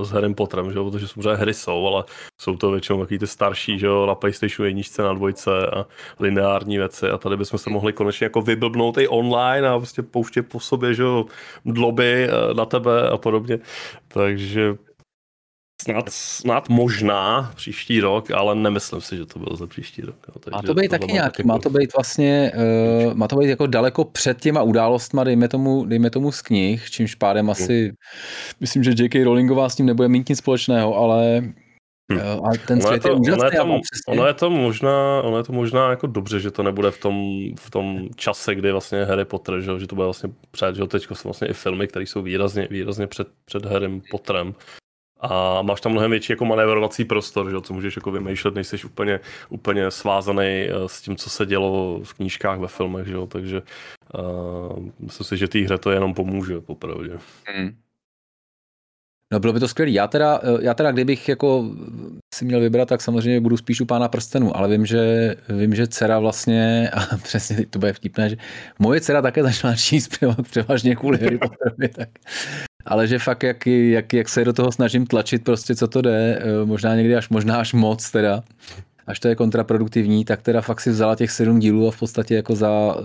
s 0.02 0.10
Harry 0.10 0.34
Potterem, 0.34 0.72
že? 0.72 0.78
protože 0.90 1.08
samozřejmě 1.08 1.34
hry 1.34 1.54
jsou, 1.54 1.86
ale 1.86 2.04
jsou 2.40 2.56
to 2.56 2.70
většinou 2.70 3.00
takový 3.00 3.18
ty 3.18 3.26
starší, 3.26 3.78
že 3.78 3.86
jo? 3.86 4.06
na 4.06 4.14
PlayStationu 4.14 4.66
jedničce, 4.66 5.02
na 5.02 5.12
dvojce 5.12 5.66
a 5.66 5.86
lineární 6.20 6.78
věci 6.78 7.08
a 7.10 7.18
tady 7.18 7.36
bychom 7.36 7.58
se 7.58 7.70
mohli 7.70 7.92
konečně 7.92 8.24
jako 8.24 8.42
vyblbnout 8.42 8.98
i 8.98 9.08
online 9.08 9.68
a 9.68 9.78
prostě 9.78 10.02
pouštět 10.02 10.42
po 10.42 10.60
sobě, 10.60 10.94
že 10.94 11.02
jo, 11.02 11.24
dloby 11.64 12.28
na 12.56 12.64
tebe 12.64 13.08
a 13.10 13.16
podobně. 13.16 13.58
Takže 14.08 14.74
Snad, 15.82 16.08
snad 16.08 16.68
možná 16.68 17.52
příští 17.56 18.00
rok, 18.00 18.30
ale 18.30 18.54
nemyslím 18.54 19.00
si, 19.00 19.16
že 19.16 19.26
to 19.26 19.38
bylo 19.38 19.56
za 19.56 19.66
příští 19.66 20.02
rok. 20.02 20.16
No, 20.28 20.52
má 20.52 20.62
to 20.62 20.74
být 20.74 20.88
taky 20.88 21.12
nějaký, 21.12 21.42
má 21.42 21.58
to 21.58 21.70
být 21.70 21.92
vlastně, 21.96 22.52
uh, 23.06 23.14
má 23.14 23.28
to 23.28 23.36
být 23.36 23.48
jako 23.48 23.66
daleko 23.66 24.04
před 24.04 24.40
těma 24.40 24.62
událostma, 24.62 25.24
dejme 25.24 25.48
tomu, 25.48 25.84
dejme 25.84 26.10
tomu 26.10 26.32
z 26.32 26.42
knih, 26.42 26.90
čímž 26.90 27.14
pádem 27.14 27.50
asi, 27.50 27.92
myslím, 28.60 28.84
že 28.84 28.90
J.K. 28.98 29.24
Rowlingová 29.24 29.68
s 29.68 29.76
tím 29.76 29.86
nebude 29.86 30.08
mít 30.08 30.28
nic 30.28 30.38
společného, 30.38 30.96
ale 30.96 31.42
Hmm. 32.12 32.20
a 32.20 32.50
ten 32.66 32.80
svět 32.80 33.04
ono 33.04 33.14
je, 33.14 33.14
to, 33.14 33.20
úžasný. 33.20 33.58
Ono 33.58 33.74
je, 33.76 33.84
to, 33.84 34.06
ono 34.08 34.26
je 34.26 34.34
to 34.34 34.50
možná, 34.50 35.22
ono 35.22 35.38
je 35.38 35.44
to 35.44 35.52
možná 35.52 35.90
jako 35.90 36.06
dobře, 36.06 36.40
že 36.40 36.50
to 36.50 36.62
nebude 36.62 36.90
v 36.90 36.98
tom, 36.98 37.14
v 37.58 37.70
tom 37.70 38.08
čase, 38.16 38.54
kdy 38.54 38.72
vlastně 38.72 39.04
Harry 39.04 39.24
Potter, 39.24 39.60
že, 39.60 39.78
že 39.78 39.86
to 39.86 39.94
bude 39.94 40.04
vlastně 40.04 40.30
před, 40.50 40.76
že 40.76 40.86
teď 40.86 41.02
jsou 41.02 41.28
vlastně 41.28 41.48
i 41.48 41.52
filmy, 41.52 41.88
které 41.88 42.06
jsou 42.06 42.22
výrazně, 42.22 42.68
výrazně 42.70 43.06
před, 43.06 43.28
před 43.44 43.64
Harrym 43.64 44.02
Potterem 44.10 44.54
a 45.26 45.62
máš 45.62 45.80
tam 45.80 45.92
mnohem 45.92 46.10
větší 46.10 46.32
jako 46.32 46.44
manévrovací 46.44 47.04
prostor, 47.04 47.50
že, 47.50 47.60
co 47.60 47.74
můžeš 47.74 47.96
jako 47.96 48.10
vymýšlet, 48.10 48.54
nejsi 48.54 48.76
úplně, 48.84 49.20
úplně 49.48 49.90
svázaný 49.90 50.46
eh, 50.46 50.72
s 50.86 51.00
tím, 51.00 51.16
co 51.16 51.30
se 51.30 51.46
dělo 51.46 52.00
v 52.04 52.14
knížkách, 52.14 52.58
ve 52.58 52.68
filmech, 52.68 53.06
že, 53.06 53.16
takže 53.28 53.62
uh, 54.14 54.78
myslím 54.98 55.24
si, 55.24 55.36
že 55.36 55.48
té 55.48 55.58
hře 55.58 55.78
to 55.78 55.90
jenom 55.90 56.14
pomůže, 56.14 56.60
popravdě. 56.60 57.18
Hmm. 57.46 57.76
No 59.32 59.40
bylo 59.40 59.52
by 59.52 59.60
to 59.60 59.68
skvělé. 59.68 59.92
Já 59.92 60.06
teda, 60.06 60.40
eh, 60.42 60.64
já 60.64 60.74
teda, 60.74 60.92
kdybych 60.92 61.28
jako 61.28 61.70
si 62.34 62.44
měl 62.44 62.60
vybrat, 62.60 62.88
tak 62.88 63.00
samozřejmě 63.00 63.40
budu 63.40 63.56
spíš 63.56 63.80
u 63.80 63.86
pána 63.86 64.08
prstenů, 64.08 64.56
ale 64.56 64.68
vím, 64.68 64.86
že, 64.86 65.34
vím, 65.48 65.74
že 65.74 65.86
dcera 65.86 66.18
vlastně, 66.18 66.90
a 66.90 67.16
přesně 67.22 67.56
teď 67.56 67.70
to 67.70 67.78
bude 67.78 67.92
vtipné, 67.92 68.30
že 68.30 68.36
moje 68.78 69.00
dcera 69.00 69.22
také 69.22 69.42
začala 69.42 69.76
číst 69.76 70.18
převážně 70.42 70.96
kvůli 70.96 71.18
Harry 71.18 71.38
Potterovi, 71.38 71.88
tak 71.88 72.08
ale 72.86 73.06
že 73.06 73.18
fakt 73.18 73.42
jak, 73.42 73.66
jak, 73.66 74.12
jak 74.12 74.28
se 74.28 74.44
do 74.44 74.52
toho 74.52 74.72
snažím 74.72 75.06
tlačit 75.06 75.44
prostě, 75.44 75.74
co 75.74 75.88
to 75.88 76.02
jde, 76.02 76.38
eh, 76.42 76.64
možná 76.64 76.96
někdy 76.96 77.16
až, 77.16 77.28
možná 77.28 77.56
až 77.60 77.72
moc 77.72 78.10
teda, 78.10 78.42
až 79.06 79.20
to 79.20 79.28
je 79.28 79.34
kontraproduktivní, 79.34 80.24
tak 80.24 80.42
teda 80.42 80.60
fakt 80.60 80.80
si 80.80 80.90
vzala 80.90 81.14
těch 81.14 81.30
sedm 81.30 81.58
dílů 81.58 81.88
a 81.88 81.90
v 81.90 81.98
podstatě 81.98 82.34
jako 82.34 82.56
za, 82.56 82.96
eh, 82.98 83.02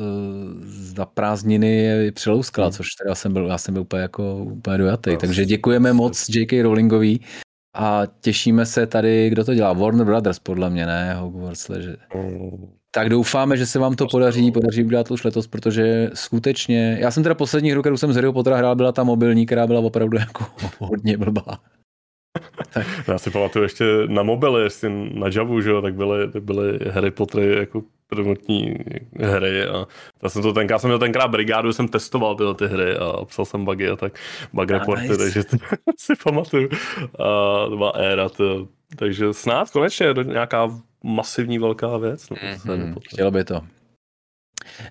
za 0.68 1.06
prázdniny 1.06 1.78
je 1.78 2.12
přelouskala, 2.12 2.68
hmm. 2.68 2.74
což 2.74 2.88
teda 3.04 3.16
jsem 3.16 3.34
byl, 3.34 3.48
já 3.48 3.58
jsem 3.58 3.74
byl 3.74 3.82
úplně 3.82 4.02
jako 4.02 4.36
úplně 4.36 4.78
dojatý. 4.78 5.18
Takže 5.18 5.46
děkujeme 5.46 5.94
moc 5.94 6.30
J.K. 6.30 6.62
Rowlingový 6.62 7.22
a 7.76 8.04
těšíme 8.22 8.66
se 8.66 8.88
tady, 8.88 9.30
kdo 9.30 9.46
to 9.46 9.54
dělá, 9.54 9.74
Warner 9.74 10.06
Brothers 10.06 10.40
podle 10.40 10.70
mě, 10.70 10.86
ne? 10.86 11.14
Hogwarts 11.14 11.70
Leže. 11.70 11.98
Tak 12.94 13.10
doufáme, 13.10 13.58
že 13.58 13.66
se 13.66 13.80
vám 13.80 13.96
to 13.96 14.08
podaří, 14.08 14.52
podaří 14.52 14.84
udělat 14.84 15.12
už 15.12 15.24
letos, 15.24 15.48
protože 15.48 16.10
skutečně, 16.14 16.98
já 17.00 17.12
jsem 17.12 17.24
teda 17.24 17.36
poslední 17.36 17.72
hru, 17.72 17.82
kterou 17.82 17.98
jsem 17.98 18.14
z 18.14 18.16
Harry 18.16 18.32
Pottera 18.32 18.58
hrál, 18.58 18.76
byla 18.76 18.92
ta 18.92 19.04
mobilní, 19.04 19.46
která 19.46 19.68
byla 19.68 19.80
opravdu 19.80 20.18
jako 20.18 20.46
hodně 20.80 21.18
blbá. 21.18 21.60
tak. 22.74 22.88
Já 23.08 23.18
si 23.18 23.32
pamatuju 23.32 23.64
ještě 23.64 23.86
na 24.08 24.24
mobily, 24.24 24.64
jestli 24.64 25.10
na 25.14 25.28
Javu, 25.36 25.62
že 25.62 25.70
jo, 25.70 25.82
tak 25.82 25.96
byly, 25.96 26.28
byly 26.40 26.80
Harry 26.92 27.12
Pottery 27.12 27.56
jako 27.58 27.84
prvotní 28.08 28.76
hry 29.20 29.66
a 29.66 29.88
já 30.24 30.30
jsem 30.30 30.42
to 30.42 30.54
tenkrát, 30.54 30.80
jsem 30.80 30.88
měl 30.88 31.00
tenkrát 31.00 31.28
brigádu, 31.28 31.74
jsem 31.74 31.88
testoval 31.88 32.36
tyhle 32.36 32.56
ty 32.56 32.68
hry 32.68 32.98
a 32.98 33.26
psal 33.26 33.46
jsem 33.46 33.66
bugy 33.66 33.90
a 33.90 33.96
tak 33.96 34.14
bug 34.54 34.72
nice. 34.72 34.80
reporty, 34.80 35.18
takže 35.18 35.44
si 35.98 36.14
pamatuju. 36.24 36.70
A 37.20 37.26
to 37.70 37.78
byla 37.78 37.90
éra, 37.90 38.30
to, 38.30 38.68
takže 38.96 39.34
snad 39.34 39.70
konečně 39.70 40.08
nějaká 40.24 40.70
masivní 41.04 41.60
velká 41.60 41.98
věc. 41.98 42.30
No, 42.30 42.38
mm-hmm. 42.38 42.96
Chtělo 43.10 43.32
by 43.32 43.44
to. 43.44 43.62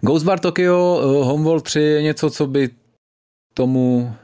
Ghostbar 0.01 0.41
Tokyo 0.41 1.01
uh, 1.05 1.27
Homeworld 1.27 1.65
3 1.65 1.81
je 1.81 2.03
něco, 2.03 2.31
co 2.31 2.47
by 2.47 2.69
tomu 3.55 4.15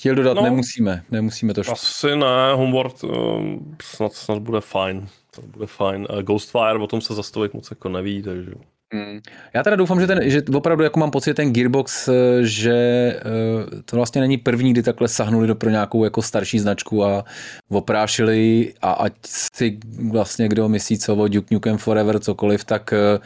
chtěl 0.00 0.14
dodat, 0.14 0.34
no, 0.34 0.42
nemusíme, 0.42 1.04
nemusíme 1.10 1.54
to. 1.54 1.60
Asi 1.72 2.16
ne, 2.16 2.52
Homeworld 2.54 3.04
uh, 3.04 3.42
snad, 3.82 4.12
snad 4.12 4.38
bude 4.38 4.60
fajn, 4.60 5.08
to 5.34 5.42
bude 5.42 5.66
fajn. 5.66 6.06
Ghostfire 6.22 6.78
o 6.78 6.86
tom 6.86 7.00
se 7.00 7.14
za 7.14 7.22
moc 7.52 7.70
jako 7.70 7.88
neví, 7.88 8.22
takže 8.22 8.52
Hmm. 8.92 9.20
Já 9.54 9.62
teda 9.62 9.76
doufám, 9.76 10.00
že, 10.00 10.06
ten, 10.06 10.30
že 10.30 10.42
opravdu 10.54 10.84
jako 10.84 11.00
mám 11.00 11.10
pocit 11.10 11.34
ten 11.34 11.52
Gearbox, 11.52 12.08
eh, 12.08 12.12
že 12.40 12.74
eh, 12.74 13.82
to 13.84 13.96
vlastně 13.96 14.20
není 14.20 14.36
první, 14.36 14.72
kdy 14.72 14.82
takhle 14.82 15.08
sahnuli 15.08 15.46
do 15.46 15.54
pro 15.54 15.70
nějakou 15.70 16.04
jako 16.04 16.22
starší 16.22 16.58
značku 16.58 17.04
a 17.04 17.24
oprášili 17.68 18.74
a 18.82 18.92
ať 18.92 19.12
si 19.26 19.78
vlastně 20.10 20.48
kdo 20.48 20.68
myslí 20.68 20.98
co 20.98 21.16
o 21.16 21.28
Duke 21.28 21.54
Nukem 21.54 21.78
Forever, 21.78 22.18
cokoliv, 22.18 22.64
tak 22.64 22.92
eh, 22.92 23.18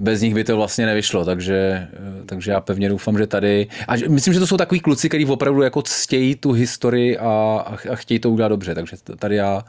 bez 0.00 0.20
nich 0.20 0.34
by 0.34 0.44
to 0.44 0.56
vlastně 0.56 0.86
nevyšlo, 0.86 1.24
takže, 1.24 1.88
takže 2.26 2.50
já 2.50 2.60
pevně 2.60 2.88
doufám, 2.88 3.18
že 3.18 3.26
tady, 3.26 3.68
a 3.88 3.92
myslím, 4.08 4.34
že 4.34 4.40
to 4.40 4.46
jsou 4.46 4.56
takový 4.56 4.80
kluci, 4.80 5.08
kteří 5.08 5.24
opravdu 5.24 5.62
jako 5.62 5.82
ctějí 5.82 6.36
tu 6.36 6.52
historii 6.52 7.18
a, 7.18 7.64
a 7.90 7.96
chtějí 7.96 8.20
to 8.20 8.30
udělat 8.30 8.48
dobře, 8.48 8.74
takže 8.74 8.96
tady 9.18 9.36
já, 9.36 9.64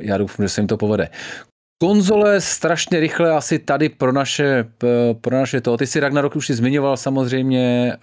já 0.00 0.18
doufám, 0.18 0.44
že 0.44 0.48
se 0.48 0.60
jim 0.60 0.68
to 0.68 0.76
povede. 0.76 1.08
Konzole 1.82 2.40
strašně 2.40 3.00
rychle 3.00 3.30
asi 3.30 3.58
tady 3.58 3.88
pro 3.88 4.12
naše, 4.12 4.64
pro 5.20 5.36
naše 5.36 5.60
to. 5.60 5.76
Ty 5.76 5.86
si 5.86 6.00
Ragnarok 6.00 6.36
už 6.36 6.46
si 6.46 6.54
zmiňoval 6.54 6.96
samozřejmě, 6.96 7.96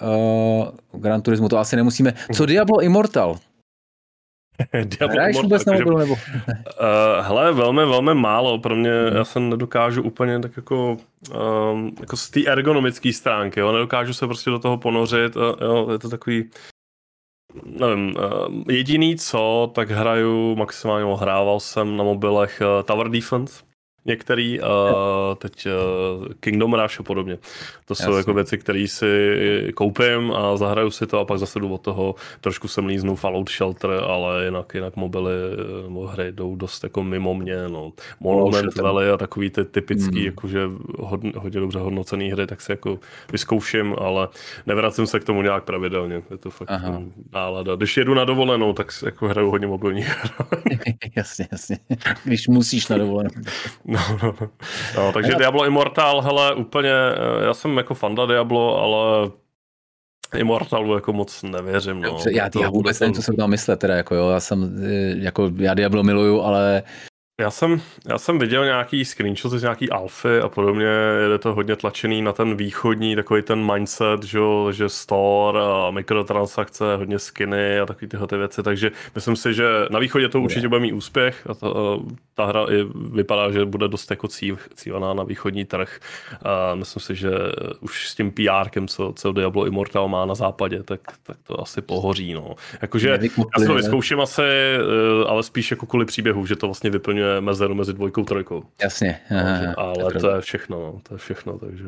uh, 0.94 1.02
Gran 1.02 1.22
Turismo 1.22 1.50
to 1.50 1.58
asi 1.58 1.76
nemusíme. 1.76 2.14
Co 2.34 2.46
Diablo 2.46 2.82
Immortal? 2.82 3.38
Diablo 4.84 5.16
Hraješ 5.16 5.38
Immortal, 5.38 5.78
vůbec 5.78 6.00
nebo? 6.00 6.14
uh, 6.14 6.18
hele, 7.22 7.54
velmi, 7.54 7.86
velmi 7.86 8.14
málo. 8.14 8.60
Pro 8.60 8.76
mě, 8.76 8.92
hmm. 8.92 9.18
já 9.18 9.26
se 9.26 9.40
nedokážu 9.40 10.04
úplně 10.04 10.40
tak 10.40 10.52
jako, 10.58 10.98
um, 11.72 11.96
jako 12.00 12.18
z 12.18 12.30
té 12.30 12.46
ergonomické 12.46 13.14
stránky, 13.14 13.60
jo. 13.60 13.72
nedokážu 13.72 14.14
se 14.14 14.28
prostě 14.28 14.50
do 14.50 14.60
toho 14.60 14.78
ponořit. 14.78 15.36
Uh, 15.36 15.44
jo, 15.62 15.92
je 15.92 16.00
to 16.00 16.10
takový, 16.10 16.50
nevím, 17.64 18.16
uh, 18.16 18.64
jediný 18.70 19.18
co, 19.18 19.72
tak 19.76 19.90
hraju 19.90 20.56
maximálně, 20.56 21.16
hrával 21.16 21.60
jsem 21.60 21.98
na 21.98 22.04
mobilech 22.04 22.62
uh, 22.62 22.84
Tower 22.84 23.10
Defense, 23.10 23.69
některý, 24.06 24.60
uh, 24.60 24.66
teď 25.38 25.68
uh, 25.68 26.28
Kingdom 26.40 26.74
Rush 26.74 27.00
a 27.00 27.04
podobně. 27.04 27.38
To 27.86 27.96
jsou 27.96 28.04
Jasně. 28.04 28.18
jako 28.18 28.34
věci, 28.34 28.58
které 28.58 28.88
si 28.88 29.08
koupím 29.76 30.32
a 30.32 30.58
zahraju 30.58 30.92
si 30.92 31.08
to 31.08 31.20
a 31.20 31.26
pak 31.26 31.40
zase 31.40 31.60
jdu 31.60 31.74
od 31.74 31.82
toho, 31.82 32.16
trošku 32.42 32.68
jsem 32.68 32.86
líznu 32.86 33.16
Fallout 33.16 33.50
Shelter, 33.50 33.90
ale 33.90 34.46
jinak, 34.46 34.74
jinak 34.74 34.96
mobily 34.96 35.32
nebo 35.84 36.08
hry 36.08 36.32
jdou 36.32 36.56
dost 36.56 36.84
jako 36.84 37.04
mimo 37.04 37.34
mě, 37.34 37.68
no. 37.68 37.92
Monument 38.20 38.76
Valley 38.76 39.10
a 39.10 39.18
takový 39.18 39.50
ty 39.50 39.66
typický, 39.66 40.20
mm. 40.20 40.26
jakože 40.26 40.70
hodně, 41.00 41.32
hodně 41.36 41.60
dobře 41.60 41.80
hodnocený 41.80 42.32
hry, 42.32 42.48
tak 42.48 42.62
si 42.62 42.72
jako 42.72 43.00
vyzkouším, 43.32 43.96
ale 43.98 44.28
nevracím 44.66 45.08
se 45.08 45.20
k 45.20 45.24
tomu 45.24 45.42
nějak 45.42 45.64
pravidelně, 45.64 46.22
je 46.32 46.38
to 46.38 46.50
fakt 46.50 46.72
Aha. 46.72 47.02
nálada. 47.34 47.76
Když 47.76 47.98
jedu 47.98 48.14
na 48.14 48.26
dovolenou, 48.26 48.74
tak 48.74 48.88
jako 49.06 49.28
hraju 49.28 49.52
hodně 49.52 49.68
mobilní 49.68 50.06
jasně, 51.16 51.48
jasně. 51.52 51.78
Když 52.24 52.48
musíš 52.48 52.88
na 52.88 52.98
dovolenou. 52.98 53.30
No, 53.90 54.00
no, 54.24 54.36
no. 54.98 55.12
takže 55.12 55.36
Diablo 55.36 55.66
Immortal, 55.66 56.22
hele, 56.22 56.56
úplně, 56.56 56.92
eh, 56.92 57.46
já 57.46 57.54
jsem 57.54 57.78
jako 57.78 57.94
fanda 57.94 58.26
Diablo, 58.26 58.82
ale 58.82 59.32
Immortalu 60.38 60.96
jako 60.96 61.14
moc 61.14 61.44
nevěřím. 61.44 62.02
No. 62.02 62.18
Já, 62.32 62.50
já 62.62 62.70
vůbec 62.70 63.00
nevím, 63.00 63.16
co 63.16 63.22
jsem 63.22 63.36
tam 63.36 63.50
myslet, 63.50 63.80
teda 63.80 63.96
jako 63.96 64.16
jo, 64.16 64.30
já 64.30 64.40
jsem, 64.40 64.84
eh, 64.86 65.16
jako 65.18 65.52
já 65.56 65.74
Diablo 65.74 66.04
miluju, 66.04 66.42
ale 66.42 66.84
já 67.40 67.52
jsem, 67.52 67.82
já 68.10 68.18
jsem 68.18 68.40
viděl 68.40 68.66
nějaký 68.66 69.06
screenshoty 69.06 69.60
z 69.60 69.62
nějaký 69.62 69.90
alfy 69.90 70.40
a 70.40 70.50
podobně, 70.50 70.86
je 71.32 71.38
to 71.38 71.54
hodně 71.54 71.76
tlačený 71.76 72.22
na 72.22 72.34
ten 72.34 72.56
východní, 72.56 73.16
takový 73.16 73.42
ten 73.42 73.74
mindset, 73.74 74.24
že, 74.24 74.40
že 74.72 74.90
store 74.90 75.60
a 75.60 75.92
mikrotransakce, 75.92 76.96
hodně 76.96 77.20
skiny 77.20 77.80
a 77.80 77.86
takové 77.86 78.08
tyhle 78.08 78.28
ty 78.28 78.38
věci, 78.38 78.64
takže 78.64 78.92
myslím 79.16 79.36
si, 79.36 79.54
že 79.54 79.66
na 79.90 80.00
východě 80.00 80.30
to 80.30 80.42
určitě 80.42 80.68
bude 80.68 80.80
mít 80.80 80.94
úspěch 80.94 81.48
a 81.50 81.54
ta, 81.54 81.68
ta 82.40 82.46
hra 82.46 82.66
i 82.70 82.86
vypadá, 83.12 83.52
že 83.52 83.66
bude 83.66 83.88
dost 83.88 84.12
jako 84.12 84.28
cív, 84.28 84.70
cívaná 84.74 85.14
na 85.14 85.24
východní 85.24 85.66
trh. 85.66 86.00
A 86.44 86.76
myslím 86.76 87.02
si, 87.02 87.16
že 87.16 87.32
už 87.80 88.10
s 88.10 88.16
tím 88.16 88.32
PR, 88.32 88.70
co, 88.88 89.14
co 89.16 89.32
Diablo 89.32 89.66
Immortal 89.66 90.08
má 90.08 90.26
na 90.26 90.36
západě, 90.36 90.84
tak, 90.84 91.02
tak 91.24 91.38
to 91.48 91.62
asi 91.62 91.82
pohoří. 91.82 92.34
No. 92.34 92.56
Jakože 92.82 93.10
já 93.10 93.18
si 93.60 93.68
to 93.68 93.74
vyzkouším 93.74 94.20
asi, 94.20 94.42
eh, 94.42 95.28
ale 95.28 95.44
spíš 95.44 95.72
jako 95.72 95.86
kvůli 95.86 96.06
příběhu, 96.06 96.46
že 96.46 96.56
to 96.56 96.68
vlastně 96.68 96.90
vyplňuje 96.90 97.29
mezeru 97.40 97.76
mezi 97.76 97.94
dvojkou 97.94 98.22
a 98.22 98.26
trojkou. 98.26 98.64
Jasně. 98.82 99.20
Aha, 99.30 99.74
ale 99.78 100.14
to, 100.14 100.20
to 100.20 100.36
je 100.36 100.42
všechno, 100.42 100.80
no, 100.80 101.02
to 101.04 101.14
je 101.14 101.18
všechno, 101.18 101.60
takže... 101.60 101.86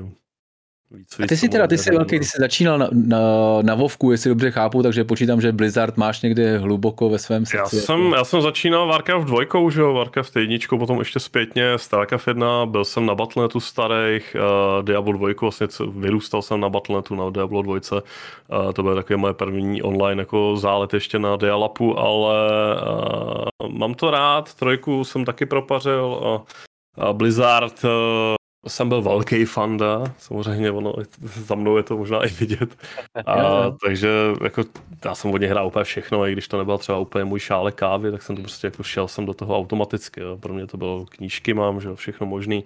Víc, 0.93 1.19
a 1.23 1.27
ty 1.27 1.37
jsi 1.37 1.49
teda, 1.49 1.67
ty 1.67 1.77
jsi 1.77 1.91
velký, 1.91 2.19
ty 2.19 2.25
jsi 2.25 2.37
začínal 2.39 2.77
na, 2.77 2.89
na, 2.91 3.19
na 3.61 3.75
Vovku, 3.75 4.11
jestli 4.11 4.29
dobře 4.29 4.51
chápu, 4.51 4.83
takže 4.83 5.03
počítám, 5.03 5.41
že 5.41 5.51
Blizzard 5.51 5.97
máš 5.97 6.21
někde 6.21 6.57
hluboko 6.57 7.09
ve 7.09 7.19
svém 7.19 7.45
srdci. 7.45 7.75
Já 7.75 7.81
jsem, 7.81 8.13
já 8.13 8.23
jsem 8.23 8.41
začínal 8.41 8.87
Warcraft 8.87 9.27
2, 9.27 9.69
že 9.69 9.81
jo, 9.81 9.93
Warcraft 9.93 10.35
1, 10.35 10.57
potom 10.69 10.99
ještě 10.99 11.19
zpětně 11.19 11.77
Starcraft 11.77 12.27
1, 12.27 12.65
byl 12.65 12.85
jsem 12.85 13.05
na 13.05 13.15
Battle.netu 13.15 13.59
starých, 13.59 14.35
uh, 14.35 14.85
Diablo 14.85 15.13
2, 15.13 15.29
vlastně 15.41 15.67
vyrůstal 15.91 16.41
jsem 16.41 16.59
na 16.59 16.69
Battle.netu 16.69 17.15
na 17.15 17.29
Diablo 17.29 17.61
2, 17.61 17.73
uh, 17.73 17.99
to 18.73 18.83
byly 18.83 18.95
takové 18.95 19.17
moje 19.17 19.33
první 19.33 19.81
online 19.81 20.21
jako 20.21 20.57
zálet 20.57 20.93
ještě 20.93 21.19
na 21.19 21.35
Dialapu, 21.35 21.99
ale 21.99 22.35
uh, 23.61 23.69
mám 23.69 23.93
to 23.93 24.11
rád, 24.11 24.53
trojku 24.53 25.03
jsem 25.03 25.25
taky 25.25 25.45
propařil 25.45 26.21
a, 26.25 26.43
a 27.01 27.13
Blizzard 27.13 27.83
uh, 27.83 27.89
jsem 28.67 28.89
byl 28.89 29.01
velký 29.01 29.45
fanda, 29.45 30.03
samozřejmě 30.17 30.71
ono, 30.71 30.93
za 31.19 31.55
mnou 31.55 31.77
je 31.77 31.83
to 31.83 31.97
možná 31.97 32.25
i 32.25 32.27
vidět. 32.27 32.77
A, 33.25 33.71
takže 33.85 34.09
jako, 34.43 34.63
já 35.05 35.15
jsem 35.15 35.31
od 35.31 35.37
něj 35.37 35.49
hrál 35.49 35.67
úplně 35.67 35.83
všechno, 35.83 36.27
i 36.27 36.31
když 36.31 36.47
to 36.47 36.57
nebyl 36.57 36.77
třeba 36.77 36.97
úplně 36.97 37.25
můj 37.25 37.39
šále 37.39 37.71
kávy, 37.71 38.11
tak 38.11 38.21
jsem 38.21 38.35
to 38.35 38.41
prostě 38.41 38.67
jako 38.67 38.83
šel 38.83 39.07
jsem 39.07 39.25
do 39.25 39.33
toho 39.33 39.57
automaticky. 39.57 40.21
Jo. 40.21 40.37
Pro 40.37 40.53
mě 40.53 40.67
to 40.67 40.77
bylo 40.77 41.05
knížky 41.05 41.53
mám, 41.53 41.81
že 41.81 41.95
všechno 41.95 42.27
možný, 42.27 42.63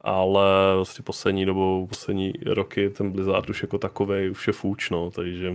ale 0.00 0.76
vlastně 0.76 1.02
poslední 1.02 1.46
dobou, 1.46 1.86
poslední 1.86 2.32
roky 2.46 2.90
ten 2.90 3.10
Blizzard 3.10 3.50
už 3.50 3.62
jako 3.62 3.78
takový 3.78 4.30
už 4.30 4.46
je 4.46 4.52
fůč, 4.52 4.90
no, 4.90 5.10
takže 5.10 5.54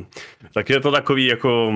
tak 0.54 0.70
je 0.70 0.80
to 0.80 0.92
takový 0.92 1.26
jako 1.26 1.74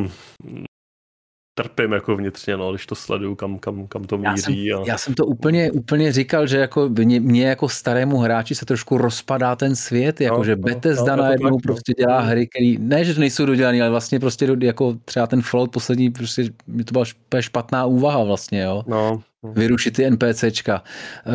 trpím 1.58 1.92
jako 1.92 2.16
vnitřně, 2.16 2.58
no, 2.58 2.72
když 2.72 2.86
to 2.86 2.96
sleduju, 2.96 3.36
kam, 3.36 3.60
kam, 3.60 3.88
kam 3.88 4.04
to 4.04 4.18
míří. 4.18 4.66
Já 4.66 4.78
jsem, 4.78 4.84
a... 4.84 4.88
já 4.88 4.98
jsem 4.98 5.14
to 5.14 5.26
úplně, 5.26 5.72
úplně 5.72 6.12
říkal, 6.12 6.48
že 6.48 6.58
jako 6.58 6.90
mě, 6.90 7.20
mě, 7.20 7.48
jako 7.48 7.70
starému 7.70 8.18
hráči 8.18 8.56
se 8.56 8.66
trošku 8.66 8.98
rozpadá 8.98 9.56
ten 9.56 9.76
svět, 9.76 10.22
jako 10.22 10.38
no, 10.38 10.44
že 10.44 10.56
no, 10.56 10.62
Bethesda 10.62 11.16
no, 11.16 11.24
najednou 11.24 11.50
no. 11.50 11.58
prostě 11.64 11.94
dělá 11.98 12.20
hry, 12.20 12.48
který, 12.48 12.78
ne, 12.78 13.06
že 13.06 13.14
to 13.14 13.20
nejsou 13.20 13.46
dodělané, 13.46 13.82
ale 13.82 13.90
vlastně 13.90 14.20
prostě 14.20 14.48
jako 14.62 14.98
třeba 15.06 15.28
ten 15.28 15.42
Fallout 15.42 15.72
poslední, 15.72 16.10
prostě 16.10 16.44
mi 16.68 16.84
to 16.84 16.92
byla 16.92 17.06
špatná 17.42 17.86
úvaha 17.86 18.24
vlastně, 18.24 18.62
jo. 18.62 18.84
No, 18.88 19.22
vyrušit 19.54 19.92
ty 19.92 20.10
NPCčka. 20.10 20.84
Uh, 21.26 21.34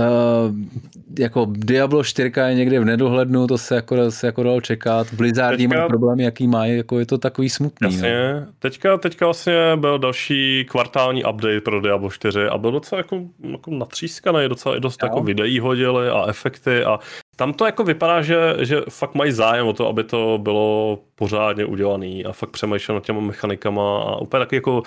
jako 1.18 1.46
Diablo 1.50 2.04
4 2.04 2.32
je 2.46 2.54
někde 2.54 2.80
v 2.80 2.84
nedohlednu, 2.84 3.46
to 3.46 3.58
se 3.58 3.74
jako, 3.74 4.10
se 4.10 4.26
jako 4.26 4.42
dalo 4.42 4.60
čekat. 4.60 5.14
Blizzard 5.14 5.56
teďka, 5.56 5.80
má 5.80 5.88
problémy, 5.88 6.22
jaký 6.22 6.48
mají, 6.48 6.76
jako 6.76 6.98
je 6.98 7.06
to 7.06 7.18
takový 7.18 7.50
smutný. 7.50 7.92
Jasně, 7.92 8.32
no. 8.40 8.52
teďka, 8.58 8.96
teďka 8.96 9.26
vlastně 9.26 9.76
byl 9.76 9.98
další 9.98 10.66
kvartální 10.70 11.24
update 11.24 11.60
pro 11.60 11.80
Diablo 11.80 12.10
4 12.10 12.46
a 12.46 12.58
byl 12.58 12.72
docela 12.72 12.98
jako, 12.98 13.20
jako 13.50 13.70
natřískaný, 13.70 14.48
docela 14.48 14.76
i 14.76 14.80
dost 14.80 15.02
jo. 15.02 15.06
jako 15.06 15.22
videí 15.22 15.58
hodili 15.58 16.08
a 16.08 16.24
efekty 16.28 16.84
a 16.84 16.98
tam 17.36 17.52
to 17.52 17.66
jako 17.66 17.84
vypadá, 17.84 18.22
že, 18.22 18.56
že 18.60 18.80
fakt 18.88 19.14
mají 19.14 19.32
zájem 19.32 19.66
o 19.66 19.72
to, 19.72 19.88
aby 19.88 20.04
to 20.04 20.38
bylo 20.42 20.98
pořádně 21.14 21.64
udělaný 21.64 22.24
a 22.24 22.32
fakt 22.32 22.50
přemýšlel 22.50 22.94
nad 22.94 23.04
těma 23.04 23.20
mechanikama 23.20 24.02
a 24.02 24.16
úplně 24.16 24.38
taky 24.38 24.56
jako 24.56 24.82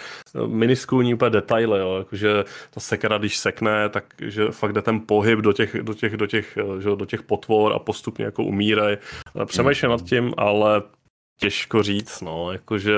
miniskulní 0.47 1.13
úplně 1.13 1.29
detaily, 1.29 1.79
jo, 1.79 1.95
jakože 1.97 2.43
ta 2.69 2.79
sekera, 2.79 3.17
když 3.17 3.37
sekne, 3.37 3.89
tak 3.89 4.05
že 4.21 4.45
fakt 4.51 4.73
jde 4.73 4.81
ten 4.81 4.99
pohyb 4.99 5.39
do 5.39 5.53
těch, 5.53 5.75
do 5.81 5.93
těch, 5.93 6.17
do 6.17 6.27
těch, 6.27 6.57
že, 6.79 6.89
do 6.95 7.05
těch 7.05 7.23
potvor 7.23 7.73
a 7.73 7.79
postupně 7.79 8.25
jako 8.25 8.43
umírají. 8.43 8.97
Přemýšlel 9.45 9.91
nad 9.91 10.01
tím, 10.01 10.33
ale 10.37 10.81
těžko 11.39 11.83
říct, 11.83 12.21
no, 12.21 12.51
jakože 12.51 12.95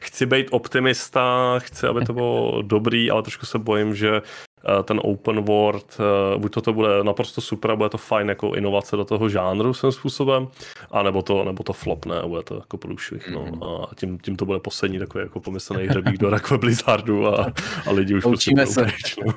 chci 0.00 0.26
být 0.26 0.46
optimista, 0.50 1.54
chci, 1.58 1.86
aby 1.86 2.04
to 2.04 2.12
bylo 2.12 2.62
dobrý, 2.62 3.10
ale 3.10 3.22
trošku 3.22 3.46
se 3.46 3.58
bojím, 3.58 3.94
že 3.94 4.22
Eh, 4.22 4.49
ten 4.84 5.00
open 5.02 5.40
world, 5.40 6.00
eh, 6.00 6.38
buď 6.38 6.52
to, 6.52 6.60
to 6.60 6.72
bude 6.72 7.04
naprosto 7.04 7.40
super, 7.40 7.76
bude 7.76 7.88
to 7.88 7.98
fajn 7.98 8.28
jako 8.28 8.54
inovace 8.54 8.96
do 8.96 9.04
toho 9.04 9.28
žánru 9.28 9.74
svým 9.74 9.92
způsobem, 9.92 10.48
a 10.90 11.02
nebo 11.02 11.22
to, 11.22 11.44
nebo 11.44 11.62
to 11.62 11.72
flopne, 11.72 12.22
bude 12.26 12.42
to 12.42 12.54
jako 12.54 12.78
průšvih, 12.78 13.30
no. 13.30 13.44
Mm. 13.44 13.62
A 13.62 13.94
tím, 13.94 14.18
tím 14.18 14.36
to 14.36 14.44
bude 14.44 14.60
poslední 14.60 14.98
takový 14.98 15.24
jako 15.24 15.40
pomyslný 15.40 15.86
hřebík 15.86 16.18
do 16.18 16.30
rakve 16.30 16.58
Blizzardu 16.58 17.26
a, 17.26 17.52
a 17.86 17.90
lidi 17.92 18.14
už 18.14 18.22
prostě 18.24 18.50
Učíme 18.50 18.66
se. 18.66 18.82
Pryč, 18.82 19.16
no. 19.26 19.32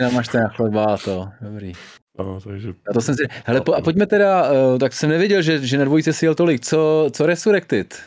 no 0.00 0.10
máš 0.10 0.28
ten 0.28 0.48
chleba 0.48 0.84
a 0.84 0.96
to, 0.96 1.28
dobrý. 1.40 1.72
No, 2.18 2.40
takže... 2.40 2.74
A 2.90 2.92
to 2.92 3.00
jsem 3.00 3.14
si... 3.14 3.22
Hele, 3.44 3.60
po, 3.60 3.74
a 3.74 3.80
pojďme 3.80 4.06
teda, 4.06 4.52
uh, 4.52 4.78
tak 4.78 4.92
jsem 4.92 5.10
nevěděl, 5.10 5.42
že, 5.42 5.66
že 5.66 5.78
na 5.78 5.84
dvojice 5.84 6.12
si 6.12 6.26
jel 6.26 6.34
tolik. 6.34 6.60
Co, 6.60 7.10
co 7.12 7.26
Resurrected? 7.26 8.04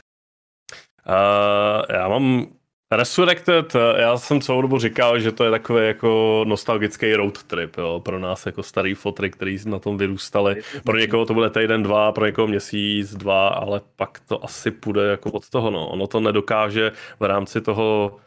Uh, 1.09 1.95
já 1.97 2.07
mám 2.07 2.47
Resurrected, 2.91 3.73
já 3.97 4.17
jsem 4.17 4.41
celou 4.41 4.61
dobu 4.61 4.79
říkal, 4.79 5.19
že 5.19 5.31
to 5.31 5.43
je 5.43 5.51
takový 5.51 5.88
jako 5.88 6.43
nostalgický 6.47 7.13
road 7.13 7.43
trip 7.43 7.77
jo, 7.77 8.01
pro 8.05 8.19
nás 8.19 8.45
jako 8.45 8.63
starý 8.63 8.93
fotry, 8.93 9.29
který 9.29 9.57
na 9.65 9.79
tom 9.79 9.97
vyrůstali. 9.97 10.61
Pro 10.83 10.97
někoho 10.97 11.25
to 11.25 11.33
bude 11.33 11.49
týden, 11.49 11.83
dva, 11.83 12.11
pro 12.11 12.25
někoho 12.25 12.47
měsíc, 12.47 13.15
dva, 13.15 13.47
ale 13.47 13.81
pak 13.95 14.19
to 14.19 14.45
asi 14.45 14.71
půjde 14.71 15.01
jako 15.07 15.31
od 15.31 15.49
toho. 15.49 15.71
No. 15.71 15.88
Ono 15.88 16.07
to 16.07 16.19
nedokáže 16.19 16.91
v 17.19 17.23
rámci 17.23 17.61
toho 17.61 18.17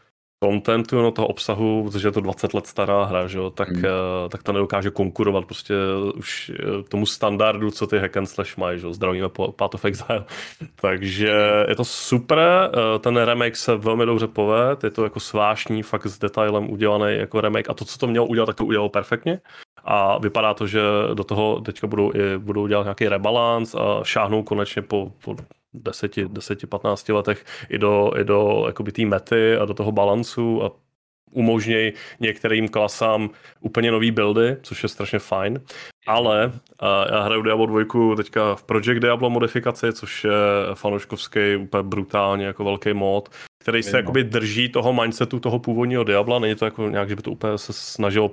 contentu, 0.44 1.02
no 1.02 1.10
toho 1.10 1.28
obsahu, 1.28 1.84
protože 1.84 2.08
je 2.08 2.12
to 2.12 2.20
20 2.20 2.54
let 2.54 2.66
stará 2.66 3.04
hra, 3.04 3.26
že 3.26 3.38
jo, 3.38 3.50
tak, 3.50 3.68
hmm. 3.68 3.84
uh, 3.84 4.28
tak 4.28 4.42
to 4.42 4.52
nedokáže 4.52 4.90
konkurovat 4.90 5.44
prostě 5.44 5.74
už 6.16 6.50
uh, 6.50 6.82
tomu 6.82 7.06
standardu, 7.06 7.70
co 7.70 7.86
ty 7.86 7.98
hack 7.98 8.16
and 8.16 8.26
slash 8.26 8.56
mají, 8.56 8.78
že 8.78 8.86
jo, 8.86 8.92
zdravíme 8.92 9.28
po 9.28 9.52
Path 9.52 9.74
of 9.74 9.84
Exile. 9.84 10.24
Takže 10.80 11.32
je 11.68 11.76
to 11.76 11.84
super, 11.84 12.38
ten 13.00 13.16
remake 13.16 13.56
se 13.56 13.76
velmi 13.76 14.06
dobře 14.06 14.26
poved, 14.26 14.84
je 14.84 14.90
to 14.90 15.04
jako 15.04 15.20
svášní, 15.20 15.82
fakt 15.82 16.06
s 16.06 16.18
detailem 16.18 16.70
udělaný 16.70 17.16
jako 17.16 17.40
remake 17.40 17.70
a 17.70 17.74
to, 17.74 17.84
co 17.84 17.98
to 17.98 18.06
mělo 18.06 18.26
udělat, 18.26 18.46
tak 18.46 18.56
to 18.56 18.64
udělalo 18.64 18.88
perfektně. 18.88 19.40
A 19.84 20.18
vypadá 20.18 20.54
to, 20.54 20.66
že 20.66 20.80
do 21.14 21.24
toho 21.24 21.60
teďka 21.60 21.86
budou, 21.86 22.12
i, 22.14 22.38
budou 22.38 22.66
dělat 22.66 22.82
nějaký 22.82 23.08
rebalance 23.08 23.78
a 23.78 24.00
šáhnou 24.04 24.42
konečně 24.42 24.82
po, 24.82 25.12
po 25.24 25.36
10, 25.74 26.18
10 26.28 26.66
15 26.66 27.08
letech 27.08 27.44
i 27.68 27.78
do, 27.78 28.10
i 28.16 28.24
do 28.24 28.64
jakoby 28.66 28.92
té 28.92 29.02
mety 29.02 29.56
a 29.56 29.64
do 29.64 29.74
toho 29.74 29.92
balancu 29.92 30.64
a 30.64 30.72
umožnějí 31.30 31.92
některým 32.20 32.68
klasám 32.68 33.30
úplně 33.60 33.90
nový 33.90 34.10
buildy, 34.10 34.56
což 34.62 34.82
je 34.82 34.88
strašně 34.88 35.18
fajn. 35.18 35.60
Ale 36.06 36.52
já 37.10 37.20
hraju 37.20 37.42
Diablo 37.42 37.66
2 37.66 38.16
teďka 38.16 38.54
v 38.54 38.62
Project 38.62 39.00
Diablo 39.00 39.30
modifikaci, 39.30 39.92
což 39.92 40.24
je 40.24 40.30
fanouškovský 40.74 41.56
úplně 41.56 41.82
brutálně 41.82 42.46
jako 42.46 42.64
velký 42.64 42.92
mod, 42.92 43.28
který 43.58 43.82
se 43.82 43.96
jakoby 43.96 44.24
drží 44.24 44.68
toho 44.68 44.92
mindsetu 44.92 45.40
toho 45.40 45.58
původního 45.58 46.04
Diabla, 46.04 46.38
není 46.38 46.54
to 46.54 46.64
jako 46.64 46.88
nějak, 46.88 47.08
že 47.08 47.16
by 47.16 47.22
to 47.22 47.30
úplně 47.30 47.58
se 47.58 47.72
snažilo 47.72 48.30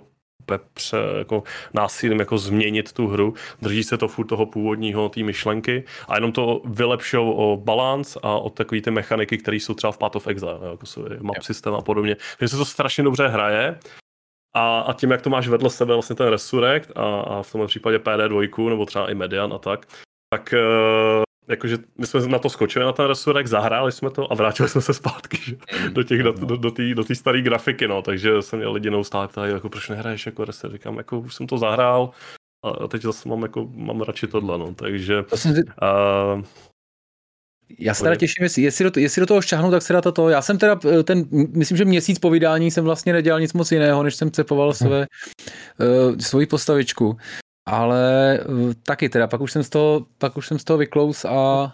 pře, 0.74 0.98
jako 1.18 1.44
násilím 1.74 2.20
jako 2.20 2.38
změnit 2.38 2.94
tu 2.94 3.08
hru. 3.08 3.34
Drží 3.62 3.84
se 3.84 3.98
to 3.98 4.08
furt 4.08 4.26
toho 4.26 4.46
původního, 4.46 5.10
té 5.10 5.24
myšlenky 5.24 5.84
a 6.08 6.16
jenom 6.16 6.32
to 6.32 6.62
vylepšou 6.66 7.32
o 7.32 7.58
balans 7.58 8.18
a 8.24 8.38
o 8.38 8.50
takové 8.50 8.82
ty 8.82 8.92
mechaniky, 8.92 9.38
které 9.38 9.58
jsou 9.58 9.74
třeba 9.74 9.92
v 9.92 9.98
Path 9.98 10.16
of 10.16 10.28
Exile, 10.28 10.60
jako 10.72 10.86
jsou 10.86 11.06
map 11.22 11.42
systém 11.42 11.74
a 11.74 11.82
podobně. 11.82 12.18
Takže 12.40 12.50
se 12.50 12.58
to 12.58 12.66
strašně 12.66 13.04
dobře 13.04 13.28
hraje 13.28 13.80
a, 14.54 14.80
a 14.80 14.94
tím, 14.94 15.12
jak 15.12 15.22
to 15.22 15.30
máš 15.30 15.48
vedle 15.48 15.70
sebe 15.70 15.94
vlastně 15.94 16.16
ten 16.16 16.28
Resurrect 16.28 16.92
a, 16.96 17.20
a 17.20 17.44
v 17.44 17.52
tomhle 17.52 17.68
případě 17.68 17.98
PD2 17.98 18.70
nebo 18.70 18.86
třeba 18.86 19.12
i 19.12 19.16
Median 19.16 19.54
a 19.54 19.58
tak, 19.58 19.86
tak 20.34 20.54
uh, 20.54 21.27
jakože 21.50 21.78
my 21.98 22.08
jsme 22.08 22.28
na 22.28 22.40
to 22.40 22.50
skočili 22.50 22.86
na 22.86 22.92
ten 22.92 23.06
Resurrect, 23.06 23.50
zahráli 23.50 23.92
jsme 23.92 24.10
to 24.10 24.32
a 24.32 24.36
vrátili 24.36 24.70
jsme 24.70 24.82
se 24.82 24.94
zpátky 24.94 25.38
že? 25.42 25.56
Mm. 25.84 25.94
do 25.94 26.04
těch, 26.04 26.24
do, 26.24 26.32
do, 26.32 26.58
do 26.58 26.72
té 26.72 26.96
do 26.96 27.04
staré 27.14 27.42
grafiky, 27.42 27.88
no, 27.88 28.02
takže 28.02 28.42
jsem 28.42 28.60
měl 28.60 28.74
lidi 28.74 28.90
neustále 28.90 29.28
ptali, 29.28 29.52
jako 29.52 29.70
proč 29.70 29.90
nehraješ 29.90 30.26
jako 30.26 30.46
Resurrect, 30.46 30.74
říkám, 30.74 30.98
jako 30.98 31.20
už 31.20 31.36
jsem 31.36 31.48
to 31.48 31.58
zahrál 31.58 32.12
a 32.64 32.88
teď 32.88 33.02
zase 33.02 33.30
mám, 33.30 33.44
jako, 33.44 33.70
mám 33.74 34.02
radši 34.02 34.28
tohle, 34.28 34.58
no, 34.58 34.74
takže... 34.74 35.24
To 35.24 35.38
jsem... 35.38 35.52
Uh, 35.52 36.44
já 37.80 37.94
se 37.94 38.04
teda 38.04 38.16
těším, 38.16 38.44
jestli, 38.44 38.62
jestli, 38.62 38.84
do, 38.84 38.92
jestli 39.02 39.20
do 39.20 39.26
toho 39.26 39.42
šťahnu, 39.42 39.72
tak 39.72 39.82
se 39.82 39.94
dá 39.94 40.02
to. 40.02 40.30
Já 40.30 40.42
jsem 40.42 40.58
teda 40.58 40.80
eh, 41.00 41.04
ten, 41.04 41.26
myslím, 41.32 41.78
že 41.78 41.86
měsíc 41.86 42.20
po 42.20 42.30
vydání 42.30 42.72
jsem 42.72 42.84
vlastně 42.84 43.14
nedělal 43.14 43.40
nic 43.40 43.54
moc 43.54 43.72
jiného, 43.72 44.04
než 44.04 44.16
jsem 44.16 44.32
cepoval 44.32 44.70
hm. 44.70 44.74
své, 44.74 45.08
uh, 45.80 46.18
svoji 46.18 46.46
postavičku. 46.46 47.18
Ale 47.68 48.40
uh, 48.48 48.72
taky 48.84 49.10
teda, 49.10 49.28
pak 49.28 49.42
už 49.42 49.52
jsem 49.52 49.64
z 49.64 49.70
toho, 49.70 50.06
pak 50.18 50.38
už 50.38 50.48
jsem 50.48 50.60
z 50.60 50.64
toho 50.64 50.78
vyklous 50.78 51.26
a 51.26 51.74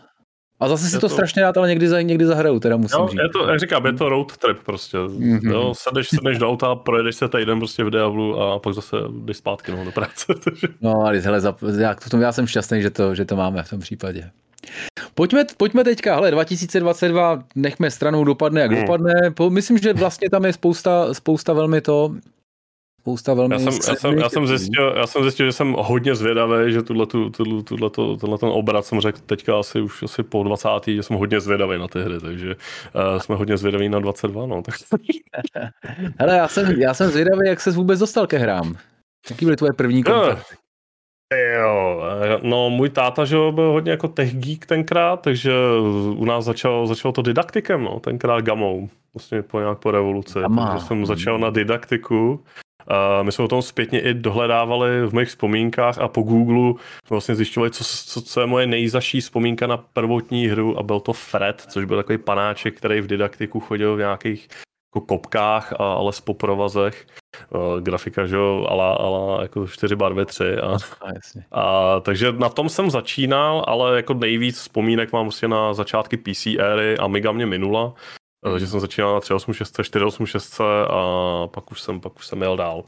a 0.60 0.68
zase 0.68 0.86
si 0.86 0.96
to, 0.96 1.00
to 1.00 1.10
strašně 1.10 1.42
rád, 1.42 1.58
ale 1.58 1.70
někdy, 1.70 1.88
za, 1.88 2.02
někdy 2.02 2.26
zahraju, 2.26 2.60
teda 2.60 2.78
musím 2.78 3.00
jo, 3.00 3.08
říct. 3.08 3.20
Je 3.24 3.30
to, 3.30 3.48
jak 3.48 3.60
říkám, 3.60 3.86
je 3.86 3.94
to 3.94 4.10
road 4.10 4.38
trip 4.38 4.58
prostě. 4.66 4.98
Mm-hmm. 4.98 5.52
Jo, 5.52 5.74
sedeš, 5.78 6.10
sedeš 6.10 6.38
do 6.38 6.50
auta, 6.50 6.76
projedeš 6.76 7.16
se 7.16 7.30
týden 7.30 7.60
prostě 7.60 7.84
v 7.84 7.90
Diablu 7.90 8.42
a 8.42 8.60
pak 8.60 8.74
zase 8.74 8.98
jdeš 9.26 9.38
zpátky 9.38 9.72
no, 9.72 9.86
do 9.86 9.92
práce. 9.92 10.34
no, 10.82 11.02
ale 11.06 11.20
hele, 11.20 11.42
za, 11.42 11.56
já, 11.80 11.96
tom 11.96 12.22
já 12.22 12.32
jsem 12.32 12.48
šťastný, 12.48 12.82
že 12.82 12.90
to, 12.90 13.16
že 13.16 13.26
to 13.26 13.36
máme 13.36 13.64
v 13.64 13.70
tom 13.70 13.80
případě. 13.80 14.30
Pojďme, 15.16 15.46
pojďme 15.58 15.84
teďka, 15.84 16.16
hele, 16.16 16.32
2022 16.32 17.44
nechme 17.56 17.92
stranou, 17.92 18.24
dopadne 18.24 18.62
jak 18.62 18.72
hmm. 18.72 18.82
dopadne. 18.82 19.14
Myslím, 19.50 19.78
že 19.78 19.94
vlastně 19.94 20.30
tam 20.30 20.46
je 20.46 20.54
spousta, 20.54 21.14
spousta 21.14 21.54
velmi 21.54 21.82
to, 21.82 22.16
spousta 23.04 23.34
velmi... 23.34 23.56
Já 23.56 23.60
jsem, 23.60 23.74
já 23.88 23.96
jsem, 23.96 24.18
já 24.18 24.30
jsem, 24.30 24.48
zjistil, 24.48 24.94
já 24.98 25.08
jsem 25.08 25.22
zjistil, 25.24 25.46
že 25.46 25.52
jsem 25.52 25.76
hodně 25.80 26.16
zvědavý, 26.16 26.74
že 26.74 26.82
tuhle, 26.82 27.06
tuhle, 27.06 27.64
tuhle, 27.64 27.90
tuhle 27.90 28.38
ten 28.38 28.50
obrat 28.50 28.86
jsem 28.86 29.02
řekl 29.02 29.20
teďka 29.26 29.60
asi 29.60 29.82
už 29.82 30.04
asi 30.04 30.24
po 30.24 30.44
20. 30.44 30.68
že 30.88 31.04
jsem 31.04 31.18
hodně 31.18 31.40
zvědavý 31.40 31.80
na 31.80 31.88
ty 31.88 32.04
hry, 32.04 32.20
takže 32.20 32.56
uh, 32.56 33.20
jsme 33.20 33.36
hodně 33.36 33.58
zvědaví 33.58 33.90
na 33.90 34.00
22, 34.00 34.46
no. 34.46 34.62
Tak... 34.62 34.76
Hele, 36.20 36.38
já 36.38 36.48
jsem, 36.48 36.82
já 36.82 36.94
jsem 36.94 37.10
zvědavý, 37.10 37.48
jak 37.48 37.62
se 37.62 37.72
vůbec 37.72 38.00
dostal 38.00 38.28
ke 38.28 38.38
hrám. 38.38 38.76
Jaký 39.30 39.46
byly 39.46 39.58
tvoje 39.58 39.74
první 39.74 40.04
kontakty? 40.04 40.56
Jo, 41.56 42.04
no 42.44 42.70
můj 42.70 42.90
táta, 42.90 43.26
že 43.26 43.36
byl 43.52 43.72
hodně 43.72 43.92
jako 43.92 44.08
tech 44.08 44.36
geek 44.36 44.66
tenkrát, 44.66 45.22
takže 45.22 45.54
u 46.16 46.26
nás 46.26 46.46
začal, 46.46 46.88
začalo 46.88 47.12
to 47.12 47.22
didaktikem, 47.22 47.84
no, 47.84 48.00
tenkrát 48.00 48.42
gamou, 48.42 48.90
vlastně 49.14 49.42
po 49.42 49.60
nějak 49.60 49.80
po 49.80 49.92
revoluci, 49.92 50.40
Gama. 50.40 50.68
takže 50.68 50.86
jsem 50.86 51.06
začal 51.06 51.40
na 51.40 51.50
didaktiku. 51.50 52.44
A 52.88 53.24
my 53.24 53.32
jsme 53.32 53.46
o 53.46 53.48
tom 53.48 53.62
zpětně 53.62 54.02
i 54.02 54.14
dohledávali 54.14 55.08
v 55.08 55.14
mých 55.14 55.28
vzpomínkách 55.28 55.98
a 55.98 56.08
po 56.08 56.22
Google 56.22 56.74
vlastně 57.10 57.36
zjišťovali, 57.36 57.72
co, 57.72 57.84
co, 57.84 58.22
co 58.22 58.42
je 58.42 58.48
moje 58.48 58.68
nejzaší 58.68 59.22
vzpomínka 59.22 59.68
na 59.68 59.78
prvotní 59.78 60.48
hru 60.48 60.80
a 60.80 60.84
byl 60.84 61.00
to 61.00 61.14
Fred, 61.14 61.62
což 61.70 61.86
byl 61.86 61.98
takový 61.98 62.18
panáček, 62.18 62.78
který 62.78 63.02
v 63.02 63.08
didaktiku 63.08 63.60
chodil 63.60 63.96
v 63.96 64.00
nějakých 64.00 64.48
jako 64.96 65.06
kopkách, 65.06 65.74
a, 65.74 65.94
ale 65.94 66.14
s 66.14 66.22
poprovazech. 66.22 67.06
Uh, 67.50 67.82
grafika, 67.82 68.26
že 68.26 68.36
jo, 68.36 68.66
ala, 68.70 68.94
ala 68.94 69.42
jako 69.42 69.68
čtyři 69.68 69.96
barvy, 69.96 70.26
tři. 70.26 70.58
A, 70.58 70.78
a, 71.02 71.14
jasně. 71.14 71.46
a, 71.52 72.00
takže 72.00 72.32
na 72.32 72.50
tom 72.50 72.70
jsem 72.70 72.92
začínal, 72.92 73.64
ale 73.68 73.96
jako 73.96 74.14
nejvíc 74.14 74.58
vzpomínek 74.58 75.14
mám 75.14 75.26
prostě 75.26 75.48
na 75.48 75.74
začátky 75.74 76.18
PC 76.18 76.46
éry, 76.46 76.98
Amiga 76.98 77.32
mě 77.32 77.46
minula, 77.46 77.94
mm. 78.46 78.60
že 78.60 78.68
jsem 78.68 78.80
začínal 78.80 79.14
na 79.14 79.20
386, 79.20 79.72
486 79.84 80.62
a 80.90 81.48
pak 81.48 81.72
už 81.72 81.82
jsem, 81.82 82.00
pak 82.00 82.16
už 82.16 82.28
jsem 82.28 82.42
jel 82.42 82.58
dál. 82.58 82.84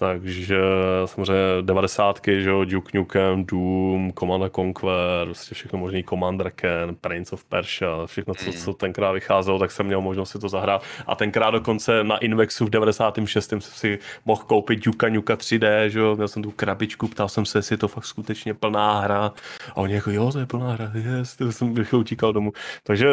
Takže 0.00 0.60
samozřejmě 1.04 1.62
devadesátky, 1.62 2.42
že 2.42 2.50
jo, 2.50 2.64
Duke 2.64 2.98
Nukem, 2.98 3.44
Doom, 3.44 4.12
Command 4.18 4.54
Conquer, 4.54 5.24
prostě 5.24 5.54
všechno 5.54 5.78
možný 5.78 6.04
Commander 6.04 6.50
Ken, 6.50 6.94
Prince 7.00 7.34
of 7.34 7.44
Persia, 7.44 8.06
všechno, 8.06 8.34
co, 8.34 8.52
co 8.52 8.72
tenkrát 8.72 9.12
vycházelo, 9.12 9.58
tak 9.58 9.70
jsem 9.70 9.86
měl 9.86 10.00
možnost 10.00 10.30
si 10.30 10.38
to 10.38 10.48
zahrát. 10.48 10.82
A 11.06 11.14
tenkrát 11.14 11.50
dokonce 11.50 12.04
na 12.04 12.16
Invexu 12.16 12.66
v 12.66 12.70
96. 12.70 13.48
jsem 13.48 13.60
si 13.60 13.98
mohl 14.24 14.42
koupit 14.42 14.84
Duke 14.84 15.10
Nuka 15.10 15.34
3D, 15.34 15.86
že 15.86 15.98
jo, 15.98 16.16
měl 16.16 16.28
jsem 16.28 16.42
tu 16.42 16.50
krabičku, 16.50 17.08
ptal 17.08 17.28
jsem 17.28 17.46
se, 17.46 17.58
jestli 17.58 17.74
je 17.74 17.78
to 17.78 17.88
fakt 17.88 18.06
skutečně 18.06 18.54
plná 18.54 19.00
hra. 19.00 19.32
A 19.70 19.76
oni 19.76 19.94
jako, 19.94 20.10
jo, 20.10 20.32
to 20.32 20.38
je 20.38 20.46
plná 20.46 20.72
hra, 20.72 20.92
yes, 20.94 21.36
to 21.36 21.52
jsem 21.52 21.74
utíkal 21.92 22.32
domů. 22.32 22.52
Takže 22.82 23.08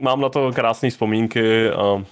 mám 0.00 0.20
na 0.20 0.28
to 0.28 0.52
krásné 0.52 0.90
vzpomínky 0.90 1.70
a 1.70 1.92
uh, 1.92 2.02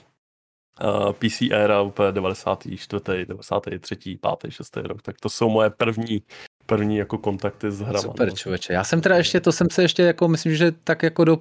PC 1.12 1.42
era 1.52 1.82
úplně 1.82 2.12
94., 2.12 3.26
93., 3.26 3.96
5., 3.96 4.52
6. 4.52 4.76
rok, 4.76 5.02
tak 5.02 5.20
to 5.20 5.28
jsou 5.28 5.48
moje 5.48 5.70
první 5.70 6.22
první 6.68 6.96
jako 6.96 7.18
kontakty 7.18 7.70
s 7.70 7.80
hrama. 7.80 8.00
Super 8.00 8.28
no. 8.28 8.36
člověče. 8.36 8.72
Já 8.72 8.84
jsem 8.84 9.00
teda 9.00 9.16
ještě, 9.16 9.40
to 9.40 9.52
jsem 9.52 9.66
se 9.70 9.82
ještě 9.82 10.02
jako, 10.02 10.28
myslím, 10.28 10.54
že 10.56 10.72
tak 10.72 11.02
jako 11.02 11.24
do 11.24 11.38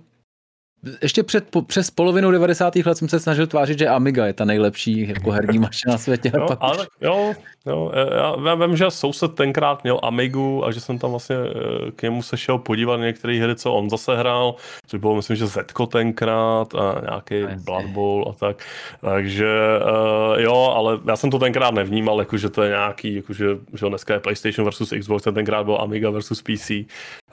ještě 1.01 1.23
před, 1.23 1.49
po, 1.49 1.61
přes 1.61 1.91
polovinu 1.91 2.31
90. 2.31 2.75
let 2.75 2.97
jsem 2.97 3.09
se 3.09 3.19
snažil 3.19 3.47
tvářit, 3.47 3.79
že 3.79 3.87
Amiga 3.87 4.25
je 4.25 4.33
ta 4.33 4.45
nejlepší 4.45 5.07
jako 5.07 5.31
herní 5.31 5.59
mašina 5.59 5.91
na 5.93 5.97
světě. 5.97 6.31
jo, 6.35 6.45
pak 6.47 6.57
ale, 6.61 6.87
jo, 7.01 7.33
jo, 7.65 7.91
já, 8.17 8.35
já 8.45 8.55
vím, 8.55 8.77
že 8.77 8.91
soused 8.91 9.35
tenkrát 9.35 9.83
měl 9.83 9.99
Amigu 10.03 10.65
a 10.65 10.71
že 10.71 10.79
jsem 10.79 10.99
tam 10.99 11.09
vlastně 11.09 11.35
eh, 11.35 11.91
k 11.91 12.01
němu 12.01 12.23
se 12.23 12.37
šel 12.37 12.57
podívat 12.57 12.97
některé 12.97 13.39
hry, 13.39 13.55
co 13.55 13.73
on 13.73 13.89
zase 13.89 14.17
hrál, 14.17 14.55
což 14.87 14.99
bylo 14.99 15.15
myslím, 15.15 15.35
že 15.35 15.47
Zetko 15.47 15.85
tenkrát 15.85 16.75
a 16.75 17.01
nějaký 17.01 17.43
Asi. 17.43 17.63
Blood 17.63 17.85
Bowl 17.85 18.25
a 18.29 18.33
tak. 18.33 18.63
Takže 19.01 19.55
uh, 19.81 20.39
jo, 20.39 20.73
ale 20.75 20.99
já 21.07 21.15
jsem 21.15 21.31
to 21.31 21.39
tenkrát 21.39 21.73
nevnímal, 21.73 22.19
jako 22.19 22.37
že 22.37 22.49
to 22.49 22.63
je 22.63 22.69
nějaký, 22.69 23.15
jako 23.15 23.33
že, 23.33 23.45
že 23.73 23.85
dneska 23.85 24.13
je 24.13 24.19
PlayStation 24.19 24.65
versus 24.65 24.93
Xbox, 24.99 25.23
ten 25.23 25.33
tenkrát 25.33 25.63
byl 25.63 25.77
Amiga 25.81 26.09
versus 26.09 26.41
PC 26.41 26.71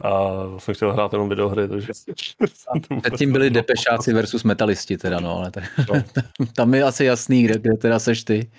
a 0.01 0.31
jsem 0.59 0.75
chtěl 0.75 0.93
hrát 0.93 1.13
jenom 1.13 1.29
videohry, 1.29 1.69
takže... 1.69 1.93
Předtím 3.03 3.33
byli 3.33 3.51
depešáci 3.51 4.13
versus 4.13 4.45
metalisti 4.45 4.99
teda, 4.99 5.21
no, 5.21 5.39
ale 5.39 5.51
tak, 5.51 5.65
no. 5.89 6.03
tam 6.57 6.75
je 6.75 6.85
asi 6.85 7.05
jasný, 7.05 7.43
kde, 7.43 7.59
kde 7.59 7.77
teda 7.77 7.99
seš 7.99 8.25
ty. 8.25 8.51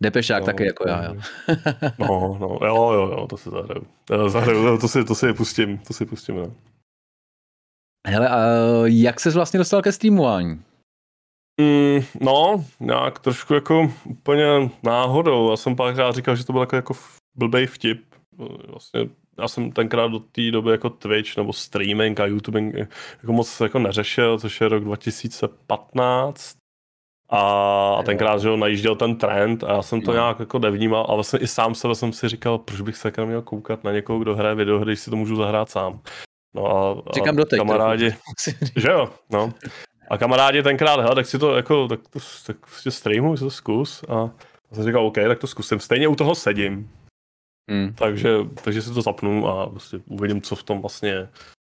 Depešák 0.00 0.40
no, 0.40 0.46
taky 0.46 0.66
jako 0.66 0.88
já, 0.88 1.04
jo. 1.04 1.14
no, 1.98 2.38
no, 2.40 2.58
jo, 2.66 2.92
jo, 2.92 3.08
jo, 3.18 3.26
to 3.26 3.36
si 3.36 3.50
zahraju. 3.50 3.86
zahraju 4.28 4.78
to, 4.78 4.88
si, 4.88 5.04
to 5.04 5.14
si 5.14 5.32
pustím, 5.32 5.78
to 5.78 5.92
si 5.92 6.06
pustím, 6.06 6.36
no. 6.36 6.54
Hele, 8.06 8.28
a 8.28 8.38
jak 8.86 9.20
ses 9.20 9.34
vlastně 9.34 9.58
dostal 9.58 9.82
ke 9.82 9.92
streamování? 9.92 10.62
Mm, 11.60 12.00
no, 12.20 12.64
nějak 12.80 13.18
trošku 13.18 13.54
jako 13.54 13.92
úplně 14.04 14.70
náhodou. 14.82 15.50
Já 15.50 15.56
jsem 15.56 15.76
párkrát 15.76 16.14
říkal, 16.14 16.36
že 16.36 16.44
to 16.44 16.52
byl 16.52 16.62
jako, 16.62 16.76
jako 16.76 16.94
blbej 17.34 17.66
vtip. 17.66 18.14
Vlastně 18.68 19.08
já 19.38 19.48
jsem 19.48 19.72
tenkrát 19.72 20.08
do 20.08 20.18
té 20.18 20.50
doby 20.50 20.70
jako 20.70 20.90
Twitch 20.90 21.36
nebo 21.36 21.52
streaming 21.52 22.20
a 22.20 22.26
YouTube 22.26 22.60
jako 23.22 23.32
moc 23.32 23.60
jako 23.60 23.78
neřešil, 23.78 24.38
což 24.38 24.60
je 24.60 24.68
rok 24.68 24.84
2015. 24.84 26.56
A, 27.30 27.40
a 27.98 28.02
tenkrát, 28.02 28.40
že 28.40 28.48
ho 28.48 28.56
najížděl 28.56 28.96
ten 28.96 29.16
trend 29.16 29.64
a 29.64 29.72
já 29.72 29.82
jsem 29.82 30.00
to 30.00 30.10
no. 30.10 30.16
nějak 30.16 30.40
jako 30.40 30.58
nevnímal 30.58 31.06
a 31.08 31.14
vlastně 31.14 31.38
i 31.38 31.46
sám 31.46 31.74
sebe 31.74 31.94
jsem 31.94 32.12
si 32.12 32.28
říkal, 32.28 32.58
proč 32.58 32.80
bych 32.80 32.96
se 32.96 33.08
jako 33.08 33.26
měl 33.26 33.42
koukat 33.42 33.84
na 33.84 33.92
někoho, 33.92 34.18
kdo 34.18 34.36
hraje 34.36 34.54
videohry, 34.54 34.90
když 34.90 35.00
si 35.00 35.10
to 35.10 35.16
můžu 35.16 35.36
zahrát 35.36 35.70
sám. 35.70 36.00
No 36.54 36.66
a, 36.66 37.02
a 37.10 37.12
Říkám 37.14 37.36
doteď, 37.36 37.58
kamarádi, 37.58 38.14
že 38.76 38.90
jo, 38.90 39.08
no. 39.30 39.52
A 40.10 40.18
kamarádi 40.18 40.62
tenkrát, 40.62 41.00
hele, 41.00 41.14
tak 41.14 41.26
si 41.26 41.38
to 41.38 41.56
jako, 41.56 41.88
tak 41.88 42.00
to, 42.10 42.18
tak 42.46 42.56
si 42.66 42.90
streamuj, 42.90 43.36
si 43.36 43.44
to 43.44 43.50
zkus 43.50 44.04
a, 44.08 44.30
a 44.70 44.74
jsem 44.74 44.84
říkal, 44.84 45.06
OK, 45.06 45.14
tak 45.14 45.38
to 45.38 45.46
zkusím. 45.46 45.80
Stejně 45.80 46.08
u 46.08 46.14
toho 46.14 46.34
sedím, 46.34 46.90
Hmm. 47.70 47.94
Takže, 47.94 48.36
takže 48.64 48.82
si 48.82 48.94
to 48.94 49.02
zapnu 49.02 49.48
a 49.48 49.66
prostě 49.66 50.00
uvidím, 50.06 50.42
co 50.42 50.56
v 50.56 50.62
tom 50.62 50.80
vlastně 50.80 51.08
je. 51.08 51.28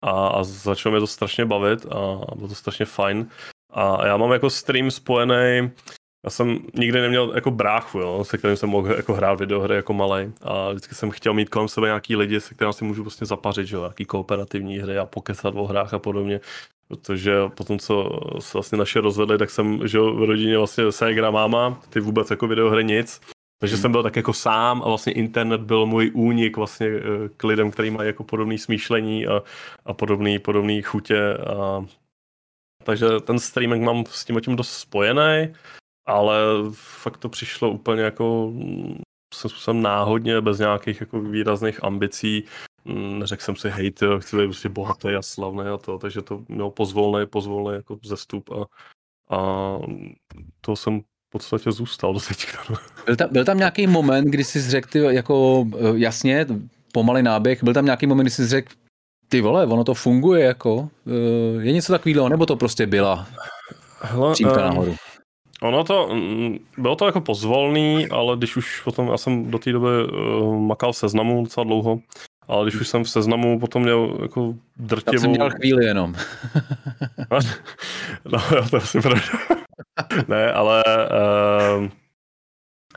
A, 0.03 0.27
a 0.27 0.43
začalo 0.43 0.93
mě 0.93 0.99
to 0.99 1.07
strašně 1.07 1.45
bavit 1.45 1.85
a 1.85 2.35
bylo 2.35 2.47
to 2.47 2.55
strašně 2.55 2.85
fajn. 2.85 3.27
A 3.73 4.07
já 4.07 4.17
mám 4.17 4.31
jako 4.31 4.49
stream 4.49 4.91
spojený, 4.91 5.71
já 6.25 6.29
jsem 6.29 6.59
nikdy 6.73 7.01
neměl 7.01 7.31
jako 7.35 7.51
bráchu, 7.51 7.99
jo, 7.99 8.23
se 8.23 8.37
kterým 8.37 8.57
jsem 8.57 8.69
mohl 8.69 8.93
jako 8.93 9.13
hrát 9.13 9.39
videohry 9.39 9.75
jako 9.75 9.93
malý. 9.93 10.33
A 10.41 10.69
vždycky 10.69 10.95
jsem 10.95 11.11
chtěl 11.11 11.33
mít 11.33 11.49
kolem 11.49 11.67
sebe 11.67 11.87
nějaký 11.87 12.15
lidi, 12.15 12.41
se 12.41 12.53
kterými 12.53 12.73
si 12.73 12.85
můžu 12.85 13.03
vlastně 13.03 13.27
zapařit, 13.27 13.71
jo, 13.71 13.79
nějaký 13.79 14.05
kooperativní 14.05 14.77
hry 14.77 14.97
a 14.97 15.05
pokecat 15.05 15.53
o 15.55 15.65
hrách 15.65 15.93
a 15.93 15.99
podobně. 15.99 16.39
Protože 16.87 17.33
potom, 17.57 17.79
co 17.79 18.19
se 18.39 18.49
vlastně 18.53 18.77
naše 18.77 19.01
rozvedli, 19.01 19.37
tak 19.37 19.49
jsem, 19.49 19.79
jo, 19.93 20.13
v 20.13 20.23
rodině 20.23 20.57
vlastně 20.57 20.91
ségra 20.91 21.31
máma, 21.31 21.81
ty 21.89 21.99
vůbec 21.99 22.29
jako 22.29 22.47
videohry 22.47 22.83
nic. 22.83 23.21
Takže 23.59 23.77
jsem 23.77 23.91
byl 23.91 24.03
tak 24.03 24.15
jako 24.15 24.33
sám 24.33 24.81
a 24.81 24.87
vlastně 24.87 25.13
internet 25.13 25.61
byl 25.61 25.85
můj 25.85 26.11
únik 26.13 26.57
vlastně 26.57 26.87
eh, 26.87 27.29
k 27.37 27.43
lidem, 27.43 27.71
kteří 27.71 27.89
mají 27.89 28.07
jako 28.07 28.23
podobné 28.23 28.57
smýšlení 28.57 29.27
a, 29.27 29.43
a 29.85 29.93
podobný, 29.93 30.39
podobný 30.39 30.81
chutě. 30.81 31.37
A... 31.37 31.85
Takže 32.83 33.07
ten 33.23 33.39
streaming 33.39 33.83
mám 33.83 34.03
s 34.05 34.25
tím 34.25 34.41
tím 34.41 34.55
dost 34.55 34.77
spojený. 34.77 35.53
ale 36.05 36.37
fakt 36.73 37.17
to 37.17 37.29
přišlo 37.29 37.71
úplně 37.71 38.01
jako 38.01 38.53
jsem 39.35 39.81
náhodně, 39.81 40.41
bez 40.41 40.59
nějakých 40.59 41.01
jako 41.01 41.21
výrazných 41.21 41.83
ambicí. 41.83 42.43
Mm, 42.85 43.19
neřekl 43.19 43.43
jsem 43.43 43.55
si, 43.55 43.69
hej, 43.69 43.91
ty, 43.91 44.05
chci 44.19 44.37
být 44.37 44.45
prostě 44.45 44.69
bohatý 44.69 45.09
a 45.09 45.21
slavný 45.21 45.67
a 45.67 45.77
to, 45.77 45.97
takže 45.99 46.21
to 46.21 46.45
mělo 46.47 46.71
pozvolný, 46.71 47.27
pozvolný 47.27 47.75
jako 47.75 47.99
zestup 48.03 48.49
a, 48.51 48.65
a 49.35 49.79
to 50.61 50.75
jsem 50.75 51.01
podstatě 51.35 51.71
zůstal 51.71 52.13
do 52.13 52.19
teďka. 52.19 52.57
No. 52.69 52.75
Byl 53.05 53.15
tam, 53.15 53.27
byl 53.31 53.45
tam 53.45 53.57
nějaký 53.57 53.87
moment, 53.87 54.25
kdy 54.25 54.43
jsi 54.43 54.61
řekl, 54.61 54.89
ty, 54.91 54.99
jako 54.99 55.65
eh, 55.77 55.93
jasně, 55.95 56.45
pomalý 56.93 57.23
náběh, 57.23 57.63
byl 57.63 57.73
tam 57.73 57.85
nějaký 57.85 58.07
moment, 58.07 58.23
kdy 58.23 58.31
jsi 58.31 58.47
řekl, 58.47 58.73
ty 59.29 59.41
vole, 59.41 59.65
ono 59.65 59.83
to 59.83 59.93
funguje, 59.93 60.43
jako, 60.45 60.89
eh, 61.07 61.63
je 61.63 61.71
něco 61.71 61.93
takového, 61.93 62.29
nebo 62.29 62.45
to 62.45 62.55
prostě 62.55 62.87
byla 62.87 63.27
Hele, 64.01 64.33
um, 64.45 64.55
nahoru? 64.55 64.95
Ono 65.61 65.83
to, 65.83 66.09
mm, 66.13 66.57
bylo 66.77 66.95
to 66.95 67.05
jako 67.05 67.21
pozvolný, 67.21 68.07
ale 68.09 68.37
když 68.37 68.57
už 68.57 68.81
potom, 68.81 69.07
já 69.07 69.17
jsem 69.17 69.51
do 69.51 69.59
té 69.59 69.71
doby 69.71 69.87
uh, 69.87 70.59
makal 70.59 70.93
v 70.93 70.97
seznamu 70.97 71.43
docela 71.43 71.63
dlouho, 71.63 71.99
ale 72.47 72.65
když 72.65 72.81
už 72.81 72.87
jsem 72.87 73.03
v 73.03 73.09
seznamu 73.09 73.59
potom 73.59 73.81
měl 73.81 74.17
jako 74.21 74.53
drtivou... 74.77 75.13
Já 75.13 75.19
jsem 75.19 75.29
měl 75.29 75.49
chvíli 75.49 75.85
jenom. 75.85 76.15
no, 78.25 78.39
to 78.69 78.77
asi 78.77 79.01
pravda. 79.01 79.21
ne, 80.27 80.53
ale 80.53 80.83
uh, 80.85 81.89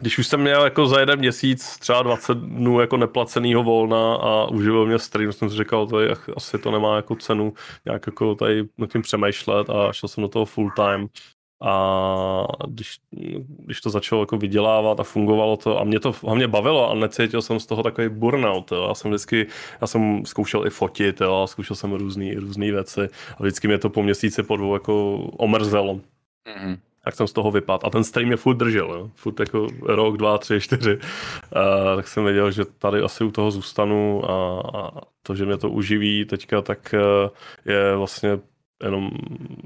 když 0.00 0.18
už 0.18 0.26
jsem 0.26 0.40
měl 0.40 0.64
jako 0.64 0.86
za 0.86 1.00
jeden 1.00 1.18
měsíc 1.18 1.78
třeba 1.78 2.02
20 2.02 2.38
dnů 2.38 2.80
jako 2.80 2.96
neplacenýho 2.96 3.62
volna 3.62 4.14
a 4.14 4.44
uživil 4.44 4.86
mě 4.86 4.98
stream, 4.98 5.32
jsem 5.32 5.50
si 5.50 5.56
říkal, 5.56 5.88
je, 6.00 6.14
asi 6.36 6.58
to 6.58 6.70
nemá 6.70 6.96
jako 6.96 7.16
cenu 7.16 7.52
nějak 7.84 8.06
jako 8.06 8.34
tady 8.34 8.64
nad 8.78 8.92
tím 8.92 9.02
přemýšlet 9.02 9.70
a 9.70 9.92
šel 9.92 10.08
jsem 10.08 10.22
do 10.22 10.28
toho 10.28 10.44
full 10.44 10.70
time. 10.70 11.08
A 11.62 12.44
když, 12.68 12.96
když 13.58 13.80
to 13.80 13.90
začalo 13.90 14.22
jako 14.22 14.36
vydělávat 14.36 15.00
a 15.00 15.02
fungovalo 15.02 15.56
to 15.56 15.80
a 15.80 15.84
mě 15.84 16.00
to 16.00 16.14
hlavně 16.22 16.48
bavilo 16.48 16.90
a 16.90 16.94
necítil 16.94 17.42
jsem 17.42 17.60
z 17.60 17.66
toho 17.66 17.82
takový 17.82 18.08
burnout. 18.08 18.72
Jo. 18.72 18.86
Já 18.88 18.94
jsem 18.94 19.10
vždycky, 19.10 19.46
já 19.80 19.86
jsem 19.86 20.26
zkoušel 20.26 20.66
i 20.66 20.70
fotit, 20.70 21.20
jo, 21.20 21.42
a 21.42 21.46
zkoušel 21.46 21.76
jsem 21.76 21.92
různé 21.92 22.34
různý 22.34 22.70
věci 22.70 23.08
a 23.38 23.42
vždycky 23.42 23.68
mě 23.68 23.78
to 23.78 23.90
po 23.90 24.02
měsíci 24.02 24.42
po 24.42 24.56
dvou 24.56 24.74
jako 24.74 25.16
omrzelo. 25.16 26.00
Mm-hmm 26.46 26.78
tak 27.04 27.14
jsem 27.14 27.26
z 27.26 27.32
toho 27.32 27.50
vypadl. 27.50 27.86
A 27.86 27.90
ten 27.90 28.04
stream 28.04 28.26
mě 28.26 28.36
furt 28.36 28.56
držel, 28.56 28.94
jo. 28.94 29.10
furt 29.14 29.40
jako 29.40 29.66
rok, 29.82 30.16
dva, 30.16 30.38
tři, 30.38 30.60
čtyři. 30.60 30.94
Uh, 30.96 31.96
tak 31.96 32.08
jsem 32.08 32.24
věděl, 32.24 32.50
že 32.50 32.64
tady 32.64 33.00
asi 33.00 33.24
u 33.24 33.30
toho 33.30 33.50
zůstanu 33.50 34.30
a, 34.30 34.62
a 34.74 35.00
to, 35.22 35.34
že 35.34 35.46
mě 35.46 35.56
to 35.56 35.70
uživí 35.70 36.24
teďka, 36.24 36.62
tak 36.62 36.94
uh, 36.94 37.30
je 37.72 37.96
vlastně 37.96 38.38
jenom, 38.84 39.10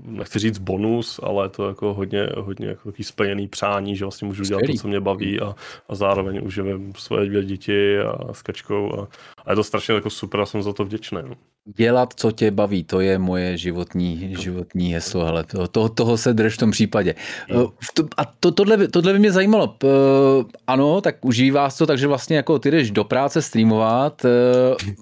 nechci 0.05 0.39
říct 0.39 0.59
bonus, 0.59 1.21
ale 1.23 1.49
to 1.49 1.69
jako 1.69 1.95
hodně, 1.95 2.29
hodně 2.37 2.67
jako 2.67 2.89
takový 2.89 3.05
splněný 3.05 3.49
přání, 3.49 3.97
že 3.97 4.05
vlastně 4.05 4.27
můžu 4.27 4.43
dělat 4.43 4.63
to, 4.67 4.73
co 4.73 4.89
mě 4.89 5.01
baví 5.01 5.41
a, 5.41 5.55
a 5.89 5.95
zároveň 5.95 6.41
uživím 6.45 6.93
svoje 6.95 7.27
dvě 7.27 7.45
děti 7.45 7.99
a 7.99 8.35
s 8.35 8.43
kačkou 8.43 9.01
a, 9.01 9.09
a 9.45 9.53
je 9.53 9.57
to 9.57 9.65
strašně 9.65 9.95
jako 9.95 10.11
super 10.11 10.41
a 10.41 10.47
jsem 10.47 10.63
za 10.63 10.73
to 10.73 10.85
vděčný. 10.85 11.19
No. 11.25 11.35
Dělat, 11.65 12.15
co 12.17 12.31
tě 12.31 12.51
baví, 12.51 12.85
to 12.85 13.01
je 13.01 13.19
moje 13.19 13.57
životní, 13.57 14.35
životní 14.39 14.95
heslo, 14.95 15.25
hele, 15.25 15.45
to, 15.45 15.69
to, 15.69 15.89
toho 15.89 16.17
se 16.17 16.35
drž 16.35 16.55
v 16.55 16.59
tom 16.59 16.71
případě. 16.71 17.15
Hmm. 17.49 17.67
A 18.17 18.25
to, 18.25 18.51
tohle, 18.51 18.89
tohle 18.89 19.13
by 19.13 19.19
mě 19.19 19.33
zajímalo. 19.33 19.77
Ano, 20.67 21.01
tak 21.01 21.25
uživí 21.25 21.51
vás 21.51 21.79
to, 21.79 21.87
takže 21.87 22.07
vlastně 22.07 22.37
jako 22.37 22.59
ty 22.59 22.71
jdeš 22.71 22.91
do 22.91 23.05
práce 23.05 23.43
streamovat, 23.43 24.27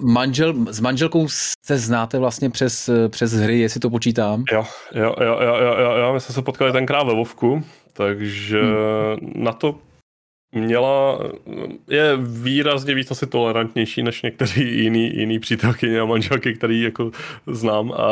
manžel, 0.02 0.54
s 0.70 0.80
manželkou 0.80 1.28
se 1.66 1.78
znáte 1.78 2.18
vlastně 2.18 2.50
přes, 2.50 2.90
přes 3.08 3.32
hry, 3.32 3.58
jestli 3.58 3.80
to 3.80 3.90
počítám. 3.90 4.44
Jo, 4.52 4.64
jo, 4.94 5.14
jo, 5.20 5.38
jo, 5.40 5.56
jo, 5.60 5.76
jo, 5.78 5.96
jo. 5.96 6.12
my 6.14 6.20
jsme 6.20 6.34
se 6.34 6.42
potkali 6.42 6.72
tenkrát 6.72 7.02
ve 7.02 7.14
Vovku, 7.14 7.62
takže 7.92 8.60
hmm. 8.62 9.32
na 9.34 9.52
to 9.52 9.78
měla, 10.52 11.18
je 11.88 12.16
výrazně 12.16 12.94
víc 12.94 13.10
asi 13.10 13.26
tolerantnější 13.26 14.02
než 14.02 14.22
někteří 14.22 14.82
jiný, 14.82 15.16
jiný 15.16 15.38
přítelkyně 15.38 16.00
a 16.00 16.04
manželky, 16.04 16.54
který 16.54 16.82
jako 16.82 17.10
znám 17.46 17.92
a 17.92 18.06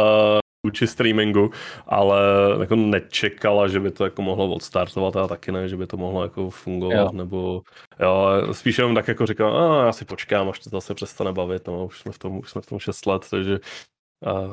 vůči 0.66 0.86
streamingu, 0.86 1.50
ale 1.86 2.20
jako 2.60 2.76
nečekala, 2.76 3.68
že 3.68 3.80
by 3.80 3.90
to 3.90 4.04
jako 4.04 4.22
mohlo 4.22 4.54
odstartovat 4.54 5.16
a 5.16 5.26
taky 5.26 5.52
ne, 5.52 5.68
že 5.68 5.76
by 5.76 5.86
to 5.86 5.96
mohlo 5.96 6.22
jako 6.22 6.50
fungovat, 6.50 6.94
jo. 6.94 7.10
nebo 7.12 7.62
jo, 8.00 8.26
spíš 8.54 8.78
jenom 8.78 8.94
tak 8.94 9.08
jako 9.08 9.26
říkám, 9.26 9.52
a 9.52 9.86
já 9.86 9.92
si 9.92 10.04
počkám, 10.04 10.48
až 10.48 10.58
to 10.58 10.70
zase 10.70 10.94
přestane 10.94 11.32
bavit, 11.32 11.66
no, 11.66 11.86
už 11.86 12.00
jsme 12.00 12.12
v 12.12 12.18
tom, 12.18 12.38
už 12.38 12.50
jsme 12.50 12.60
v 12.60 12.66
tom 12.66 12.78
6 12.78 13.06
let, 13.06 13.26
takže 13.30 13.58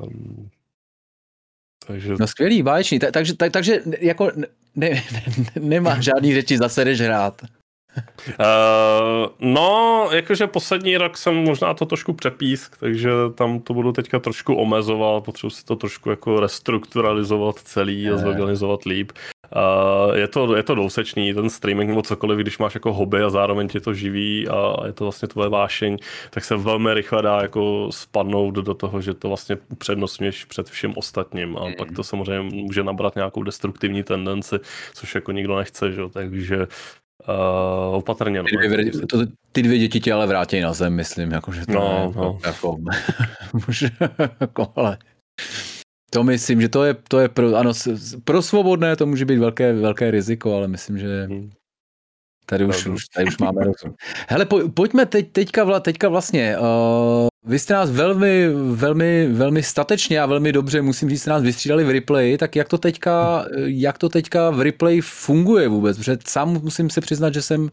um, 0.03 0.49
takže... 1.88 2.13
No 2.19 2.27
skvělý, 2.27 2.63
báječný. 2.63 2.99
Ta, 2.99 3.11
takže, 3.11 3.36
ta, 3.36 3.49
takže 3.49 3.81
jako 3.99 4.31
ne, 4.36 4.47
ne, 4.75 5.03
nemá 5.59 6.01
žádný 6.01 6.33
řeči, 6.33 6.57
zase 6.57 6.86
jdeš 6.86 7.01
hrát. 7.01 7.41
Uh, 7.95 9.27
no, 9.39 10.07
jakože 10.11 10.47
poslední 10.47 10.97
rok 10.97 11.17
jsem 11.17 11.35
možná 11.35 11.73
to 11.73 11.85
trošku 11.85 12.13
přepísk, 12.13 12.77
takže 12.79 13.11
tam 13.35 13.59
to 13.59 13.73
budu 13.73 13.91
teďka 13.91 14.19
trošku 14.19 14.55
omezovat, 14.55 15.23
potřebuji 15.23 15.49
si 15.49 15.65
to 15.65 15.75
trošku 15.75 16.09
jako 16.09 16.39
restrukturalizovat 16.39 17.55
celý 17.59 18.09
a 18.09 18.17
zorganizovat 18.17 18.83
líp. 18.85 19.11
Uh, 19.55 20.15
je, 20.15 20.27
to, 20.27 20.55
je 20.55 20.63
to 20.63 20.75
dousečný, 20.75 21.33
ten 21.33 21.49
streaming 21.49 21.89
nebo 21.89 22.01
cokoliv, 22.01 22.39
když 22.39 22.57
máš 22.57 22.73
jako 22.73 22.93
hobby 22.93 23.23
a 23.23 23.29
zároveň 23.29 23.67
tě 23.67 23.79
to 23.79 23.93
živí 23.93 24.47
a 24.47 24.75
je 24.85 24.93
to 24.93 25.03
vlastně 25.05 25.27
tvoje 25.27 25.49
vášeň, 25.49 25.97
tak 26.29 26.43
se 26.43 26.55
velmi 26.55 26.93
rychle 26.93 27.21
dá 27.21 27.41
jako 27.41 27.87
spadnout 27.91 28.55
do 28.55 28.73
toho, 28.73 29.01
že 29.01 29.13
to 29.13 29.27
vlastně 29.27 29.57
upřednostňuješ 29.69 30.45
před 30.45 30.69
všem 30.69 30.93
ostatním 30.95 31.57
a 31.57 31.67
mm. 31.67 31.73
pak 31.77 31.91
to 31.91 32.03
samozřejmě 32.03 32.55
může 32.55 32.83
nabrat 32.83 33.15
nějakou 33.15 33.43
destruktivní 33.43 34.03
tendenci, 34.03 34.55
což 34.93 35.15
jako 35.15 35.31
nikdo 35.31 35.57
nechce, 35.57 35.91
že? 35.91 36.01
takže 36.13 36.67
Uh, 37.28 37.95
opatrně. 37.95 38.39
No. 38.39 38.45
Ty, 38.45 38.68
dvě, 38.68 38.91
to, 38.91 39.20
ty 39.51 39.63
dvě 39.63 39.80
děti 39.80 39.99
tě 39.99 40.13
ale 40.13 40.28
vrátí 40.28 40.59
na 40.59 40.74
zem, 40.74 40.93
myslím, 40.93 41.32
jako, 41.32 41.51
že 41.51 41.66
to 41.66 41.72
no, 41.72 42.13
je, 42.16 42.22
no. 42.22 42.39
jako, 42.45 42.78
jako, 44.41 44.74
ale 44.76 44.97
to 46.11 46.24
myslím, 46.24 46.61
že 46.61 46.70
to 46.70 46.84
je, 46.84 46.93
to 46.93 47.20
je 47.20 47.30
pro, 47.30 47.55
ano, 47.55 47.72
pro 48.24 48.41
svobodné 48.41 48.95
to 48.95 49.05
může 49.05 49.26
být 49.26 49.38
velké, 49.38 49.74
velké 49.74 50.11
riziko, 50.11 50.55
ale 50.55 50.68
myslím, 50.68 50.97
že 50.97 51.26
hmm. 51.26 51.51
Tady 52.45 52.65
už, 52.65 52.85
už, 52.85 53.05
tady 53.07 53.27
už 53.27 53.37
máme 53.37 53.63
rozum. 53.63 53.95
Hele, 54.27 54.45
po, 54.45 54.69
pojďme 54.69 55.05
teď, 55.05 55.31
teďka, 55.31 55.79
teďka 55.79 56.09
vlastně, 56.09 56.57
uh, 56.57 57.27
vy 57.45 57.59
jste 57.59 57.73
nás 57.73 57.91
velmi, 57.91 58.49
velmi, 58.71 59.27
velmi 59.27 59.63
statečně 59.63 60.21
a 60.21 60.25
velmi 60.25 60.51
dobře, 60.51 60.81
musím 60.81 61.09
říct, 61.09 61.21
jste 61.21 61.29
nás 61.29 61.43
vystřídali 61.43 61.83
v 61.83 61.89
replay, 61.89 62.37
tak 62.37 62.55
jak 62.55 62.69
to 62.69 62.77
teďka, 62.77 63.45
jak 63.65 63.97
to 63.97 64.09
teďka 64.09 64.49
v 64.49 64.61
replay 64.61 65.01
funguje 65.01 65.67
vůbec? 65.67 65.97
Protože 65.97 66.17
sám 66.27 66.61
musím 66.63 66.89
se 66.89 67.01
přiznat, 67.01 67.33
že 67.33 67.41
jsem 67.41 67.69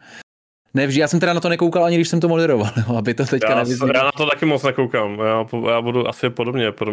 Nevždy, 0.74 1.00
já 1.00 1.08
jsem 1.08 1.20
teda 1.20 1.32
na 1.32 1.40
to 1.40 1.48
nekoukal 1.48 1.84
ani 1.84 1.96
když 1.96 2.08
jsem 2.08 2.20
to 2.20 2.28
moderoval, 2.28 2.72
aby 2.98 3.14
to 3.14 3.24
teďka 3.24 3.50
já, 3.50 3.64
já 3.94 4.04
na 4.04 4.12
to 4.12 4.26
taky 4.26 4.44
moc 4.46 4.62
nekoukám, 4.62 5.18
já, 5.18 5.46
já 5.70 5.80
budu 5.80 6.08
asi 6.08 6.30
podobně, 6.30 6.72
pro, 6.72 6.92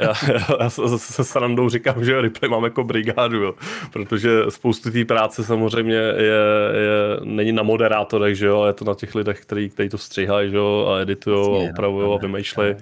já, 0.00 0.12
já, 0.32 0.60
já 0.60 0.70
se 0.98 1.24
srandou 1.24 1.68
říkám, 1.68 2.04
že 2.04 2.20
replay 2.20 2.50
mám 2.50 2.64
jako 2.64 2.84
brigádu, 2.84 3.42
jo, 3.42 3.54
protože 3.92 4.30
spoustu 4.48 4.90
té 4.90 5.04
práce 5.04 5.44
samozřejmě 5.44 5.94
je, 5.94 6.14
je, 6.16 7.20
není 7.24 7.52
na 7.52 7.62
moderátorech, 7.62 8.36
že 8.36 8.46
jo, 8.46 8.64
je 8.64 8.72
to 8.72 8.84
na 8.84 8.94
těch 8.94 9.14
lidech, 9.14 9.40
kteří, 9.40 9.70
to 9.90 9.98
stříhají, 9.98 10.50
že 10.50 10.56
jo, 10.56 10.86
a 10.88 11.00
editují 11.00 11.36
a 11.36 11.64
no, 11.64 11.70
opravují 11.70 12.14
a 12.14 12.22
vymýšlejí 12.22 12.74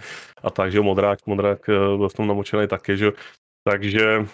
a 0.43 0.51
tak, 0.51 0.73
že 0.73 0.79
jo, 0.79 0.83
modrák, 0.83 1.19
modrák 1.27 1.69
eh, 1.69 1.97
byl 1.97 2.09
v 2.09 2.15
tom 2.15 2.27
namočený 2.27 2.67
taky, 2.69 2.97
že 2.97 3.05
jo, 3.05 3.13
takže 3.69 4.27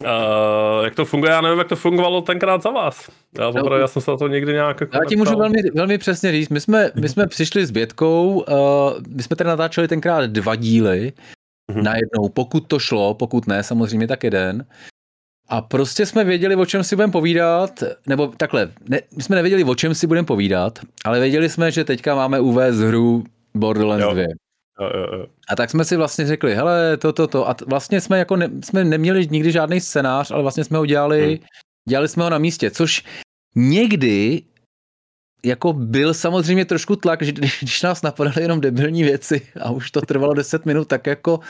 Uh, 0.00 0.84
jak 0.84 0.94
to 0.94 1.04
funguje, 1.04 1.32
já 1.32 1.40
nevím, 1.40 1.58
jak 1.58 1.68
to 1.68 1.76
fungovalo 1.76 2.22
tenkrát 2.22 2.62
za 2.62 2.70
vás. 2.70 3.10
Já, 3.38 3.44
no, 3.44 3.50
opravdu, 3.50 3.76
já 3.76 3.88
jsem 3.88 4.02
se 4.02 4.10
na 4.10 4.16
to 4.16 4.28
někdy 4.28 4.52
nějak... 4.52 4.80
Jako 4.80 4.96
já 4.96 5.04
ti 5.08 5.16
můžu 5.16 5.36
velmi, 5.36 5.58
velmi 5.74 5.98
přesně 5.98 6.32
říct. 6.32 6.48
My 6.48 6.60
jsme, 6.60 6.90
my 6.94 7.08
jsme 7.08 7.26
přišli 7.26 7.66
s 7.66 7.70
Bětkou, 7.70 8.44
uh, 8.48 8.54
my 9.08 9.22
jsme 9.22 9.36
tedy 9.36 9.48
natáčeli 9.48 9.88
tenkrát 9.88 10.26
dva 10.26 10.54
díly 10.54 11.12
mm-hmm. 11.72 11.82
najednou, 11.82 12.28
pokud 12.28 12.60
to 12.60 12.78
šlo, 12.78 13.14
pokud 13.14 13.46
ne, 13.46 13.62
samozřejmě 13.62 14.08
tak 14.08 14.24
jeden. 14.24 14.66
A 15.48 15.60
prostě 15.60 16.06
jsme 16.06 16.24
věděli, 16.24 16.56
o 16.56 16.66
čem 16.66 16.84
si 16.84 16.96
budeme 16.96 17.12
povídat, 17.12 17.82
nebo 18.06 18.26
takhle, 18.26 18.72
ne, 18.88 19.00
my 19.16 19.22
jsme 19.22 19.36
nevěděli, 19.36 19.64
o 19.64 19.74
čem 19.74 19.94
si 19.94 20.06
budeme 20.06 20.26
povídat, 20.26 20.78
ale 21.04 21.20
věděli 21.20 21.48
jsme, 21.48 21.70
že 21.70 21.84
teďka 21.84 22.14
máme 22.14 22.40
uvést 22.40 22.76
hru 22.76 23.24
Borderlands 23.54 24.04
jo. 24.04 24.14
2. 24.14 24.24
A 25.48 25.56
tak 25.56 25.70
jsme 25.70 25.84
si 25.84 25.96
vlastně 25.96 26.26
řekli, 26.26 26.54
hele, 26.54 26.96
to, 26.96 27.12
to, 27.12 27.26
to. 27.26 27.48
A 27.48 27.56
vlastně 27.66 28.00
jsme 28.00 28.18
jako 28.18 28.36
ne, 28.36 28.50
jsme 28.64 28.84
neměli 28.84 29.28
nikdy 29.30 29.52
žádný 29.52 29.80
scénář, 29.80 30.30
ale 30.30 30.42
vlastně 30.42 30.64
jsme 30.64 30.78
ho 30.78 30.86
dělali, 30.86 31.26
hmm. 31.26 31.46
dělali 31.88 32.08
jsme 32.08 32.24
ho 32.24 32.30
na 32.30 32.38
místě, 32.38 32.70
což 32.70 33.04
někdy 33.56 34.42
jako 35.44 35.72
byl 35.72 36.14
samozřejmě 36.14 36.64
trošku 36.64 36.96
tlak, 36.96 37.22
že 37.22 37.32
když 37.32 37.82
nás 37.82 38.02
napadaly 38.02 38.42
jenom 38.42 38.60
debilní 38.60 39.02
věci 39.02 39.42
a 39.60 39.70
už 39.70 39.90
to 39.90 40.00
trvalo 40.00 40.34
10 40.34 40.66
minut, 40.66 40.88
tak 40.88 41.06
jako 41.06 41.40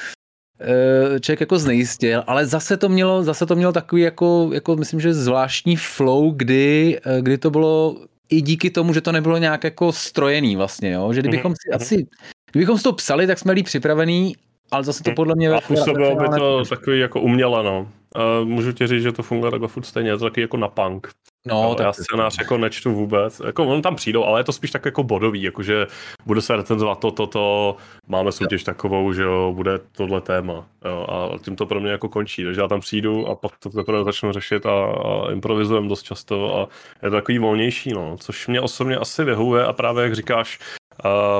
eh, 0.60 1.20
člověk 1.20 1.40
jako 1.40 1.58
znejistil, 1.58 2.24
ale 2.26 2.46
zase 2.46 2.76
to 2.76 2.88
mělo, 2.88 3.22
zase 3.22 3.46
to 3.46 3.56
mělo 3.56 3.72
takový 3.72 4.02
jako, 4.02 4.50
jako 4.52 4.76
myslím, 4.76 5.00
že 5.00 5.14
zvláštní 5.14 5.76
flow, 5.76 6.30
kdy, 6.30 7.00
eh, 7.04 7.22
kdy 7.22 7.38
to 7.38 7.50
bylo 7.50 7.96
i 8.28 8.40
díky 8.40 8.70
tomu, 8.70 8.94
že 8.94 9.00
to 9.00 9.12
nebylo 9.12 9.38
nějak 9.38 9.64
jako 9.64 9.92
strojený 9.92 10.56
vlastně, 10.56 10.90
jo? 10.92 11.12
že 11.12 11.20
kdybychom 11.20 11.54
si 11.54 11.70
mm-hmm. 11.70 11.82
asi 11.82 12.06
Kdybychom 12.52 12.78
si 12.78 12.82
to 12.84 12.92
psali, 12.92 13.26
tak 13.26 13.38
jsme 13.38 13.52
líp 13.52 13.66
připravený, 13.66 14.36
ale 14.70 14.84
zase 14.84 15.02
to 15.02 15.10
podle 15.16 15.34
mě... 15.36 15.50
A 15.50 15.60
působilo 15.60 16.16
by 16.16 16.28
to 16.28 16.64
takový 16.64 17.00
jako 17.00 17.20
uměle, 17.20 17.62
no. 17.62 17.88
Uh, 18.16 18.48
můžu 18.48 18.72
ti 18.72 18.86
říct, 18.86 19.02
že 19.02 19.12
to 19.12 19.22
funguje 19.22 19.50
takhle 19.50 19.68
furt 19.68 19.84
stejně, 19.84 20.10
je 20.10 20.16
to 20.16 20.24
taky 20.24 20.40
jako 20.40 20.56
na 20.56 20.68
punk. 20.68 21.08
No, 21.46 21.62
no 21.62 21.74
tak 21.74 21.84
já 21.84 21.92
scénář 21.92 22.38
jako 22.38 22.58
nečtu 22.58 22.92
vůbec. 22.92 23.42
Jako 23.46 23.64
on 23.64 23.82
tam 23.82 23.96
přijdou, 23.96 24.24
ale 24.24 24.40
je 24.40 24.44
to 24.44 24.52
spíš 24.52 24.70
tak 24.70 24.84
jako 24.84 25.02
bodový, 25.02 25.42
jakože 25.42 25.86
bude 26.26 26.40
se 26.40 26.56
recenzovat 26.56 26.98
to, 26.98 27.10
to, 27.10 27.26
to, 27.26 27.76
máme 28.08 28.32
soutěž 28.32 28.60
jo. 28.60 28.64
takovou, 28.64 29.12
že 29.12 29.22
jo, 29.22 29.52
bude 29.56 29.80
tohle 29.92 30.20
téma. 30.20 30.66
Jo, 30.84 31.06
a 31.08 31.38
tím 31.38 31.56
to 31.56 31.66
pro 31.66 31.80
mě 31.80 31.90
jako 31.90 32.08
končí, 32.08 32.44
takže 32.44 32.60
já 32.60 32.68
tam 32.68 32.80
přijdu 32.80 33.26
a 33.26 33.34
pak 33.34 33.52
to 33.58 33.70
teprve 33.70 34.04
začnu 34.04 34.32
řešit 34.32 34.66
a, 34.66 34.84
a 34.84 35.32
improvizujem 35.32 35.88
dost 35.88 36.02
často 36.02 36.56
a 36.56 36.68
je 37.02 37.10
to 37.10 37.16
takový 37.16 37.38
volnější, 37.38 37.92
no, 37.92 38.16
což 38.20 38.48
mě 38.48 38.60
osobně 38.60 38.96
asi 38.96 39.24
vyhovuje 39.24 39.64
a 39.64 39.72
právě 39.72 40.04
jak 40.04 40.14
říkáš, 40.14 40.58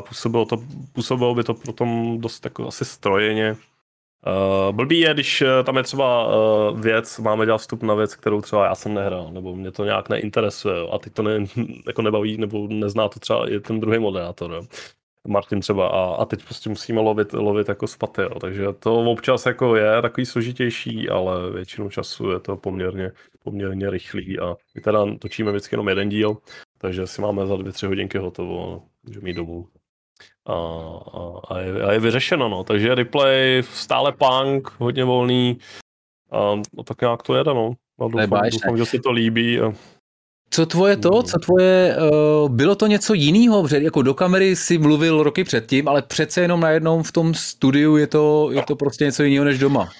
působilo, 0.08 0.44
to, 0.44 0.56
působilo 0.92 1.34
by 1.34 1.44
to 1.44 1.54
potom 1.54 2.20
dost 2.20 2.44
jako 2.44 2.68
asi 2.68 2.84
strojeně, 2.84 3.56
Uh, 4.26 4.76
blbý 4.76 5.00
je, 5.00 5.14
když 5.14 5.42
eh, 5.42 5.62
tam 5.64 5.76
je 5.76 5.82
třeba 5.82 6.26
uh, 6.26 6.80
věc, 6.80 7.18
máme 7.18 7.44
dělat 7.44 7.58
vstup 7.58 7.82
na 7.82 7.94
věc, 7.94 8.14
kterou 8.14 8.40
třeba 8.40 8.64
já 8.64 8.74
jsem 8.74 8.94
nehrál, 8.94 9.30
nebo 9.32 9.56
mě 9.56 9.70
to 9.70 9.84
nějak 9.84 10.08
neinteresuje, 10.08 10.78
jo, 10.78 10.90
a 10.92 10.98
teď 10.98 11.12
to 11.12 11.22
ne, 11.22 11.44
jako 11.86 12.02
nebaví, 12.02 12.36
nebo 12.36 12.68
nezná 12.68 13.08
to 13.08 13.20
třeba 13.20 13.50
i 13.50 13.60
ten 13.60 13.80
druhý 13.80 13.98
moderátor, 13.98 14.52
jo. 14.52 14.62
Martin 15.28 15.60
třeba, 15.60 15.88
a, 15.88 16.14
a 16.22 16.24
teď 16.24 16.44
prostě 16.44 16.68
musíme 16.70 17.00
lovit, 17.00 17.32
lovit 17.32 17.68
jako 17.68 17.86
spaty, 17.86 18.22
jo. 18.22 18.40
takže 18.40 18.66
to 18.78 18.94
občas 18.94 19.46
jako 19.46 19.76
je 19.76 20.02
takový 20.02 20.26
složitější, 20.26 21.08
ale 21.08 21.50
většinu 21.50 21.90
času 21.90 22.30
je 22.30 22.40
to 22.40 22.56
poměrně, 22.56 23.12
poměrně 23.44 23.90
rychlý 23.90 24.38
a 24.38 24.56
my 24.74 24.80
teda 24.80 25.06
točíme 25.18 25.50
vždycky 25.50 25.74
jenom 25.74 25.88
jeden 25.88 26.08
díl, 26.08 26.36
takže 26.78 27.06
si 27.06 27.22
máme 27.22 27.46
za 27.46 27.56
dvě, 27.56 27.72
tři 27.72 27.86
hodinky 27.86 28.18
hotovo, 28.18 28.66
no, 28.70 28.91
můžeme 29.06 29.28
jít 29.28 29.34
domů 29.34 29.68
a, 30.46 30.52
a, 30.52 31.40
a, 31.48 31.58
je, 31.58 31.82
a 31.82 31.92
je 31.92 32.00
vyřešeno, 32.00 32.48
no. 32.48 32.64
Takže 32.64 32.94
replay, 32.94 33.62
stále 33.72 34.12
punk, 34.12 34.70
hodně 34.78 35.04
volný, 35.04 35.58
a, 36.30 36.38
a 36.78 36.82
tak 36.84 37.00
nějak 37.00 37.22
to 37.22 37.34
jede, 37.34 37.54
no. 37.54 37.72
A 38.00 38.08
doufám, 38.08 38.50
doufám, 38.52 38.76
že 38.76 38.86
se 38.86 38.98
to 38.98 39.10
líbí. 39.10 39.60
A... 39.60 39.72
Co 40.50 40.66
tvoje 40.66 40.96
to, 40.96 41.10
hmm. 41.10 41.22
co 41.22 41.38
tvoje, 41.38 41.96
uh, 41.96 42.48
bylo 42.48 42.74
to 42.74 42.86
něco 42.86 43.14
jiného, 43.14 43.68
jako 43.80 44.02
do 44.02 44.14
kamery 44.14 44.56
si 44.56 44.78
mluvil 44.78 45.22
roky 45.22 45.44
předtím, 45.44 45.88
ale 45.88 46.02
přece 46.02 46.40
jenom 46.40 46.60
najednou 46.60 47.02
v 47.02 47.12
tom 47.12 47.34
studiu 47.34 47.96
je 47.96 48.06
to, 48.06 48.50
je 48.52 48.62
to 48.62 48.76
prostě 48.76 49.04
něco 49.04 49.22
jiného 49.22 49.44
než 49.44 49.58
doma. 49.58 49.90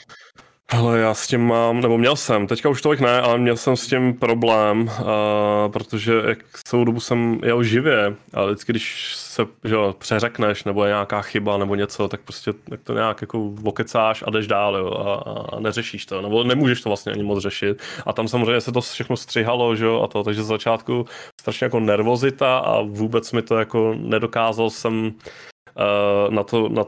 Hele, 0.74 0.98
já 0.98 1.14
s 1.14 1.26
tím 1.26 1.46
mám, 1.46 1.80
nebo 1.80 1.98
měl 1.98 2.16
jsem, 2.16 2.46
teďka 2.46 2.68
už 2.68 2.82
tolik 2.82 3.00
ne, 3.00 3.20
ale 3.20 3.38
měl 3.38 3.56
jsem 3.56 3.76
s 3.76 3.86
tím 3.86 4.14
problém, 4.14 4.80
uh, 4.82 5.72
protože 5.72 6.22
jak 6.28 6.38
celou 6.64 6.84
dobu 6.84 7.00
jsem 7.00 7.40
jel 7.44 7.62
živě 7.62 8.16
a 8.34 8.44
vždycky, 8.44 8.72
když 8.72 9.16
se 9.16 9.46
že, 9.64 9.76
přeřekneš 9.98 10.64
nebo 10.64 10.84
je 10.84 10.88
nějaká 10.88 11.22
chyba 11.22 11.56
nebo 11.56 11.74
něco, 11.74 12.08
tak 12.08 12.20
prostě 12.20 12.52
tak 12.52 12.80
to 12.82 12.94
nějak 12.94 13.20
jako 13.20 13.54
okecáš 13.64 14.24
a 14.26 14.30
jdeš 14.30 14.46
dál 14.46 14.76
jo, 14.76 14.90
a, 14.90 15.14
a, 15.56 15.60
neřešíš 15.60 16.06
to, 16.06 16.22
nebo 16.22 16.44
nemůžeš 16.44 16.80
to 16.80 16.90
vlastně 16.90 17.12
ani 17.12 17.22
moc 17.22 17.42
řešit. 17.42 17.82
A 18.06 18.12
tam 18.12 18.28
samozřejmě 18.28 18.60
se 18.60 18.72
to 18.72 18.80
všechno 18.80 19.16
střihalo, 19.16 19.76
že 19.76 19.84
jo, 19.84 20.02
a 20.02 20.06
to, 20.06 20.24
takže 20.24 20.42
z 20.42 20.46
začátku 20.46 21.06
strašně 21.40 21.64
jako 21.64 21.80
nervozita 21.80 22.58
a 22.58 22.82
vůbec 22.82 23.32
mi 23.32 23.42
to 23.42 23.58
jako 23.58 23.94
nedokázal 23.98 24.70
jsem 24.70 25.06
uh, 25.06 26.34
na 26.34 26.42
to, 26.42 26.68
na, 26.68 26.84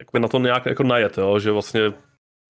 jak 0.00 0.22
na 0.22 0.28
to 0.28 0.38
nějak 0.38 0.66
jako 0.66 0.82
najet, 0.82 1.18
jo, 1.18 1.38
že 1.38 1.50
vlastně 1.50 1.92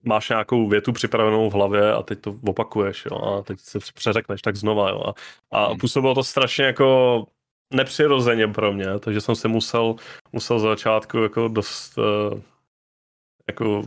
máš 0.05 0.29
nějakou 0.29 0.69
větu 0.69 0.93
připravenou 0.93 1.51
v 1.51 1.55
hlavě 1.55 1.93
a 1.93 2.03
teď 2.03 2.21
to 2.21 2.35
opakuješ, 2.47 3.07
jo, 3.11 3.19
a 3.19 3.43
teď 3.43 3.61
se 3.61 3.79
přeřekneš 3.95 4.43
tak 4.43 4.57
znova, 4.57 4.91
jo, 4.91 5.03
a, 5.07 5.15
a 5.59 5.67
hmm. 5.69 5.79
působilo 5.79 6.15
to 6.15 6.25
strašně 6.25 6.65
jako 6.65 7.27
nepřirozeně 7.75 8.49
pro 8.49 8.73
mě, 8.73 8.99
takže 8.99 9.21
jsem 9.21 9.37
se 9.37 9.49
musel, 9.49 9.95
musel 10.33 10.59
z 10.59 10.63
začátku 10.63 11.19
jako 11.19 11.49
dost 11.49 11.99
uh, 11.99 12.41
jako 13.49 13.83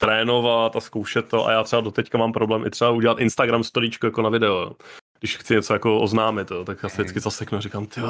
trénovat 0.00 0.76
a 0.76 0.80
zkoušet 0.80 1.28
to 1.28 1.46
a 1.46 1.52
já 1.52 1.62
třeba 1.62 1.82
do 1.82 1.90
teďka 1.90 2.18
mám 2.18 2.32
problém 2.32 2.66
i 2.66 2.70
třeba 2.70 2.90
udělat 2.90 3.18
Instagram 3.18 3.64
storíčko 3.64 4.06
jako 4.06 4.22
na 4.22 4.30
video, 4.30 4.60
jo. 4.60 4.72
když 5.18 5.36
chci 5.36 5.54
něco 5.54 5.72
jako 5.72 6.00
oznámit, 6.00 6.50
jo, 6.50 6.64
tak 6.64 6.78
já 6.82 6.88
se 6.88 7.02
vždycky 7.02 7.20
zaseknu 7.20 7.58
a 7.58 7.60
říkám, 7.60 7.86
ty 7.86 8.00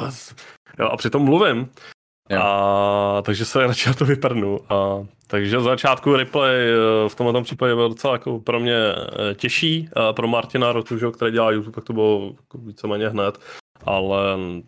jo, 0.79 0.85
a 0.85 0.97
přitom 0.97 1.23
mluvím, 1.23 1.69
Jo. 2.29 2.41
A, 2.41 3.21
takže 3.25 3.45
se 3.45 3.59
radši 3.59 3.89
na 3.89 3.93
to 3.93 4.05
vyprnu. 4.05 4.59
A, 4.73 5.07
takže 5.27 5.59
z 5.59 5.63
začátku 5.63 6.15
replay 6.15 6.55
eh, 6.55 7.09
v 7.09 7.15
tomhle 7.15 7.43
případě 7.43 7.75
byl 7.75 7.89
docela 7.89 8.13
jako 8.13 8.39
pro 8.39 8.59
mě 8.59 8.77
eh, 8.77 9.35
těžší. 9.35 9.89
A 9.95 10.13
pro 10.13 10.27
Martina 10.27 10.71
Rotužo, 10.71 11.11
který 11.11 11.31
dělá 11.31 11.51
YouTube, 11.51 11.75
tak 11.75 11.83
to 11.83 11.93
bylo 11.93 12.33
jako 12.39 12.57
víceméně 12.57 13.09
hned. 13.09 13.39
Ale 13.83 14.19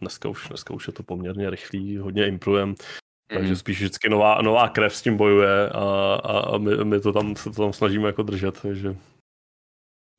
dneska 0.01 0.29
už, 0.29 0.47
dneska 0.47 0.73
už 0.73 0.87
je 0.87 0.93
to 0.93 1.03
poměrně 1.03 1.49
rychlý, 1.49 1.97
hodně 1.97 2.27
imprujem. 2.27 2.69
Mm. 2.69 2.75
Takže 3.37 3.55
spíš 3.55 3.77
vždycky 3.77 4.09
nová, 4.09 4.41
nová 4.41 4.69
krev 4.69 4.95
s 4.95 5.01
tím 5.01 5.17
bojuje 5.17 5.69
a, 5.69 6.13
a, 6.23 6.39
a 6.39 6.57
my, 6.57 6.77
my, 6.83 6.99
to 6.99 7.13
tam 7.13 7.35
se 7.35 7.49
to 7.49 7.61
tam 7.61 7.73
snažíme 7.73 8.07
jako 8.07 8.23
držet. 8.23 8.61
Takže 8.61 8.95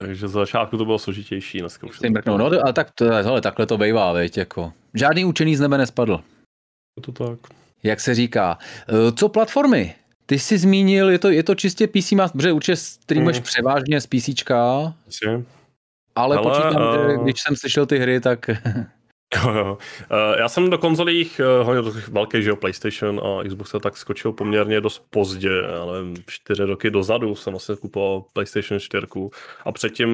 takže 0.03 0.29
z 0.29 0.31
začátku 0.31 0.77
to 0.77 0.85
bylo 0.85 0.99
složitější, 0.99 1.59
dneska 1.61 1.87
už 1.87 1.99
to... 1.99 2.39
No, 2.39 2.47
ale 2.47 2.73
tak 2.73 2.91
to, 2.91 3.05
hele, 3.05 3.41
takhle 3.41 3.67
to 3.67 3.79
bývá, 3.79 4.13
veď, 4.13 4.37
jako. 4.37 4.73
Žádný 4.95 5.25
učený 5.25 5.57
z 5.57 5.61
nebe 5.61 5.79
nespadl. 5.79 6.21
Je 6.97 7.03
to 7.03 7.13
tak. 7.13 7.39
Jak 7.83 8.01
se 8.01 8.15
říká. 8.15 8.59
E, 8.89 9.13
co 9.13 9.29
platformy? 9.29 9.95
Ty 10.27 10.39
jsi 10.39 10.59
zmínil, 10.59 11.11
je 11.11 11.19
to, 11.19 11.31
je 11.31 11.43
to 11.43 11.55
čistě 11.55 11.87
PC 11.87 12.13
Master, 12.13 12.37
protože 12.39 12.53
určitě 12.53 12.77
streamuješ 12.77 13.37
mm. 13.37 13.43
převážně 13.43 14.01
z 14.01 14.07
PC. 14.07 14.51
Ale, 14.51 14.95
ale 16.15 16.39
počítám, 16.39 16.77
uh... 16.77 17.25
když 17.25 17.41
jsem 17.41 17.57
slyšel 17.57 17.87
ty 17.87 17.99
hry, 17.99 18.21
tak... 18.21 18.51
Jo, 19.35 19.53
jo. 19.55 19.79
Uh, 20.11 20.39
já 20.39 20.49
jsem 20.49 20.71
do 20.71 20.79
konzolích, 20.79 21.41
uh, 21.61 21.67
hodně 21.67 21.83
do 21.83 21.93
těch 21.93 22.09
velkých, 22.09 22.43
že 22.43 22.51
jo, 22.51 22.57
PlayStation 22.57 23.21
a 23.21 23.45
Xbox 23.49 23.71
se 23.71 23.81
tak 23.81 23.97
skočil 23.97 24.33
poměrně 24.33 24.81
dost 24.81 25.05
pozdě, 25.11 25.67
ale 25.67 25.99
čtyři 26.27 26.65
roky 26.65 26.91
dozadu 26.91 27.35
jsem 27.35 27.53
vlastně 27.53 27.77
kupoval 27.77 28.25
PlayStation 28.33 28.81
4 28.81 29.07
a 29.65 29.73
předtím 29.73 30.09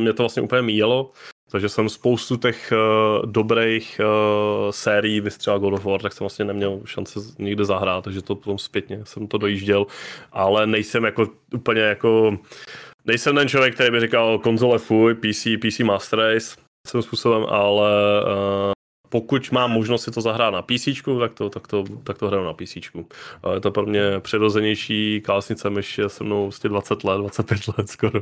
mě 0.00 0.12
to 0.12 0.22
vlastně 0.22 0.42
úplně 0.42 0.62
míjelo, 0.62 1.10
takže 1.50 1.68
jsem 1.68 1.88
spoustu 1.88 2.36
těch 2.36 2.72
uh, 2.72 3.26
dobrých 3.30 4.00
uh, 4.00 4.70
sérií 4.70 5.20
vystřelal 5.20 5.60
God 5.60 5.74
of 5.74 5.84
War, 5.84 6.00
tak 6.02 6.12
jsem 6.12 6.24
vlastně 6.24 6.44
neměl 6.44 6.80
šance 6.84 7.20
nikde 7.38 7.64
zahrát, 7.64 8.04
takže 8.04 8.22
to 8.22 8.34
potom 8.34 8.58
zpětně 8.58 9.00
jsem 9.04 9.26
to 9.26 9.38
dojížděl, 9.38 9.86
ale 10.32 10.66
nejsem 10.66 11.04
jako 11.04 11.26
úplně 11.54 11.80
jako 11.80 12.38
nejsem 13.04 13.34
ten 13.34 13.48
člověk, 13.48 13.74
který 13.74 13.90
by 13.90 14.00
říkal 14.00 14.38
konzole 14.38 14.78
fuj, 14.78 15.14
PC, 15.14 15.46
PC 15.62 15.78
Master 15.78 16.18
Race, 16.18 16.56
svým 16.86 17.02
způsobem, 17.02 17.46
ale 17.48 17.90
uh, 18.24 18.72
pokud 19.10 19.52
mám 19.52 19.70
možnost 19.70 20.02
si 20.02 20.10
to 20.10 20.20
zahrát 20.20 20.54
na 20.54 20.62
PC, 20.62 20.88
tak 21.20 21.34
to, 21.34 21.50
tak 21.50 21.66
to, 21.66 21.84
tak 22.04 22.18
to 22.18 22.26
hraju 22.26 22.44
na 22.44 22.52
PC. 22.52 22.76
Je 23.54 23.60
to 23.60 23.70
pro 23.70 23.86
mě 23.86 24.20
přirozenější, 24.20 25.20
klásnice 25.20 25.70
myš 25.70 25.98
je 25.98 26.08
se 26.08 26.24
mnou 26.24 26.42
vlastně 26.42 26.70
20 26.70 27.04
let, 27.04 27.18
25 27.18 27.60
let 27.78 27.88
skoro. 27.88 28.20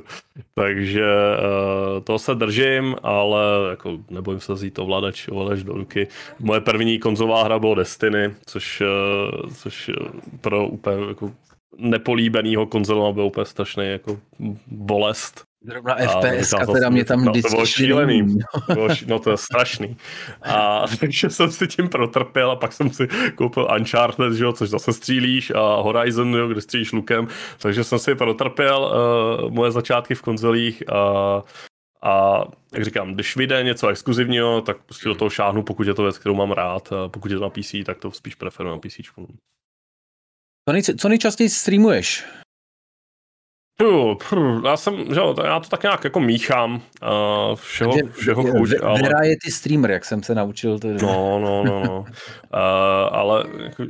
Takže 0.55 1.05
uh, 1.05 2.05
to 2.05 2.19
se 2.19 2.35
držím, 2.35 2.97
ale 3.03 3.41
jako 3.71 3.99
nebojím 4.11 4.41
se 4.41 4.53
vzít 4.53 4.79
ovladač, 4.79 5.29
ovladač 5.29 5.63
do 5.63 5.73
ruky. 5.73 6.09
Moje 6.39 6.61
první 6.61 6.99
konzolová 6.99 7.45
hra 7.45 7.59
bylo 7.59 7.75
Destiny, 7.75 8.35
což, 8.47 8.83
uh, 9.45 9.51
což 9.51 9.91
pro 10.41 10.69
úplně 10.69 11.09
jako 11.09 11.33
nepolíbenýho 11.77 12.67
konzoloma 12.67 13.13
byl 13.13 13.25
úplně 13.25 13.45
strašný 13.45 13.87
jako 13.87 14.21
bolest. 14.67 15.49
Zrovna 15.63 15.95
FPS, 15.95 16.53
a 16.53 16.67
teda 16.73 16.91
mě 16.91 17.05
tam 17.05 17.29
vždycky... 17.29 17.51
No, 17.51 17.51
to 17.51 17.57
bylo 17.57 17.67
šílený, 17.67 18.39
to 18.67 18.75
bylo 18.75 18.95
ší, 18.95 19.07
no 19.09 19.19
to 19.19 19.31
je 19.31 19.37
strašný. 19.37 19.97
A 20.43 20.85
takže 21.01 21.31
jsem 21.31 21.51
si 21.51 21.67
tím 21.67 21.89
protrpěl 21.89 22.51
a 22.51 22.57
pak 22.57 22.73
jsem 22.73 22.91
si 22.91 23.09
koupil 23.35 23.69
Uncharted, 23.79 24.33
že 24.33 24.45
jo, 24.45 24.53
což 24.53 24.71
zase 24.71 24.93
střílíš 24.93 25.51
a 25.51 25.61
Horizon, 25.61 26.35
jo, 26.35 26.49
kde 26.49 26.61
střílíš 26.61 26.93
lukem, 26.93 27.29
takže 27.59 27.85
jsem 27.85 27.99
si 27.99 28.15
protrpěl 28.15 28.93
uh, 29.45 29.51
moje 29.51 29.71
začátky 29.71 30.15
v 30.15 30.23
konzolích 30.23 30.93
a 30.93 31.43
a 32.03 32.45
jak 32.75 32.85
říkám, 32.85 33.15
když 33.15 33.37
vyjde 33.37 33.63
něco 33.63 33.89
exkluzivního, 33.89 34.61
tak 34.61 34.77
prostě 34.85 35.09
do 35.09 35.15
toho 35.15 35.31
šáhnu, 35.31 35.63
pokud 35.63 35.87
je 35.87 35.95
to 35.95 36.03
věc, 36.03 36.19
kterou 36.19 36.35
mám 36.35 36.51
rád. 36.51 36.93
A 36.93 37.09
pokud 37.09 37.31
je 37.31 37.37
to 37.37 37.43
na 37.43 37.51
PC, 37.51 37.75
tak 37.87 37.99
to 37.99 38.11
spíš 38.11 38.35
preferuji 38.35 38.71
na 38.71 38.79
PC. 38.79 38.97
Co, 40.69 40.73
nej, 40.73 40.83
co 40.83 41.09
nejčastěji 41.09 41.49
streamuješ? 41.51 42.25
Já 44.65 44.77
jsem, 44.77 45.15
že 45.15 45.21
jo, 45.21 45.35
já 45.45 45.61
to 45.61 45.69
tak 45.69 45.83
nějak 45.83 46.05
jako 46.05 46.21
míchám 46.21 46.75
uh, 46.75 47.57
všeho, 47.57 47.93
Takže 47.93 48.13
všeho 48.13 48.43
chuť. 48.43 48.71
Ale... 48.83 49.03
Vera 49.03 49.25
je 49.25 49.37
ty 49.45 49.51
streamer, 49.51 49.91
jak 49.91 50.05
jsem 50.05 50.23
se 50.23 50.35
naučil. 50.35 50.79
Tedy. 50.79 51.03
No, 51.03 51.39
no, 51.39 51.65
no, 51.65 51.83
no. 51.85 52.01
uh, 52.01 52.09
ale 53.13 53.45
jako, 53.63 53.85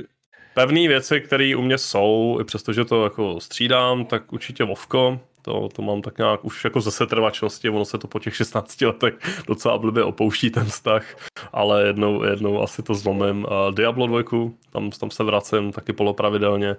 pevné 0.53 0.87
věci, 0.87 1.21
které 1.21 1.55
u 1.55 1.61
mě 1.61 1.77
jsou, 1.77 2.37
i 2.41 2.43
přesto, 2.43 2.73
že 2.73 2.85
to 2.85 3.03
jako 3.03 3.39
střídám, 3.39 4.05
tak 4.05 4.33
určitě 4.33 4.63
Vovko, 4.63 5.19
to, 5.41 5.69
to 5.69 5.81
mám 5.81 6.01
tak 6.01 6.17
nějak 6.17 6.45
už 6.45 6.63
jako 6.63 6.81
ze 6.81 6.91
setrvačnosti, 6.91 7.69
ono 7.69 7.85
se 7.85 7.97
to 7.97 8.07
po 8.07 8.19
těch 8.19 8.35
16 8.35 8.81
letech 8.81 9.13
docela 9.47 9.77
blbě 9.77 10.03
opouští 10.03 10.49
ten 10.49 10.65
vztah, 10.65 11.15
ale 11.53 11.87
jednou, 11.87 12.23
jednou 12.23 12.61
asi 12.61 12.83
to 12.83 12.93
zlomím. 12.93 13.45
Uh, 13.45 13.75
Diablo 13.75 14.07
2, 14.07 14.23
tam, 14.71 14.89
tam 14.89 15.11
se 15.11 15.23
vracím 15.23 15.71
taky 15.71 15.93
polopravidelně. 15.93 16.75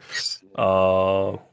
A 0.59 1.51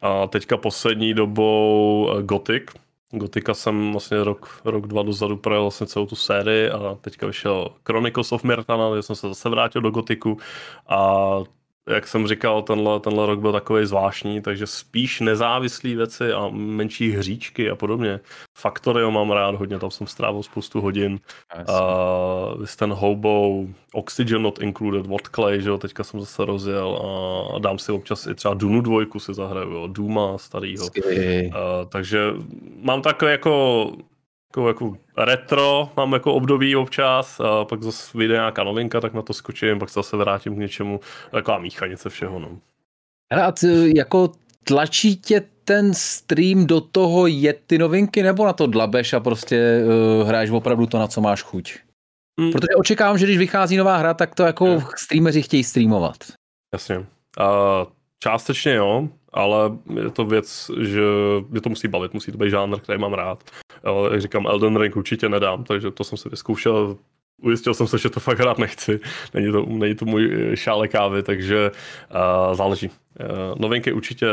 a 0.00 0.26
teďka 0.26 0.56
poslední 0.56 1.14
dobou 1.14 2.10
eh, 2.18 2.22
Gothic. 2.22 2.62
Gotika 3.10 3.54
jsem 3.54 3.92
vlastně 3.92 4.24
rok, 4.24 4.60
rok 4.64 4.86
dva 4.86 5.02
dozadu 5.02 5.36
projel 5.36 5.62
vlastně 5.62 5.86
celou 5.86 6.06
tu 6.06 6.16
sérii 6.16 6.70
a 6.70 6.98
teďka 7.00 7.26
vyšel 7.26 7.68
Chronicles 7.86 8.32
of 8.32 8.44
Mirtana, 8.44 8.90
kde 8.92 9.02
jsem 9.02 9.16
se 9.16 9.28
zase 9.28 9.48
vrátil 9.48 9.82
do 9.82 9.90
Gotiku 9.90 10.38
a 10.88 11.38
jak 11.88 12.08
jsem 12.08 12.26
říkal, 12.26 12.62
tenhle, 12.62 13.00
tenhle 13.00 13.26
rok 13.26 13.40
byl 13.40 13.52
takový 13.52 13.86
zvláštní, 13.86 14.42
takže 14.42 14.66
spíš 14.66 15.20
nezávislé 15.20 15.94
věci 15.94 16.32
a 16.32 16.48
menší 16.52 17.12
hříčky 17.12 17.70
a 17.70 17.76
podobně. 17.76 18.20
Factorio 18.58 19.10
mám 19.10 19.30
rád 19.30 19.54
hodně, 19.54 19.78
tam 19.78 19.90
jsem 19.90 20.06
strávil 20.06 20.42
spoustu 20.42 20.80
hodin. 20.80 21.20
Uh, 21.68 22.64
ten 22.78 22.92
Hobo, 22.92 23.64
Oxygen 23.92 24.42
Not 24.42 24.58
Included, 24.62 25.06
What 25.06 25.28
Clay, 25.34 25.62
že 25.62 25.68
jo, 25.68 25.78
teďka 25.78 26.04
jsem 26.04 26.20
zase 26.20 26.44
rozjel 26.44 27.02
a 27.54 27.58
dám 27.58 27.78
si 27.78 27.92
občas 27.92 28.26
i 28.26 28.34
třeba 28.34 28.54
Dunu 28.54 28.80
dvojku 28.80 29.20
si 29.20 29.34
zahraju, 29.34 29.70
jo, 29.70 29.86
Duma 29.86 30.38
starýho. 30.38 30.86
Uh, 30.86 31.52
takže 31.88 32.32
mám 32.82 33.02
takové 33.02 33.30
jako 33.30 33.92
jako, 34.48 34.68
jako 34.68 34.96
retro, 35.16 35.90
mám 35.96 36.12
jako 36.12 36.34
období 36.34 36.76
občas, 36.76 37.40
a 37.40 37.64
pak 37.64 37.82
zase 37.82 38.18
vyjde 38.18 38.34
nějaká 38.34 38.64
novinka, 38.64 39.00
tak 39.00 39.14
na 39.14 39.22
to 39.22 39.32
skočím, 39.32 39.78
pak 39.78 39.88
se 39.88 39.94
zase 39.94 40.16
vrátím 40.16 40.54
k 40.54 40.58
něčemu, 40.58 41.00
taková 41.30 41.58
míchanice 41.58 42.10
všeho. 42.10 42.38
No. 42.38 42.58
Hele, 43.32 43.44
a 43.44 43.52
ty, 43.52 43.98
jako 43.98 44.32
tlačí 44.64 45.16
tě 45.16 45.42
ten 45.64 45.94
stream 45.94 46.66
do 46.66 46.80
toho 46.80 47.26
jet 47.26 47.60
ty 47.66 47.78
novinky, 47.78 48.22
nebo 48.22 48.46
na 48.46 48.52
to 48.52 48.66
dlabeš 48.66 49.12
a 49.12 49.20
prostě 49.20 49.84
uh, 50.20 50.28
hraješ 50.28 50.50
opravdu 50.50 50.86
to, 50.86 50.98
na 50.98 51.06
co 51.06 51.20
máš 51.20 51.42
chuť? 51.42 51.74
Mm. 52.40 52.52
Protože 52.52 52.68
očekávám, 52.76 53.18
že 53.18 53.26
když 53.26 53.38
vychází 53.38 53.76
nová 53.76 53.96
hra, 53.96 54.14
tak 54.14 54.34
to 54.34 54.42
jako 54.42 54.66
je. 54.66 54.80
streameři 54.96 55.42
chtějí 55.42 55.64
streamovat. 55.64 56.16
Jasně. 56.72 56.98
Uh, 56.98 57.04
částečně 58.22 58.74
jo, 58.74 59.08
ale 59.32 59.58
je 60.02 60.10
to 60.10 60.24
věc, 60.24 60.70
že 60.80 61.02
mě 61.48 61.60
to 61.60 61.68
musí 61.68 61.88
bavit, 61.88 62.14
musí 62.14 62.32
to 62.32 62.38
být 62.38 62.50
žánr, 62.50 62.78
který 62.80 62.98
mám 62.98 63.12
rád. 63.12 63.50
Ale 63.84 64.12
jak 64.12 64.20
říkám, 64.20 64.46
Elden 64.46 64.76
Ring 64.76 64.96
určitě 64.96 65.28
nedám, 65.28 65.64
takže 65.64 65.90
to 65.90 66.04
jsem 66.04 66.18
si 66.18 66.28
vyzkoušel, 66.28 66.96
ujistil 67.42 67.74
jsem 67.74 67.86
se, 67.86 67.98
že 67.98 68.10
to 68.10 68.20
fakt 68.28 68.38
hrát 68.38 68.58
nechci. 68.58 69.00
Není 69.34 69.52
to, 69.52 69.62
není 69.66 69.94
to 69.94 70.04
můj 70.04 70.50
šále 70.54 70.88
kávy, 70.88 71.22
takže 71.22 71.70
uh, 71.70 72.54
záleží. 72.54 72.88
Uh, 72.88 73.58
novinky 73.58 73.92
určitě 73.92 74.26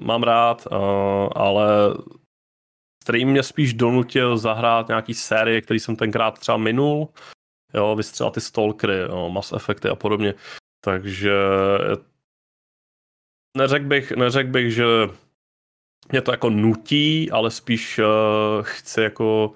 mám 0.00 0.22
rád, 0.22 0.66
uh, 0.70 0.78
ale 1.34 1.94
stream 3.02 3.28
mě 3.28 3.42
spíš 3.42 3.74
donutil 3.74 4.38
zahrát 4.38 4.88
nějaký 4.88 5.14
série, 5.14 5.60
který 5.60 5.80
jsem 5.80 5.96
tenkrát 5.96 6.38
třeba 6.38 6.56
minul. 6.56 7.08
Jo, 7.74 7.96
vystřelat 7.96 8.34
ty 8.34 8.40
Stalkery, 8.40 8.98
jo, 8.98 9.30
Mass 9.30 9.52
Effecty 9.52 9.88
a 9.88 9.94
podobně. 9.94 10.34
Takže 10.84 11.32
neřekl 13.56 13.84
bych, 13.84 14.12
neřek 14.12 14.46
bych, 14.46 14.72
že 14.72 14.84
mě 16.12 16.20
to 16.20 16.30
jako 16.30 16.50
nutí, 16.50 17.30
ale 17.30 17.50
spíš 17.50 17.98
uh, 17.98 18.04
chci 18.62 19.00
jako 19.00 19.52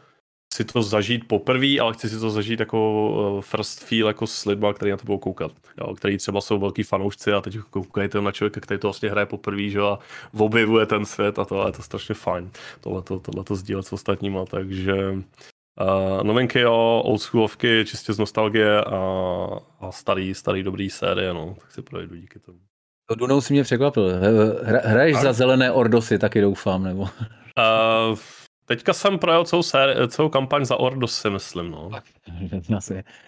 si 0.55 0.65
to 0.65 0.83
zažít 0.83 1.29
poprvé, 1.29 1.79
ale 1.81 1.93
chci 1.93 2.09
si 2.09 2.21
to 2.21 2.31
zažít 2.31 2.61
jako 2.61 3.11
uh, 3.11 3.41
first 3.41 3.85
feel 3.85 4.07
jako 4.07 4.27
s 4.27 4.45
lidma, 4.45 4.73
který 4.73 4.91
na 4.91 4.97
to 4.97 5.05
budou 5.05 5.19
koukat. 5.19 5.53
Jo, 5.81 5.95
který 5.95 6.19
třeba 6.19 6.41
jsou 6.41 6.59
velký 6.59 6.83
fanoušci 6.83 7.33
a 7.33 7.41
teď 7.41 7.59
koukají 7.71 8.09
na 8.21 8.33
člověka, 8.33 8.61
který 8.61 8.81
to 8.81 8.87
vlastně 8.87 9.11
hraje 9.11 9.27
poprvé, 9.27 9.69
že 9.69 9.81
a 9.81 9.99
objevuje 10.39 10.87
ten 10.87 11.05
svět 11.05 11.39
a 11.39 11.45
to, 11.45 11.67
je 11.67 11.73
to 11.73 11.83
strašně 11.83 12.15
fajn. 12.15 12.51
Tohle 12.81 13.03
to 13.45 13.57
sdílet 13.57 13.87
s 13.87 13.93
ostatníma, 13.93 14.45
takže 14.45 15.13
uh, 15.13 16.23
novinky 16.23 16.61
jo, 16.61 17.03
oldschoolovky, 17.05 17.85
čistě 17.87 18.13
z 18.13 18.19
nostalgie 18.19 18.85
a, 18.85 18.99
a 19.81 19.93
starý, 19.93 20.35
starý 20.35 20.63
dobrý 20.63 20.91
série, 20.91 21.35
no, 21.35 21.57
tak 21.61 21.73
si 21.73 21.83
projdu 21.83 22.17
díky 22.17 22.39
tomu. 22.39 22.59
To 23.07 23.15
Dunou 23.15 23.41
si 23.41 23.53
mě 23.53 23.63
překvapil. 23.63 24.13
Hra, 24.63 24.81
hraješ 24.85 25.17
za 25.17 25.33
zelené 25.33 25.73
Ordosy, 25.73 26.19
taky 26.19 26.41
doufám, 26.41 26.85
nebo? 26.85 27.03
Uh, 27.03 28.19
teďka 28.67 28.93
jsem 28.93 29.19
projel 29.19 29.45
celou, 29.45 29.63
séri, 29.63 30.09
celou 30.09 30.29
kampaň 30.29 30.65
za 30.65 30.77
Ordosy, 30.77 31.31
myslím, 31.31 31.71
no. 31.71 31.91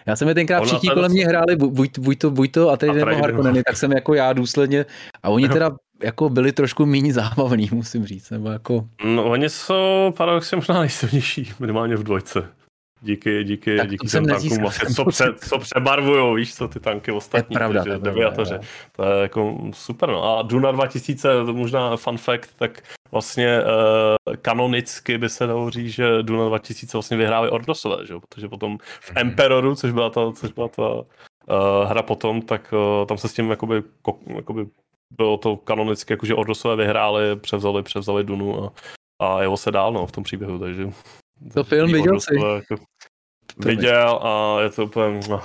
Já 0.05 0.15
jsem 0.15 0.27
je 0.27 0.33
tenkrát 0.33 0.59
Ona 0.59 0.67
všichni 0.67 0.89
kolem 0.89 1.11
mě 1.11 1.27
hráli, 1.27 1.55
buď, 1.55 1.99
buď, 1.99 2.19
to, 2.19 2.31
buď 2.31 2.51
to 2.51 2.69
a 2.69 2.77
teď 2.77 2.91
nebo 2.91 3.15
Harkonneny, 3.15 3.63
tak 3.63 3.77
jsem 3.77 3.91
jako 3.91 4.13
já 4.13 4.33
důsledně, 4.33 4.85
a 5.23 5.29
oni 5.29 5.49
teda 5.49 5.71
jako 6.03 6.29
byli 6.29 6.51
trošku 6.51 6.85
méně 6.85 7.13
zábavní, 7.13 7.69
musím 7.71 8.05
říct, 8.05 8.29
nebo 8.29 8.49
jako... 8.49 8.87
No, 9.05 9.23
oni 9.23 9.49
jsou 9.49 10.13
paradoxně 10.17 10.55
možná 10.55 10.79
nejsilnější, 10.79 11.53
minimálně 11.59 11.95
v 11.95 12.03
dvojce. 12.03 12.49
Díky, 13.05 13.43
díky, 13.43 13.77
tak 13.77 13.89
díky 13.89 14.07
těm 14.07 14.25
tankům, 14.25 14.57
vlastně, 14.61 14.89
co, 14.95 15.05
pře, 15.05 15.33
co 15.49 15.59
přebarvujou, 15.59 16.33
víš 16.33 16.55
co, 16.55 16.67
ty 16.67 16.79
tanky 16.79 17.11
ostatní, 17.11 17.53
je 17.53 17.57
pravda, 17.57 17.79
takže, 17.83 17.99
to, 17.99 18.41
je 18.41 18.59
to 18.95 19.03
je 19.03 19.21
jako 19.21 19.57
super, 19.73 20.09
no. 20.09 20.37
A 20.37 20.41
Duna 20.41 20.71
2000, 20.71 21.45
to 21.45 21.53
možná 21.53 21.97
fun 21.97 22.17
fact, 22.17 22.49
tak 22.55 22.83
vlastně 23.11 23.61
uh, 23.61 24.35
kanonicky 24.35 25.17
by 25.17 25.29
se 25.29 25.47
dalo 25.47 25.69
říct, 25.69 25.89
že 25.89 26.23
Duna 26.23 26.47
2000 26.47 26.97
vlastně 26.97 27.17
vyhráli 27.17 27.49
Ordosové, 27.49 28.05
že 28.05 28.13
jo? 28.13 28.19
protože 28.29 28.47
potom 28.47 28.77
v 28.77 28.81
mm-hmm. 28.81 29.21
Emperoru, 29.21 29.75
což 29.75 29.91
byla 29.91 30.09
ta, 30.09 30.31
což 30.31 30.51
byla 30.51 30.67
ta 30.67 30.93
uh, 30.93 31.03
hra 31.85 32.01
potom, 32.01 32.41
tak 32.41 32.73
uh, 32.73 33.05
tam 33.05 33.17
se 33.17 33.27
s 33.27 33.33
tím 33.33 33.49
jakoby, 33.49 33.83
jakoby 34.35 34.67
bylo 35.17 35.37
to 35.37 35.57
kanonicky, 35.57 36.13
jakože 36.13 36.35
Ordosové 36.35 36.75
vyhráli, 36.75 37.35
převzali, 37.35 37.83
převzali 37.83 38.23
Dunu 38.23 38.63
a, 38.63 38.73
a 39.19 39.41
jelo 39.41 39.57
se 39.57 39.71
dál 39.71 39.93
no, 39.93 40.07
v 40.07 40.11
tom 40.11 40.23
příběhu, 40.23 40.59
takže 40.59 40.89
to 41.53 41.63
film 41.63 41.91
viděl 41.91 42.19
jsi? 42.19 42.35
Jako, 42.55 42.75
viděl 43.57 44.19
a 44.23 44.61
je 44.61 44.69
to 44.69 44.83
úplně... 44.83 45.19
No, 45.29 45.41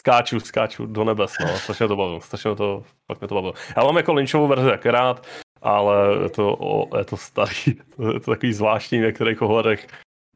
skáču, 0.00 0.40
skáču 0.40 0.86
do 0.86 1.04
nebes, 1.04 1.32
no, 1.40 1.58
strašně 1.58 1.88
to 1.88 1.96
bavilo, 1.96 2.20
strašně 2.20 2.54
to, 2.54 2.82
fakt 3.06 3.20
mě 3.20 3.28
to 3.28 3.34
bavilo. 3.34 3.54
Já 3.76 3.84
mám 3.84 3.96
jako 3.96 4.12
Lynchovou 4.12 4.48
verzi 4.48 4.68
jak 4.68 4.86
rád, 4.86 5.26
ale 5.62 5.94
je 6.22 6.28
to, 6.28 6.56
o, 6.60 6.98
je 6.98 7.04
to 7.04 7.16
starý, 7.16 7.54
je 8.12 8.20
to 8.20 8.30
takový 8.30 8.52
zvláštní 8.52 8.98
v 8.98 9.02
některých 9.02 9.42
ohledech. 9.42 9.86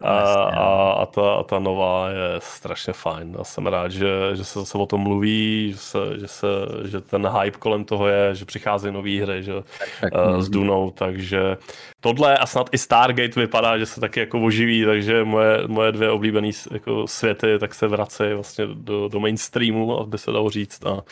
A, 0.01 0.45
a, 0.45 0.91
a, 0.93 1.07
ta, 1.07 1.35
a 1.35 1.43
ta 1.43 1.59
nová 1.59 2.09
je 2.09 2.29
strašně 2.39 2.93
fajn. 2.93 3.35
Já 3.39 3.45
jsem 3.45 3.67
rád, 3.67 3.93
že, 3.93 4.09
že 4.35 4.45
se 4.45 4.59
zase 4.59 4.79
o 4.79 4.87
tom 4.87 5.01
mluví, 5.01 5.73
že, 5.73 5.79
se, 5.79 5.99
že, 6.19 6.29
se, 6.29 6.47
že 6.85 7.01
ten 7.01 7.29
hype 7.29 7.59
kolem 7.59 7.85
toho 7.85 8.09
je, 8.09 8.35
že 8.35 8.45
přichází 8.45 8.93
nové 8.93 9.23
hry 9.23 9.43
že, 9.43 9.55
uh, 9.55 10.41
s 10.41 10.49
Dunou, 10.49 10.91
takže 10.91 11.57
tohle 12.01 12.39
a 12.39 12.47
snad 12.47 12.69
i 12.73 12.79
Stargate 12.79 13.41
vypadá, 13.41 13.79
že 13.79 13.87
se 13.87 14.01
taky 14.01 14.21
jako 14.21 14.41
oživí, 14.41 14.85
takže 14.85 15.25
moje, 15.25 15.69
moje 15.69 15.93
dvě 15.93 16.11
oblíbené 16.11 16.51
jako 16.71 17.07
světy 17.07 17.59
tak 17.59 17.75
se 17.75 17.89
vrací 17.89 18.25
vlastně 18.35 18.67
do, 18.67 19.09
do 19.09 19.21
mainstreamu, 19.21 20.01
aby 20.01 20.19
se 20.19 20.33
dalo 20.33 20.51
říct 20.51 20.87
a 20.87 21.03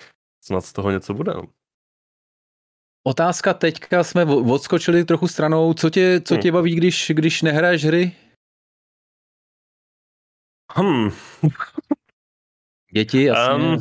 snad 0.45 0.61
z 0.61 0.72
toho 0.72 0.91
něco 0.91 1.14
bude. 1.14 1.34
No. 1.34 1.43
Otázka 3.07 3.55
teďka 3.55 4.05
jsme 4.05 4.24
odskočili 4.24 5.05
trochu 5.05 5.28
stranou. 5.28 5.74
Co 5.74 5.91
tě, 5.91 6.20
co 6.24 6.34
hmm. 6.34 6.43
tě 6.43 6.53
baví, 6.53 6.74
když, 6.74 7.12
když 7.14 7.43
nehraješ 7.43 7.84
hry? 7.84 8.12
Hmm. 10.73 11.11
Děti, 12.93 13.25
jasně. 13.25 13.64
Um, 13.64 13.79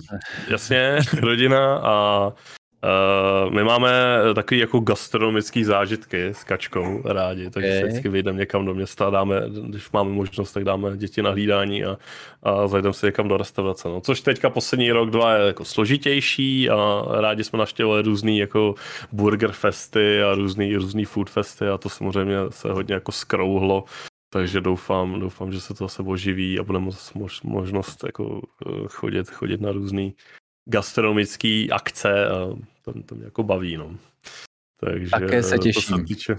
jasně, 0.49 0.99
rodina 1.19 1.77
a 1.77 2.27
uh, 2.27 3.53
my 3.53 3.63
máme 3.63 3.91
takový 4.35 4.59
jako 4.59 4.79
gastronomický 4.79 5.63
zážitky 5.63 6.25
s 6.25 6.43
kačkou 6.43 7.01
rádi, 7.05 7.49
takže 7.49 7.69
okay. 7.69 7.79
se 7.79 7.87
vždycky 7.87 8.09
vyjdeme 8.09 8.39
někam 8.39 8.65
do 8.65 8.73
města, 8.73 9.09
dáme, 9.09 9.41
když 9.67 9.91
máme 9.91 10.09
možnost, 10.09 10.51
tak 10.51 10.63
dáme 10.63 10.97
děti 10.97 11.21
na 11.21 11.31
hlídání 11.31 11.85
a, 11.85 11.97
a 12.43 12.67
zajdeme 12.67 12.93
si 12.93 13.05
někam 13.05 13.27
do 13.27 13.37
restaurace. 13.37 13.87
No. 13.87 14.01
Což 14.01 14.21
teďka 14.21 14.49
poslední 14.49 14.91
rok, 14.91 15.09
dva 15.09 15.35
je 15.35 15.47
jako 15.47 15.65
složitější 15.65 16.69
a 16.69 17.05
rádi 17.21 17.43
jsme 17.43 17.59
naštěvovali 17.59 18.01
různý 18.03 18.37
jako 18.37 18.75
burger 19.11 19.51
festy 19.51 20.23
a 20.23 20.35
různý, 20.35 20.75
různý 20.75 21.05
food 21.05 21.29
festy 21.29 21.67
a 21.67 21.77
to 21.77 21.89
samozřejmě 21.89 22.35
se 22.49 22.71
hodně 22.71 22.93
jako 22.93 23.11
skrouhlo 23.11 23.83
takže 24.29 24.61
doufám, 24.61 25.19
doufám, 25.19 25.51
že 25.51 25.61
se 25.61 25.73
to 25.73 25.83
zase 25.83 26.03
oživí 26.03 26.59
a 26.59 26.63
bude 26.63 26.79
mož, 27.15 27.41
možnost 27.43 28.03
jako 28.03 28.41
eh, 28.67 28.87
chodit, 28.87 29.29
chodit 29.29 29.61
na 29.61 29.71
různé 29.71 30.11
gastronomické 30.65 31.67
akce 31.71 32.29
a 32.29 32.37
to, 32.81 32.93
to 33.05 33.15
mě 33.15 33.25
jako 33.25 33.43
baví. 33.43 33.77
No. 33.77 33.95
Takže 34.79 35.09
Také 35.09 35.43
se 35.43 35.57
těším. 35.57 35.81
Co 35.81 35.97
se 35.97 36.03
týče, 36.03 36.37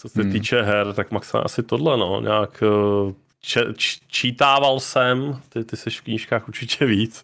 co 0.00 0.08
se 0.08 0.22
hmm. 0.22 0.32
týče 0.32 0.62
her, 0.62 0.92
tak 0.92 1.10
maximálně 1.10 1.44
asi 1.44 1.62
tohle, 1.62 1.96
no, 1.96 2.20
nějak 2.20 2.62
eh, 2.62 3.14
če, 3.40 3.74
č, 3.76 4.00
čítával 4.06 4.80
jsem, 4.80 5.40
ty, 5.48 5.64
ty 5.64 5.76
jsi 5.76 5.90
v 5.90 6.00
knížkách 6.00 6.48
určitě 6.48 6.86
víc, 6.86 7.22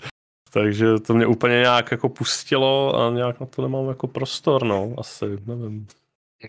takže 0.52 0.98
to 0.98 1.14
mě 1.14 1.26
úplně 1.26 1.54
nějak 1.54 1.90
jako 1.90 2.08
pustilo 2.08 3.00
a 3.00 3.10
nějak 3.10 3.40
na 3.40 3.46
to 3.46 3.62
nemám 3.62 3.88
jako 3.88 4.06
prostor, 4.06 4.64
no, 4.64 4.94
asi, 4.98 5.26
nevím. 5.46 5.86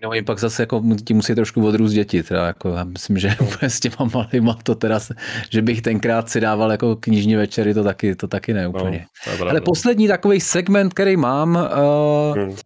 No 0.02 0.14
i 0.14 0.22
pak 0.22 0.38
zase 0.38 0.62
jako 0.62 0.82
ti 1.04 1.14
musí 1.14 1.34
trošku 1.34 1.66
odrůst 1.66 1.94
děti, 1.94 2.22
teda 2.22 2.46
jako 2.46 2.68
já 2.68 2.84
myslím, 2.84 3.18
že 3.18 3.36
úplně 3.40 3.70
s 3.70 3.80
těma 3.80 4.10
malýma 4.14 4.58
to 4.62 4.74
teda, 4.74 5.00
že 5.50 5.62
bych 5.62 5.82
tenkrát 5.82 6.30
si 6.30 6.40
dával 6.40 6.70
jako 6.70 6.96
knižní 6.96 7.36
večery, 7.36 7.74
to 7.74 7.84
taky, 7.84 8.14
to 8.14 8.28
taky 8.28 8.52
ne 8.52 8.64
no, 8.64 8.70
úplně. 8.70 9.06
No, 9.40 9.48
Ale 9.48 9.60
poslední 9.60 10.08
takový 10.08 10.40
segment, 10.40 10.94
který 10.94 11.16
mám, 11.16 11.56
uh, 11.56 12.36
hmm. 12.36 12.56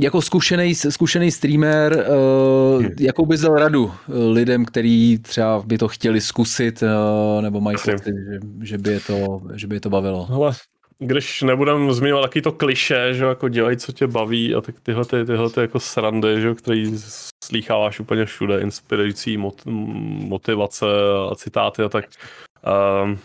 jako 0.00 0.22
zkušený, 0.22 0.74
zkušený 0.74 1.30
streamer, 1.30 2.06
uh, 2.08 2.82
hmm. 2.82 2.90
jakou 3.00 3.26
bys 3.26 3.40
dal 3.40 3.54
radu 3.54 3.92
lidem, 4.32 4.64
kteří 4.64 5.18
třeba 5.18 5.62
by 5.66 5.78
to 5.78 5.88
chtěli 5.88 6.20
zkusit, 6.20 6.82
uh, 6.82 7.42
nebo 7.42 7.60
mají 7.60 7.76
pocit, 7.76 8.04
že, 8.06 8.38
že, 8.62 8.78
by 8.78 8.92
je 8.92 9.00
to, 9.00 9.40
že 9.54 9.66
by 9.66 9.76
je 9.76 9.80
to 9.80 9.90
bavilo? 9.90 10.24
Hele, 10.24 10.52
když 10.98 11.42
nebudem 11.42 11.92
zmiňovat 11.92 12.22
taky 12.22 12.42
to 12.42 12.52
kliše, 12.52 13.14
že 13.14 13.24
jako 13.24 13.48
dělej, 13.48 13.76
co 13.76 13.92
tě 13.92 14.06
baví 14.06 14.54
a 14.54 14.60
tak 14.60 14.80
tyhle, 14.80 15.04
ty, 15.04 15.24
tyhle 15.24 15.50
ty 15.50 15.60
jako 15.60 15.80
srandy, 15.80 16.40
že 16.40 16.54
který 16.54 16.98
slýcháváš 17.44 18.00
úplně 18.00 18.24
všude, 18.24 18.60
inspirující 18.60 19.36
mot, 19.36 19.62
motivace 19.66 20.86
a 21.30 21.34
citáty 21.34 21.82
a 21.82 21.88
tak. 21.88 22.04
Um, 23.04 23.18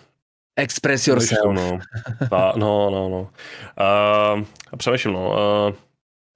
Express 0.56 1.08
yourself. 1.08 1.56
No, 1.56 1.80
Ta, 2.30 2.54
no, 2.56 2.90
no, 2.90 3.10
no. 3.10 3.30
Uh, 4.38 4.44
přemýšlím, 4.78 5.14
no. 5.14 5.30
Uh, 5.30 5.76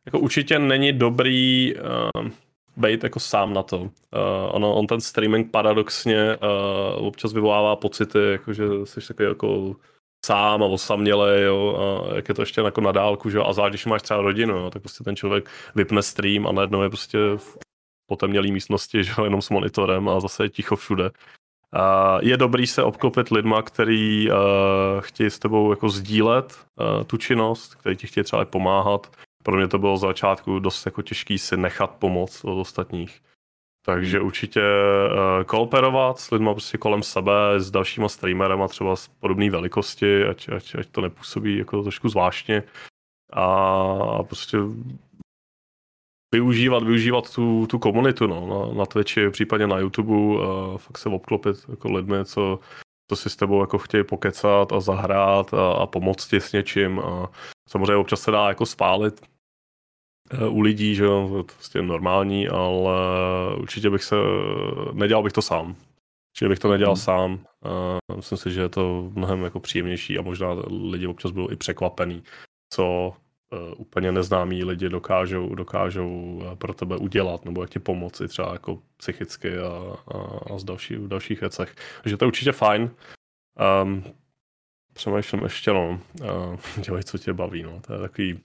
jako 0.05 0.19
určitě 0.19 0.59
není 0.59 0.93
dobrý 0.93 1.73
uh, 1.75 2.27
být 2.77 3.03
jako 3.03 3.19
sám 3.19 3.53
na 3.53 3.63
to. 3.63 3.77
Uh, 3.79 3.89
ono, 4.51 4.75
on 4.75 4.87
ten 4.87 5.01
streaming 5.01 5.51
paradoxně 5.51 6.37
uh, 6.37 7.07
občas 7.07 7.33
vyvolává 7.33 7.75
pocity, 7.75 8.19
jako 8.31 8.53
že 8.53 8.63
jsi 8.83 9.07
takový 9.07 9.29
jako 9.29 9.75
sám 10.27 10.63
a 10.63 10.65
osamělej, 10.65 11.43
jo, 11.43 11.59
a 11.79 12.15
jak 12.15 12.29
je 12.29 12.35
to 12.35 12.41
ještě 12.41 12.61
jako 12.61 12.81
na 12.81 12.91
dálku, 12.91 13.29
že 13.29 13.39
a 13.39 13.53
zvlášť, 13.53 13.71
když 13.71 13.85
máš 13.85 14.01
třeba 14.01 14.21
rodinu, 14.21 14.57
jo, 14.57 14.69
tak 14.69 14.81
prostě 14.81 15.03
ten 15.03 15.15
člověk 15.15 15.49
vypne 15.75 16.01
stream 16.01 16.47
a 16.47 16.51
najednou 16.51 16.81
je 16.81 16.89
prostě 16.89 17.17
v 17.37 17.57
potemnělý 18.09 18.51
místnosti, 18.51 19.03
že 19.03 19.13
jenom 19.23 19.41
s 19.41 19.49
monitorem 19.49 20.09
a 20.09 20.19
zase 20.19 20.43
je 20.43 20.49
ticho 20.49 20.75
všude. 20.75 21.09
Uh, 21.75 22.19
je 22.21 22.37
dobrý 22.37 22.67
se 22.67 22.83
obklopit 22.83 23.31
lidma, 23.31 23.61
který 23.61 24.31
uh, 24.31 24.35
chtějí 24.99 25.29
s 25.29 25.39
tebou 25.39 25.71
jako 25.71 25.89
sdílet 25.89 26.55
uh, 26.55 27.03
tu 27.03 27.17
činnost, 27.17 27.75
který 27.75 27.95
ti 27.95 28.07
chtějí 28.07 28.23
třeba 28.23 28.45
pomáhat. 28.45 29.11
Pro 29.43 29.57
mě 29.57 29.67
to 29.67 29.79
bylo 29.79 29.97
za 29.97 30.07
začátku 30.07 30.59
dost 30.59 30.85
jako 30.85 31.01
těžký 31.01 31.37
si 31.37 31.57
nechat 31.57 31.91
pomoc 31.99 32.43
od 32.43 32.59
ostatních. 32.59 33.21
Takže 33.89 34.21
určitě 34.21 34.61
uh, 34.61 35.43
kooperovat 35.43 36.19
s 36.19 36.31
lidmi 36.31 36.49
prostě 36.51 36.77
kolem 36.77 37.03
sebe, 37.03 37.31
s 37.57 37.71
dalšíma 37.71 38.09
streamerama 38.09 38.67
třeba 38.67 38.95
z 38.95 39.07
podobné 39.07 39.49
velikosti, 39.49 40.23
ať, 40.23 40.49
ať, 40.49 40.75
ať 40.75 40.87
to 40.87 41.01
nepůsobí 41.01 41.57
jako 41.57 41.83
trošku 41.83 42.09
zvláštně. 42.09 42.63
A 43.33 44.23
prostě 44.23 44.57
využívat, 46.33 46.83
využívat 46.83 47.35
tu, 47.35 47.67
tu 47.67 47.79
komunitu 47.79 48.27
no, 48.27 48.47
na, 48.47 48.77
na 48.77 48.85
Twitchi, 48.85 49.29
případně 49.29 49.67
na 49.67 49.79
YouTube, 49.79 50.13
uh, 50.13 50.77
fakt 50.77 50.97
se 50.97 51.09
obklopit 51.09 51.55
jako 51.69 51.91
lidmi, 51.91 52.25
co, 52.25 52.59
co 53.09 53.15
si 53.15 53.29
s 53.29 53.35
tebou 53.35 53.61
jako 53.61 53.77
chtějí 53.77 54.03
pokecat 54.03 54.73
a 54.73 54.79
zahrát 54.79 55.53
a, 55.53 55.71
a 55.71 55.85
pomoct 55.85 56.27
ti 56.27 56.41
s 56.41 56.51
něčím. 56.51 56.99
A 56.99 57.31
samozřejmě 57.69 57.95
občas 57.95 58.21
se 58.21 58.31
dá 58.31 58.47
jako 58.47 58.65
spálit 58.65 59.21
u 60.49 60.61
lidí, 60.61 60.95
že 60.95 61.03
jo, 61.03 61.27
to 61.29 61.37
je 61.37 61.43
prostě 61.43 61.81
normální, 61.81 62.47
ale 62.47 62.95
určitě 63.57 63.89
bych 63.89 64.03
se, 64.03 64.15
nedělal 64.93 65.23
bych 65.23 65.33
to 65.33 65.41
sám. 65.41 65.75
Určitě 66.37 66.49
bych 66.49 66.59
to 66.59 66.71
nedělal 66.71 66.93
hmm. 66.93 67.03
sám. 67.03 67.39
Uh, 67.65 68.15
myslím 68.15 68.37
si, 68.37 68.51
že 68.51 68.61
je 68.61 68.69
to 68.69 69.11
mnohem 69.13 69.43
jako 69.43 69.59
příjemnější 69.59 70.17
a 70.17 70.21
možná 70.21 70.47
lidi 70.89 71.07
občas 71.07 71.31
budou 71.31 71.51
i 71.51 71.55
překvapený, 71.55 72.23
co 72.73 73.13
uh, 73.51 73.73
úplně 73.77 74.11
neznámí 74.11 74.63
lidi 74.63 74.89
dokážou, 74.89 75.55
dokážou 75.55 76.41
eh, 76.45 76.55
pro 76.55 76.73
tebe 76.73 76.97
udělat, 76.97 77.45
nebo 77.45 77.61
jak 77.61 77.69
ti 77.69 77.79
pomoci 77.79 78.27
třeba 78.27 78.53
jako 78.53 78.79
psychicky 78.97 79.57
a, 79.57 79.97
a, 80.07 80.17
a 80.53 80.57
z 80.57 80.63
další, 80.63 80.95
v 80.95 81.07
dalších 81.07 81.41
věcech. 81.41 81.75
Takže 82.03 82.17
to 82.17 82.25
je 82.25 82.27
určitě 82.27 82.51
fajn. 82.51 82.91
Um, 83.83 84.03
přemýšlím 84.93 85.43
ještě, 85.43 85.73
no, 85.73 85.99
uh, 86.21 86.59
dělej, 86.83 87.03
co 87.03 87.17
tě 87.17 87.33
baví, 87.33 87.63
no, 87.63 87.81
to 87.87 87.93
je 87.93 87.99
takový 87.99 88.39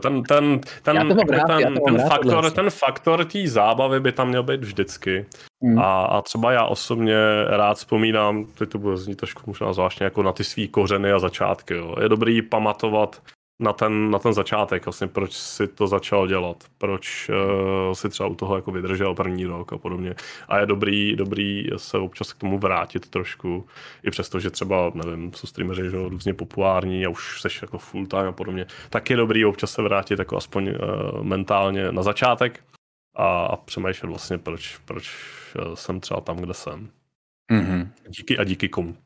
ten, 0.00 0.22
ten, 0.22 0.60
ten, 0.82 0.96
rád, 1.28 1.46
ten, 1.46 1.78
ten, 1.86 2.08
faktor, 2.08 2.50
ten 2.50 2.70
faktor 2.70 3.24
té 3.24 3.48
zábavy 3.48 4.00
by 4.00 4.12
tam 4.12 4.28
měl 4.28 4.42
být 4.42 4.60
vždycky. 4.60 5.26
Hmm. 5.62 5.78
A, 5.78 6.02
a 6.02 6.22
třeba 6.22 6.52
já 6.52 6.64
osobně 6.64 7.16
rád 7.48 7.74
vzpomínám, 7.74 8.44
teď 8.44 8.68
to 8.68 8.78
bude 8.78 8.96
znít 8.96 9.16
trošku 9.16 9.42
možná 9.46 9.72
zvláštně, 9.72 10.04
jako 10.04 10.22
na 10.22 10.32
ty 10.32 10.44
svý 10.44 10.68
kořeny 10.68 11.12
a 11.12 11.18
začátky. 11.18 11.74
Jo. 11.74 11.94
Je 12.02 12.08
dobrý 12.08 12.42
pamatovat 12.42 13.22
na 13.60 13.72
ten, 13.72 14.10
na 14.10 14.18
ten 14.18 14.32
začátek, 14.32 14.84
vlastně 14.84 15.06
proč 15.06 15.32
si 15.32 15.68
to 15.68 15.86
začal 15.86 16.26
dělat, 16.26 16.64
proč 16.78 17.28
uh, 17.28 17.92
si 17.92 18.08
třeba 18.08 18.28
u 18.28 18.34
toho 18.34 18.56
jako 18.56 18.70
vydržel 18.70 19.14
první 19.14 19.46
rok 19.46 19.72
a 19.72 19.78
podobně. 19.78 20.14
A 20.48 20.58
je 20.58 20.66
dobrý, 20.66 21.16
dobrý 21.16 21.66
se 21.76 21.98
občas 21.98 22.32
k 22.32 22.38
tomu 22.38 22.58
vrátit 22.58 23.10
trošku, 23.10 23.66
i 24.02 24.10
přesto, 24.10 24.40
že 24.40 24.50
třeba, 24.50 24.92
nevím, 24.94 25.32
jsou 25.32 25.46
streameři 25.46 25.90
že 25.90 26.08
různě 26.08 26.34
populární 26.34 27.06
a 27.06 27.08
už 27.08 27.40
seš 27.40 27.62
jako 27.62 27.78
full 27.78 28.06
time 28.06 28.26
a 28.26 28.32
podobně, 28.32 28.66
tak 28.90 29.10
je 29.10 29.16
dobrý 29.16 29.44
občas 29.44 29.72
se 29.72 29.82
vrátit 29.82 30.18
jako 30.18 30.36
aspoň 30.36 30.68
uh, 30.68 31.22
mentálně 31.22 31.92
na 31.92 32.02
začátek 32.02 32.60
a, 33.16 33.44
a 33.44 33.56
přemýšlet 33.56 34.08
vlastně, 34.08 34.38
proč, 34.38 34.78
proč 34.84 35.10
uh, 35.56 35.74
jsem 35.74 36.00
třeba 36.00 36.20
tam, 36.20 36.36
kde 36.36 36.54
jsem. 36.54 36.88
Mm-hmm. 37.52 37.88
Díky 38.08 38.38
a 38.38 38.44
díky 38.44 38.68
komu 38.68 38.96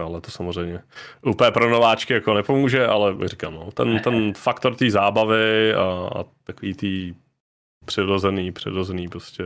ale 0.00 0.20
to 0.20 0.30
samozřejmě 0.30 0.80
úplně 1.22 1.50
pro 1.50 1.70
nováčky 1.70 2.12
jako 2.12 2.34
nepomůže, 2.34 2.86
ale 2.86 3.28
říkám, 3.28 3.54
no, 3.54 3.70
ten, 3.70 4.00
ten 4.00 4.34
faktor 4.34 4.74
té 4.74 4.90
zábavy 4.90 5.74
a, 5.74 6.10
a 6.20 6.24
takový 6.44 6.74
tý 6.74 7.14
přirozený, 7.84 8.52
přirozený 8.52 9.08
prostě 9.08 9.44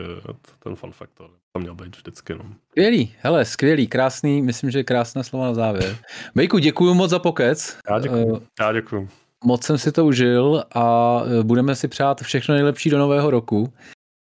ten 0.58 0.76
fun 0.76 0.92
faktor. 0.92 1.30
To 1.52 1.60
měl 1.60 1.74
být 1.74 1.96
vždycky, 1.96 2.34
no. 2.34 2.44
Skvělý, 2.70 3.14
hele, 3.18 3.44
skvělý, 3.44 3.86
krásný, 3.86 4.42
myslím, 4.42 4.70
že 4.70 4.84
krásné 4.84 5.24
slova 5.24 5.46
na 5.46 5.54
závěr. 5.54 5.96
Bejku, 6.34 6.58
děkuji 6.58 6.94
moc 6.94 7.10
za 7.10 7.18
pokec. 7.18 7.78
Já 7.90 7.98
děkuji, 7.98 8.26
uh, 8.26 8.38
já 8.60 8.72
děkuji. 8.72 9.08
Moc 9.44 9.64
jsem 9.64 9.78
si 9.78 9.92
to 9.92 10.04
užil 10.06 10.64
a 10.74 11.18
eh, 11.24 11.42
budeme 11.42 11.76
si 11.76 11.88
přát 11.88 12.20
všechno 12.20 12.54
nejlepší 12.54 12.90
do 12.90 12.98
nového 12.98 13.30
roku. 13.30 13.72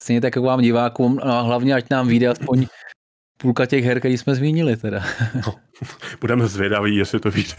Stejně 0.04 0.22
tak 0.22 0.36
jako 0.36 0.48
vám 0.48 0.62
divákům, 0.62 1.20
no 1.26 1.32
a 1.32 1.42
hlavně 1.42 1.74
ať 1.76 1.86
nám 1.90 2.08
vyjde 2.08 2.28
aspoň 2.28 2.66
půlka 3.38 3.66
těch 3.66 3.86
her, 3.86 4.00
který 4.00 4.18
jsme 4.18 4.36
zmínili 4.36 4.78
teda. 4.78 5.04
No, 5.48 5.56
budeme 6.22 6.48
zvědaví, 6.48 6.96
jestli 6.96 7.20
to 7.20 7.32
víte. 7.32 7.56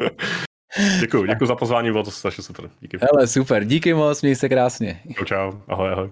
děkuji, 1.00 1.26
děkuji 1.26 1.46
za 1.46 1.56
pozvání, 1.56 1.90
bylo 1.90 2.04
to 2.04 2.10
strašně 2.10 2.44
super. 2.44 2.70
Díky. 2.80 2.98
Hele, 3.00 3.26
super, 3.26 3.64
díky 3.64 3.94
moc, 3.94 4.22
měj 4.22 4.34
se 4.34 4.48
krásně. 4.48 5.00
Čau, 5.18 5.24
čau, 5.24 5.52
ahoj, 5.68 5.92
ahoj. 5.92 6.10